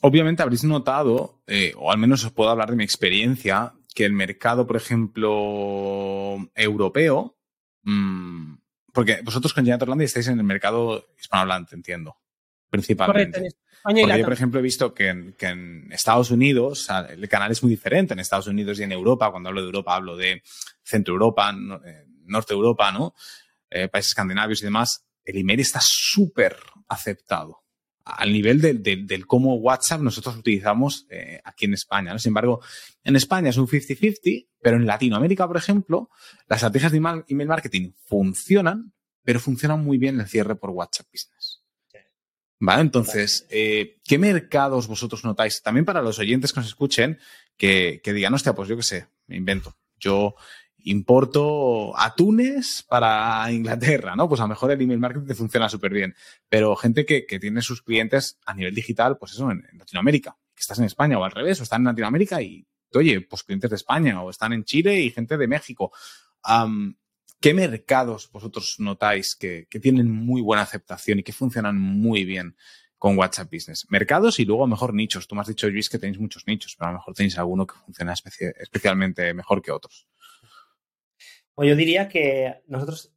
obviamente 0.00 0.42
habréis 0.42 0.64
notado, 0.64 1.42
eh, 1.46 1.72
o 1.76 1.90
al 1.90 1.98
menos 1.98 2.24
os 2.24 2.32
puedo 2.32 2.50
hablar 2.50 2.70
de 2.70 2.76
mi 2.76 2.84
experiencia, 2.84 3.72
que 3.94 4.04
el 4.04 4.12
mercado, 4.12 4.66
por 4.66 4.76
ejemplo, 4.76 6.36
europeo, 6.54 7.36
mm, 7.82 8.54
porque 8.96 9.20
vosotros 9.22 9.52
con 9.52 9.64
Giant 9.64 9.82
Orlando 9.82 10.02
estáis 10.04 10.26
en 10.28 10.38
el 10.38 10.44
mercado 10.44 11.06
hispanohablante, 11.20 11.74
entiendo, 11.76 12.16
principalmente. 12.70 13.38
correcto, 13.38 13.38
en 13.40 13.46
España 13.46 14.00
y 14.00 14.04
Porque 14.04 14.18
yo, 14.18 14.24
por 14.24 14.32
ejemplo, 14.32 14.58
he 14.60 14.62
visto 14.62 14.94
que 14.94 15.08
en, 15.08 15.32
que 15.34 15.46
en 15.48 15.92
Estados 15.92 16.30
Unidos 16.30 16.88
el 17.10 17.28
canal 17.28 17.52
es 17.52 17.62
muy 17.62 17.70
diferente. 17.70 18.14
En 18.14 18.20
Estados 18.20 18.46
Unidos 18.46 18.80
y 18.80 18.84
en 18.84 18.92
Europa, 18.92 19.30
cuando 19.30 19.50
hablo 19.50 19.60
de 19.60 19.66
Europa, 19.66 19.94
hablo 19.94 20.16
de 20.16 20.42
Centro 20.82 21.12
Europa, 21.14 21.52
no- 21.52 21.80
eh, 21.84 22.06
Norte 22.24 22.54
Europa, 22.54 22.90
¿no? 22.90 23.14
Eh, 23.70 23.88
países 23.88 24.12
escandinavios 24.12 24.62
y 24.62 24.64
demás. 24.64 25.04
El 25.24 25.38
email 25.38 25.60
está 25.60 25.80
súper 25.82 26.56
aceptado. 26.88 27.65
Al 28.06 28.32
nivel 28.32 28.60
del, 28.60 29.26
cómo 29.26 29.56
WhatsApp 29.56 30.00
nosotros 30.00 30.36
utilizamos 30.36 31.06
eh, 31.10 31.40
aquí 31.44 31.64
en 31.64 31.74
España. 31.74 32.12
¿no? 32.12 32.20
Sin 32.20 32.30
embargo, 32.30 32.62
en 33.02 33.16
España 33.16 33.50
es 33.50 33.56
un 33.56 33.66
50-50, 33.66 34.46
pero 34.62 34.76
en 34.76 34.86
Latinoamérica, 34.86 35.46
por 35.48 35.56
ejemplo, 35.56 36.08
las 36.46 36.58
estrategias 36.58 36.92
de 36.92 36.98
email 36.98 37.24
email 37.28 37.48
marketing 37.48 37.90
funcionan, 38.04 38.92
pero 39.24 39.40
funcionan 39.40 39.84
muy 39.84 39.98
bien 39.98 40.20
el 40.20 40.28
cierre 40.28 40.54
por 40.54 40.70
WhatsApp 40.70 41.08
Business. 41.12 41.64
Vale, 42.58 42.82
entonces, 42.82 43.46
eh, 43.50 43.98
¿qué 44.04 44.18
mercados 44.18 44.86
vosotros 44.86 45.24
notáis? 45.24 45.60
También 45.60 45.84
para 45.84 46.00
los 46.00 46.18
oyentes 46.18 46.52
que 46.52 46.60
nos 46.60 46.68
escuchen, 46.68 47.18
que, 47.56 48.00
que 48.02 48.12
digan, 48.12 48.32
hostia, 48.32 48.54
pues 48.54 48.68
yo 48.68 48.76
qué 48.76 48.82
sé, 48.82 49.08
me 49.26 49.36
invento. 49.36 49.76
Yo 49.98 50.36
importo 50.86 51.98
atunes 51.98 52.84
para 52.88 53.50
Inglaterra, 53.50 54.14
¿no? 54.14 54.28
Pues 54.28 54.40
a 54.40 54.44
lo 54.44 54.48
mejor 54.48 54.70
el 54.70 54.80
email 54.80 55.00
marketing 55.00 55.26
te 55.26 55.34
funciona 55.34 55.68
súper 55.68 55.92
bien. 55.92 56.14
Pero 56.48 56.76
gente 56.76 57.04
que, 57.04 57.22
tiene 57.40 57.60
sus 57.60 57.82
clientes 57.82 58.38
a 58.46 58.54
nivel 58.54 58.74
digital, 58.74 59.18
pues 59.18 59.32
eso, 59.32 59.50
en, 59.50 59.64
Latinoamérica, 59.76 60.36
que 60.54 60.60
estás 60.60 60.78
en 60.78 60.84
España 60.84 61.18
o 61.18 61.24
al 61.24 61.32
revés, 61.32 61.58
o 61.60 61.64
están 61.64 61.82
en 61.82 61.86
Latinoamérica 61.86 62.40
y, 62.40 62.64
oye, 62.94 63.20
pues 63.20 63.42
clientes 63.42 63.70
de 63.70 63.76
España 63.76 64.22
o 64.22 64.30
están 64.30 64.52
en 64.52 64.64
Chile 64.64 65.00
y 65.00 65.10
gente 65.10 65.36
de 65.36 65.48
México. 65.48 65.92
¿Qué 67.40 67.52
mercados 67.52 68.30
vosotros 68.30 68.76
notáis 68.78 69.34
que, 69.34 69.66
tienen 69.82 70.08
muy 70.08 70.40
buena 70.40 70.62
aceptación 70.62 71.18
y 71.18 71.22
que 71.24 71.32
funcionan 71.32 71.78
muy 71.80 72.24
bien 72.24 72.56
con 72.96 73.18
WhatsApp 73.18 73.52
Business? 73.52 73.86
Mercados 73.90 74.38
y 74.38 74.44
luego 74.44 74.62
a 74.62 74.66
lo 74.66 74.70
mejor 74.70 74.94
nichos. 74.94 75.26
Tú 75.26 75.34
me 75.34 75.40
has 75.40 75.48
dicho, 75.48 75.68
Luis, 75.68 75.90
que 75.90 75.98
tenéis 75.98 76.20
muchos 76.20 76.46
nichos, 76.46 76.76
pero 76.78 76.90
a 76.90 76.92
lo 76.92 76.98
mejor 76.98 77.14
tenéis 77.14 77.36
alguno 77.38 77.66
que 77.66 77.74
funciona 77.74 78.14
especi- 78.14 78.54
especialmente 78.60 79.34
mejor 79.34 79.60
que 79.62 79.72
otros. 79.72 80.06
Pues 81.56 81.68
yo 81.68 81.74
diría 81.74 82.08
que 82.08 82.62
nosotros, 82.68 83.12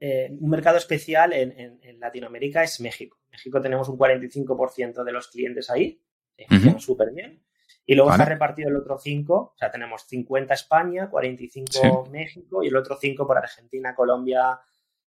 eh, 0.00 0.36
un 0.40 0.50
mercado 0.50 0.76
especial 0.78 1.32
en, 1.32 1.52
en- 1.60 1.78
en 1.82 2.00
Latinoamérica 2.00 2.64
es 2.64 2.80
México. 2.80 3.18
En 3.26 3.30
México 3.32 3.60
tenemos 3.60 3.88
un 3.88 3.96
45% 3.96 5.04
de 5.04 5.12
los 5.12 5.28
clientes 5.28 5.70
ahí, 5.70 6.02
que 6.36 6.46
funciona 6.48 6.80
súper 6.80 7.12
bien. 7.12 7.44
Y 7.86 7.94
luego 7.94 8.08
Vale. 8.10 8.22
está 8.22 8.32
repartido 8.32 8.70
el 8.70 8.76
otro 8.76 8.98
5, 8.98 9.34
o 9.34 9.54
sea, 9.58 9.70
tenemos 9.70 10.04
50 10.06 10.54
España, 10.54 11.08
45 11.10 12.06
México 12.10 12.62
y 12.64 12.68
el 12.68 12.76
otro 12.76 12.96
5 12.98 13.26
por 13.26 13.36
Argentina, 13.36 13.94
Colombia, 13.94 14.58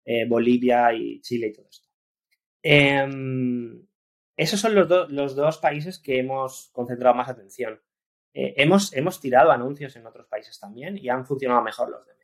eh, 0.05 0.27
Bolivia 0.27 0.93
y 0.95 1.21
Chile 1.21 1.49
y 1.49 1.53
todo 1.53 1.69
esto. 1.69 1.89
Em, 2.63 3.87
esos 4.37 4.59
son 4.61 4.75
los, 4.75 4.89
do- 4.89 5.07
los 5.09 5.35
dos 5.37 5.59
países 5.59 5.99
que 5.99 6.19
hemos 6.19 6.71
concentrado 6.73 7.15
más 7.15 7.29
atención. 7.29 7.81
Eh, 8.33 8.55
hemos, 8.57 8.95
hemos 8.95 9.21
tirado 9.21 9.51
anuncios 9.51 9.95
en 9.97 10.07
otros 10.07 10.27
países 10.27 10.59
también 10.59 10.97
y 10.97 11.11
han 11.11 11.27
funcionado 11.27 11.61
mejor 11.63 11.91
los 11.91 12.07
de 12.07 12.15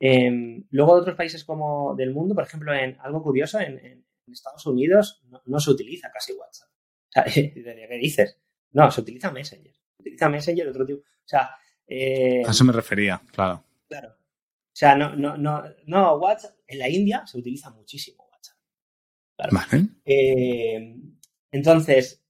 Em, 0.00 0.64
luego 0.70 0.96
de 0.96 1.00
otros 1.02 1.16
países 1.16 1.44
como 1.44 1.94
del 1.94 2.12
mundo, 2.12 2.34
por 2.34 2.44
ejemplo, 2.44 2.74
en 2.74 2.96
algo 3.00 3.22
curioso, 3.22 3.60
en, 3.60 4.04
Estados 4.26 4.64
Unidos 4.66 5.22
no, 5.28 5.42
no 5.44 5.60
se 5.60 5.70
utiliza 5.70 6.10
casi 6.10 6.32
WhatsApp. 6.32 6.68
O 6.70 7.12
sea, 7.12 7.24
¿qué 7.24 7.98
dices? 8.00 8.40
No, 8.72 8.90
se 8.90 9.02
utiliza 9.02 9.30
Messenger. 9.30 9.72
Se 9.72 10.02
utiliza 10.02 10.28
Messenger, 10.28 10.68
otro 10.68 10.86
tipo. 10.86 11.00
O 11.00 11.26
sea, 11.26 11.50
eh, 11.86 12.42
A 12.46 12.50
eso 12.50 12.64
me 12.64 12.72
refería, 12.72 13.20
claro. 13.32 13.62
Claro. 13.86 14.08
O 14.08 14.76
sea, 14.76 14.96
no, 14.96 15.14
no, 15.14 15.36
no, 15.36 15.62
no, 15.86 16.16
WhatsApp, 16.16 16.56
en 16.66 16.78
la 16.78 16.88
India 16.88 17.24
se 17.26 17.38
utiliza 17.38 17.70
muchísimo 17.70 18.26
WhatsApp. 18.32 18.56
Claro. 19.36 19.52
Vale. 19.52 19.88
Eh, 20.04 20.96
entonces, 21.52 22.24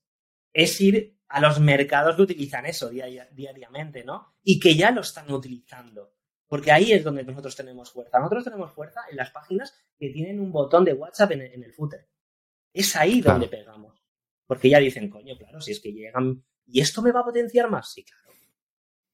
es 0.52 0.80
ir 0.80 1.16
a 1.28 1.40
los 1.40 1.58
mercados 1.60 2.16
que 2.16 2.22
utilizan 2.22 2.66
eso 2.66 2.90
diaria- 2.90 3.28
diariamente, 3.32 4.04
¿no? 4.04 4.34
Y 4.42 4.60
que 4.60 4.74
ya 4.74 4.90
lo 4.90 5.00
están 5.00 5.30
utilizando. 5.32 6.12
Porque 6.46 6.70
ahí 6.72 6.92
es 6.92 7.02
donde 7.02 7.24
nosotros 7.24 7.56
tenemos 7.56 7.90
fuerza. 7.90 8.18
Nosotros 8.18 8.44
tenemos 8.44 8.72
fuerza 8.72 9.00
en 9.10 9.16
las 9.16 9.30
páginas 9.30 9.74
que 9.98 10.10
tienen 10.10 10.40
un 10.40 10.52
botón 10.52 10.84
de 10.84 10.92
WhatsApp 10.92 11.32
en 11.32 11.42
el, 11.42 11.52
en 11.54 11.64
el 11.64 11.72
footer. 11.72 12.08
Es 12.72 12.94
ahí 12.96 13.20
Claro. 13.22 13.38
donde 13.40 13.56
pegamos. 13.56 14.02
Porque 14.46 14.68
ya 14.68 14.78
dicen, 14.78 15.08
coño, 15.08 15.36
claro, 15.38 15.60
si 15.60 15.72
es 15.72 15.80
que 15.80 15.92
llegan. 15.92 16.44
¿Y 16.66 16.80
esto 16.80 17.00
me 17.02 17.12
va 17.12 17.20
a 17.20 17.24
potenciar 17.24 17.70
más? 17.70 17.92
Sí, 17.92 18.04
claro. 18.04 18.30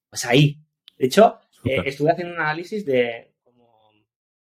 Pues 0.09 0.25
ahí. 0.25 0.57
De 0.97 1.05
hecho, 1.05 1.39
eh, 1.63 1.81
estuve 1.85 2.11
haciendo 2.11 2.33
un 2.33 2.41
análisis 2.41 2.85
de 2.85 3.33
como, 3.43 3.91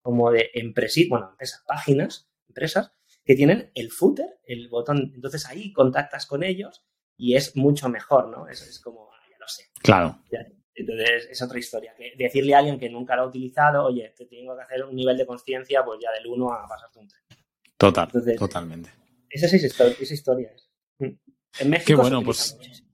como 0.00 0.30
de 0.30 0.50
empresas, 0.54 1.04
bueno, 1.08 1.30
empresas, 1.30 1.62
páginas, 1.66 2.30
empresas 2.48 2.92
que 3.24 3.34
tienen 3.34 3.70
el 3.74 3.90
footer, 3.90 4.40
el 4.44 4.68
botón. 4.68 5.12
Entonces 5.14 5.46
ahí 5.46 5.72
contactas 5.72 6.24
con 6.26 6.42
ellos 6.42 6.82
y 7.16 7.36
es 7.36 7.54
mucho 7.56 7.88
mejor, 7.90 8.28
¿no? 8.28 8.48
Es, 8.48 8.62
es 8.62 8.80
como, 8.80 9.12
ah, 9.12 9.20
ya 9.30 9.36
lo 9.38 9.46
sé. 9.48 9.64
Claro. 9.82 10.18
Entonces 10.74 11.28
es 11.30 11.42
otra 11.42 11.58
historia. 11.58 11.94
Que 11.96 12.12
decirle 12.16 12.54
a 12.54 12.58
alguien 12.58 12.78
que 12.78 12.88
nunca 12.88 13.16
lo 13.16 13.22
ha 13.22 13.26
utilizado, 13.26 13.84
oye, 13.84 14.12
te 14.16 14.26
tengo 14.26 14.56
que 14.56 14.62
hacer 14.62 14.84
un 14.84 14.94
nivel 14.96 15.16
de 15.16 15.26
conciencia, 15.26 15.84
pues 15.84 16.00
ya 16.02 16.10
del 16.12 16.26
1 16.26 16.52
a 16.52 16.66
pasarte 16.68 16.98
un 16.98 17.08
3. 17.08 17.20
Total, 17.76 18.04
Entonces, 18.06 18.36
totalmente. 18.38 18.90
Esa 19.28 19.46
es 19.46 19.54
esa 19.54 19.66
histo- 19.66 19.96
esa 20.00 20.14
historia. 20.14 20.50
es. 20.54 20.68
En 21.58 21.70
México 21.70 21.86
Qué 21.86 21.92
se 21.96 22.00
bueno, 22.00 22.18
utiliza 22.20 22.24
pues, 22.26 22.56
muchísimo. 22.56 22.88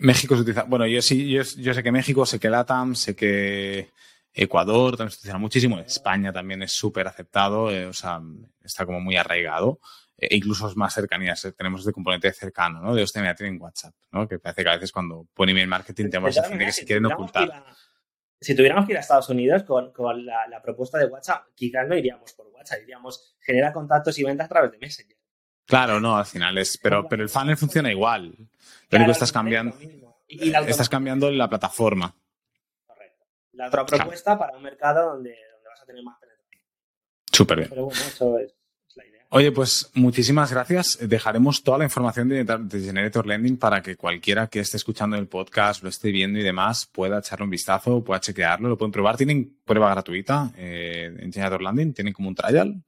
México 0.00 0.34
se 0.36 0.40
utiliza. 0.42 0.62
Bueno, 0.64 0.86
yo 0.86 1.02
sí, 1.02 1.30
yo, 1.30 1.42
yo 1.58 1.74
sé 1.74 1.82
que 1.82 1.92
México, 1.92 2.26
sé 2.26 2.38
que 2.38 2.50
LATAM, 2.50 2.94
sé 2.94 3.16
que 3.16 3.90
Ecuador 4.32 4.96
también 4.96 5.10
se 5.12 5.18
utiliza 5.18 5.38
muchísimo. 5.38 5.78
España 5.80 6.32
también 6.32 6.62
es 6.62 6.72
súper 6.72 7.06
aceptado, 7.08 7.70
eh, 7.70 7.86
o 7.86 7.92
sea, 7.92 8.20
está 8.62 8.84
como 8.86 9.00
muy 9.00 9.16
arraigado. 9.16 9.80
E 10.18 10.34
incluso 10.36 10.68
es 10.68 10.76
más 10.76 10.94
cercanías, 10.94 11.46
tenemos 11.56 11.80
este 11.80 11.92
componente 11.92 12.32
cercano, 12.32 12.80
¿no? 12.80 12.94
De 12.94 13.02
hostia, 13.02 13.20
mira, 13.20 13.34
tienen 13.34 13.60
WhatsApp, 13.60 13.94
¿no? 14.12 14.26
Que 14.26 14.38
parece 14.38 14.62
que 14.64 14.70
a 14.70 14.74
veces 14.74 14.90
cuando 14.92 15.26
pone 15.34 15.52
email 15.52 15.68
marketing 15.68 16.04
tenemos 16.08 16.34
todas 16.34 16.48
gente 16.48 16.64
que 16.64 16.72
se 16.72 16.80
si 16.80 16.86
quieren 16.86 17.04
ocultar. 17.06 17.50
a- 17.50 17.76
si 18.40 18.54
tuviéramos 18.54 18.84
que 18.86 18.92
ir 18.92 18.98
a 18.98 19.00
Estados 19.00 19.28
Unidos 19.30 19.62
con, 19.64 19.92
con 19.92 20.24
la, 20.24 20.46
la 20.48 20.60
propuesta 20.62 20.98
de 20.98 21.06
WhatsApp, 21.06 21.46
quizás 21.54 21.88
no 21.88 21.96
iríamos 21.96 22.32
por 22.34 22.46
WhatsApp, 22.48 22.80
iríamos 22.82 23.34
genera 23.40 23.72
contactos 23.72 24.18
y 24.18 24.24
ventas 24.24 24.44
a 24.44 24.48
través 24.48 24.72
de 24.72 24.78
Messenger. 24.78 25.16
Claro, 25.66 26.00
no, 26.00 26.16
al 26.16 26.26
final 26.26 26.56
es, 26.58 26.78
pero, 26.78 27.08
pero 27.08 27.22
el 27.22 27.28
funnel 27.28 27.56
funciona 27.56 27.90
igual. 27.90 28.26
Lo 28.28 28.36
Claro, 28.36 28.50
único 28.90 29.06
que 29.06 29.12
estás 29.12 29.32
cambiando. 29.32 29.76
Y, 30.28 30.50
la 30.50 30.60
estás 30.60 30.88
cambiando 30.88 31.30
la 31.30 31.48
plataforma. 31.48 32.14
correcto. 32.86 33.24
La 33.52 33.66
otra 33.68 33.84
propuesta 33.86 34.38
para 34.38 34.56
un 34.56 34.62
mercado 34.62 35.12
donde, 35.14 35.30
donde 35.52 35.68
vas 35.68 35.82
a 35.82 35.86
tener 35.86 36.02
más 36.04 36.18
penetración. 36.20 36.62
Súper 37.32 37.56
bien. 37.58 37.68
Pero 37.70 37.84
bueno, 37.86 38.00
eso 38.00 38.38
es, 38.38 38.52
la. 38.52 38.55
Oye, 39.30 39.50
pues 39.52 39.90
muchísimas 39.94 40.52
gracias. 40.52 40.98
Dejaremos 41.00 41.62
toda 41.62 41.78
la 41.78 41.84
información 41.84 42.28
de, 42.28 42.44
de 42.44 42.80
Generator 42.80 43.26
Lending 43.26 43.56
para 43.58 43.82
que 43.82 43.96
cualquiera 43.96 44.46
que 44.46 44.60
esté 44.60 44.76
escuchando 44.76 45.16
el 45.16 45.26
podcast, 45.26 45.82
lo 45.82 45.88
esté 45.88 46.10
viendo 46.12 46.38
y 46.38 46.42
demás, 46.42 46.86
pueda 46.86 47.18
echarle 47.18 47.44
un 47.44 47.50
vistazo, 47.50 48.02
pueda 48.04 48.20
chequearlo, 48.20 48.68
lo 48.68 48.78
pueden 48.78 48.92
probar. 48.92 49.16
Tienen 49.16 49.58
prueba 49.64 49.90
gratuita 49.90 50.52
eh, 50.56 51.12
en 51.18 51.32
Generator 51.32 51.60
Landing, 51.60 51.92
tienen 51.92 52.12
como 52.14 52.28
un 52.28 52.34
trial. 52.36 52.82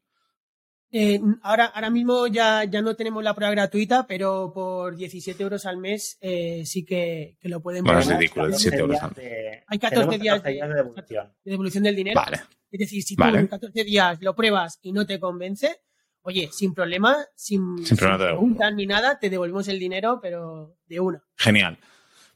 Eh, 0.91 1.21
ahora, 1.43 1.67
ahora 1.67 1.91
mismo 1.91 2.29
ya, 2.29 2.65
ya 2.65 2.81
no 2.81 2.95
tenemos 2.97 3.23
la 3.23 3.35
prueba 3.35 3.51
gratuita, 3.51 4.07
pero 4.07 4.53
por 4.55 4.97
17 4.97 5.43
euros 5.43 5.67
al 5.67 5.77
mes 5.77 6.17
eh, 6.23 6.63
sí 6.65 6.85
que, 6.85 7.37
que 7.41 7.49
lo 7.51 7.61
pueden 7.61 7.85
Bueno, 7.85 7.99
es 7.99 8.07
ridículo, 8.07 8.45
Tenemos 8.45 8.63
17 8.63 8.81
euros 8.81 9.03
al 9.03 9.11
de- 9.13 9.65
Hay 9.67 9.79
14 9.79 9.95
tenemos 10.07 10.23
días 10.23 10.37
14 10.37 10.51
días 10.55 10.69
de 10.69 10.75
devolución. 10.77 11.33
de 11.45 11.51
devolución 11.51 11.85
del 11.85 11.97
dinero. 11.97 12.15
Vale, 12.19 12.39
Es 12.71 12.79
decir, 12.79 13.03
si 13.03 13.17
tú 13.17 13.23
Vale. 13.23 13.41
en 13.41 13.47
14 13.49 13.85
días 13.85 14.19
lo 14.23 14.35
pruebas 14.35 14.79
y 14.81 14.93
no 14.93 15.05
te 15.05 15.21
convence, 15.21 15.77
oye, 16.23 16.49
sin 16.53 16.75
problema, 16.75 17.17
sin, 17.35 17.85
Sin 17.87 17.97
problema, 17.97 18.25
preguntas 18.27 18.75
ni 18.75 18.87
nada, 18.87 19.19
te 19.19 19.31
devolvemos 19.31 19.67
el 19.69 19.79
dinero, 19.79 20.19
pero 20.23 20.77
de 20.89 21.01
una. 21.01 21.23
Genial. 21.37 21.79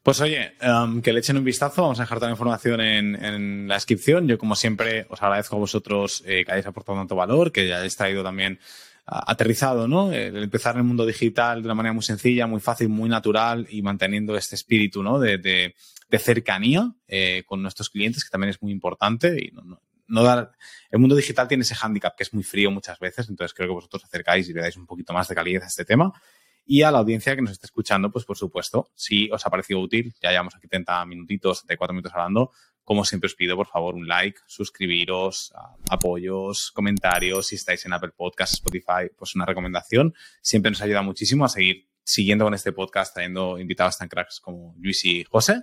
Pues 0.03 0.21
oye, 0.21 0.55
em, 0.61 1.01
que 1.01 1.13
le 1.13 1.21
echen 1.21 1.37
un 1.37 1.45
vistazo, 1.45 1.83
vamos 1.83 2.01
a 2.01 2.03
dejar 2.03 2.19
toda 2.19 2.29
la 2.29 2.33
información 2.35 2.81
en, 2.81 3.25
en 3.25 3.69
la 3.69 3.75
descripción. 3.75 4.27
Yo, 4.27 4.37
como 4.37 4.57
siempre, 4.57 5.07
os 5.09 5.23
agradezco 5.23 5.55
a 5.57 5.61
vosotros 5.61 6.25
eh, 6.27 6.45
que 6.45 6.51
hayáis 6.53 6.67
aportado 6.67 6.99
tanto 6.99 7.15
valor, 7.15 7.53
que 7.53 7.61
hayáis 7.73 7.97
traído 7.97 8.25
también 8.25 8.59
aterrizado, 9.07 9.89
¿no? 9.89 10.13
El 10.13 10.43
empezar 10.43 10.75
en 10.75 10.79
el 10.81 10.85
mundo 10.87 11.05
digital 11.07 11.61
de 11.63 11.67
una 11.67 11.75
manera 11.75 11.93
muy 11.93 12.03
sencilla, 12.05 12.47
muy 12.47 12.61
fácil, 12.61 12.89
muy 12.89 13.09
natural 13.09 13.67
y 13.71 13.83
manteniendo 13.83 14.37
este 14.37 14.55
espíritu, 14.55 15.03
¿no? 15.03 15.19
De, 15.19 15.39
de- 15.39 15.75
de 16.09 16.19
cercanía 16.19 16.93
eh, 17.09 17.43
con 17.47 17.63
nuestros 17.63 17.89
clientes, 17.89 18.23
que 18.23 18.31
también 18.31 18.51
es 18.51 18.61
muy 18.61 18.71
importante. 18.71 19.35
Y 19.43 19.51
no, 19.53 19.63
no- 19.63 19.81
no 20.13 20.23
dar, 20.23 20.53
el 20.91 20.99
mundo 20.99 21.17
digital 21.17 21.49
tiene 21.49 21.63
ese 21.63 21.75
hándicap 21.75 22.15
que 22.17 22.23
es 22.23 22.35
muy 22.35 22.43
frío 22.43 22.71
muchas 22.71 22.99
veces, 22.99 23.29
entonces 23.29 23.55
creo 23.55 23.69
que 23.69 23.75
vosotros 23.75 24.05
acercáis 24.05 24.49
y 24.49 24.53
le 24.53 24.61
dais 24.61 24.77
un 24.77 24.87
poquito 24.87 25.13
más 25.13 25.27
de 25.27 25.35
calidez 25.35 25.63
a 25.65 25.67
este 25.67 25.85
tema. 25.85 26.13
Y 26.65 26.83
a 26.83 26.93
la 26.93 26.99
audiencia 26.99 27.35
que 27.35 27.43
nos 27.43 27.53
esté 27.53 27.67
escuchando, 27.67 28.13
pues 28.13 28.25
por 28.25 28.37
supuesto, 28.37 28.91
si 28.95 29.29
os 29.31 29.45
ha 29.45 29.51
parecido 29.51 29.81
útil, 29.81 30.15
ya 30.23 30.31
llevamos 30.31 30.55
aquí 30.55 30.69
30 30.69 31.05
minutitos, 31.07 31.63
34 31.63 31.95
minutos 31.95 32.13
hablando, 32.15 32.53
como 32.85 33.05
siempre 33.05 33.27
os 33.27 33.35
pido, 33.35 33.57
por 33.57 33.67
favor, 33.69 33.95
un 33.95 34.07
like, 34.07 34.39
suscribiros, 34.47 35.53
apoyos, 35.89 36.71
comentarios, 36.73 37.47
si 37.49 37.57
estáis 37.57 37.85
en 37.87 37.95
Apple 37.95 38.13
Podcasts, 38.17 38.55
Spotify, 38.57 39.11
pues 39.17 39.35
una 39.35 39.47
recomendación. 39.47 40.15
Siempre 40.41 40.71
nos 40.71 40.83
ayuda 40.83 41.03
muchísimo 41.03 41.45
a 41.45 41.49
seguir 41.49 41.89
siguiendo 42.05 42.45
con 42.45 42.55
este 42.55 42.73
podcast, 42.73 43.15
trayendo 43.15 43.59
invitados 43.59 43.99
tan 43.99 44.09
cracks 44.09 44.41
como 44.41 44.75
Luis 44.79 45.05
y 45.05 45.25
José. 45.25 45.63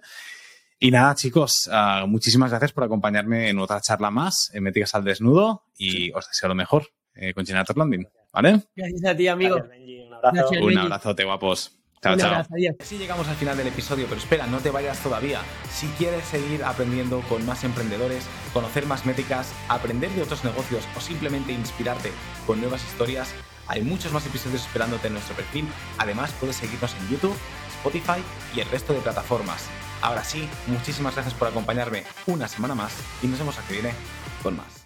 Y 0.79 0.91
nada, 0.91 1.13
chicos, 1.13 1.69
ah, 1.71 2.05
muchísimas 2.07 2.51
gracias 2.51 2.71
por 2.71 2.85
acompañarme 2.85 3.49
en 3.49 3.59
otra 3.59 3.81
charla 3.81 4.09
más 4.09 4.49
en 4.53 4.63
Métricas 4.63 4.95
al 4.95 5.03
Desnudo 5.03 5.65
y 5.77 6.11
os 6.13 6.25
deseo 6.27 6.47
lo 6.47 6.55
mejor 6.55 6.87
eh, 7.15 7.33
con 7.33 7.45
Generator 7.45 7.77
Landing, 7.77 8.07
¿vale? 8.31 8.61
Gracias 8.75 9.05
a 9.05 9.15
ti, 9.17 9.27
amigo. 9.27 9.55
Gracias, 9.55 9.69
Benji, 9.77 9.99
un 9.99 10.13
abrazo. 10.13 10.35
Gracias. 10.35 10.61
Un 10.63 10.77
abrazote, 10.77 11.23
guapos. 11.25 11.75
Chao, 12.01 12.13
Un 12.13 12.19
chao. 12.19 12.45
adiós. 12.49 12.75
Así 12.79 12.97
llegamos 12.97 13.27
al 13.27 13.35
final 13.35 13.57
del 13.57 13.67
episodio, 13.67 14.05
pero 14.07 14.21
espera, 14.21 14.47
no 14.47 14.59
te 14.59 14.69
vayas 14.69 15.03
todavía. 15.03 15.41
Si 15.69 15.85
quieres 15.97 16.23
seguir 16.23 16.63
aprendiendo 16.63 17.19
con 17.27 17.45
más 17.45 17.65
emprendedores, 17.65 18.25
conocer 18.53 18.85
más 18.85 19.05
métricas, 19.05 19.51
aprender 19.67 20.09
de 20.11 20.21
otros 20.21 20.45
negocios 20.45 20.87
o 20.95 21.01
simplemente 21.01 21.51
inspirarte 21.51 22.11
con 22.47 22.61
nuevas 22.61 22.85
historias, 22.85 23.33
hay 23.67 23.81
muchos 23.81 24.13
más 24.13 24.25
episodios 24.25 24.65
esperándote 24.65 25.07
en 25.07 25.13
nuestro 25.13 25.35
perfil. 25.35 25.67
Además, 25.97 26.33
puedes 26.39 26.55
seguirnos 26.55 26.95
en 26.95 27.09
YouTube, 27.09 27.35
Spotify 27.79 28.23
y 28.55 28.61
el 28.61 28.69
resto 28.69 28.93
de 28.93 29.01
plataformas. 29.01 29.69
Ahora 30.01 30.23
sí, 30.23 30.47
muchísimas 30.67 31.13
gracias 31.15 31.35
por 31.35 31.47
acompañarme 31.47 32.03
una 32.25 32.47
semana 32.47 32.75
más 32.75 32.93
y 33.21 33.27
nos 33.27 33.39
vemos 33.39 33.57
aquí 33.59 33.73
viene 33.73 33.93
con 34.41 34.55
más. 34.55 34.78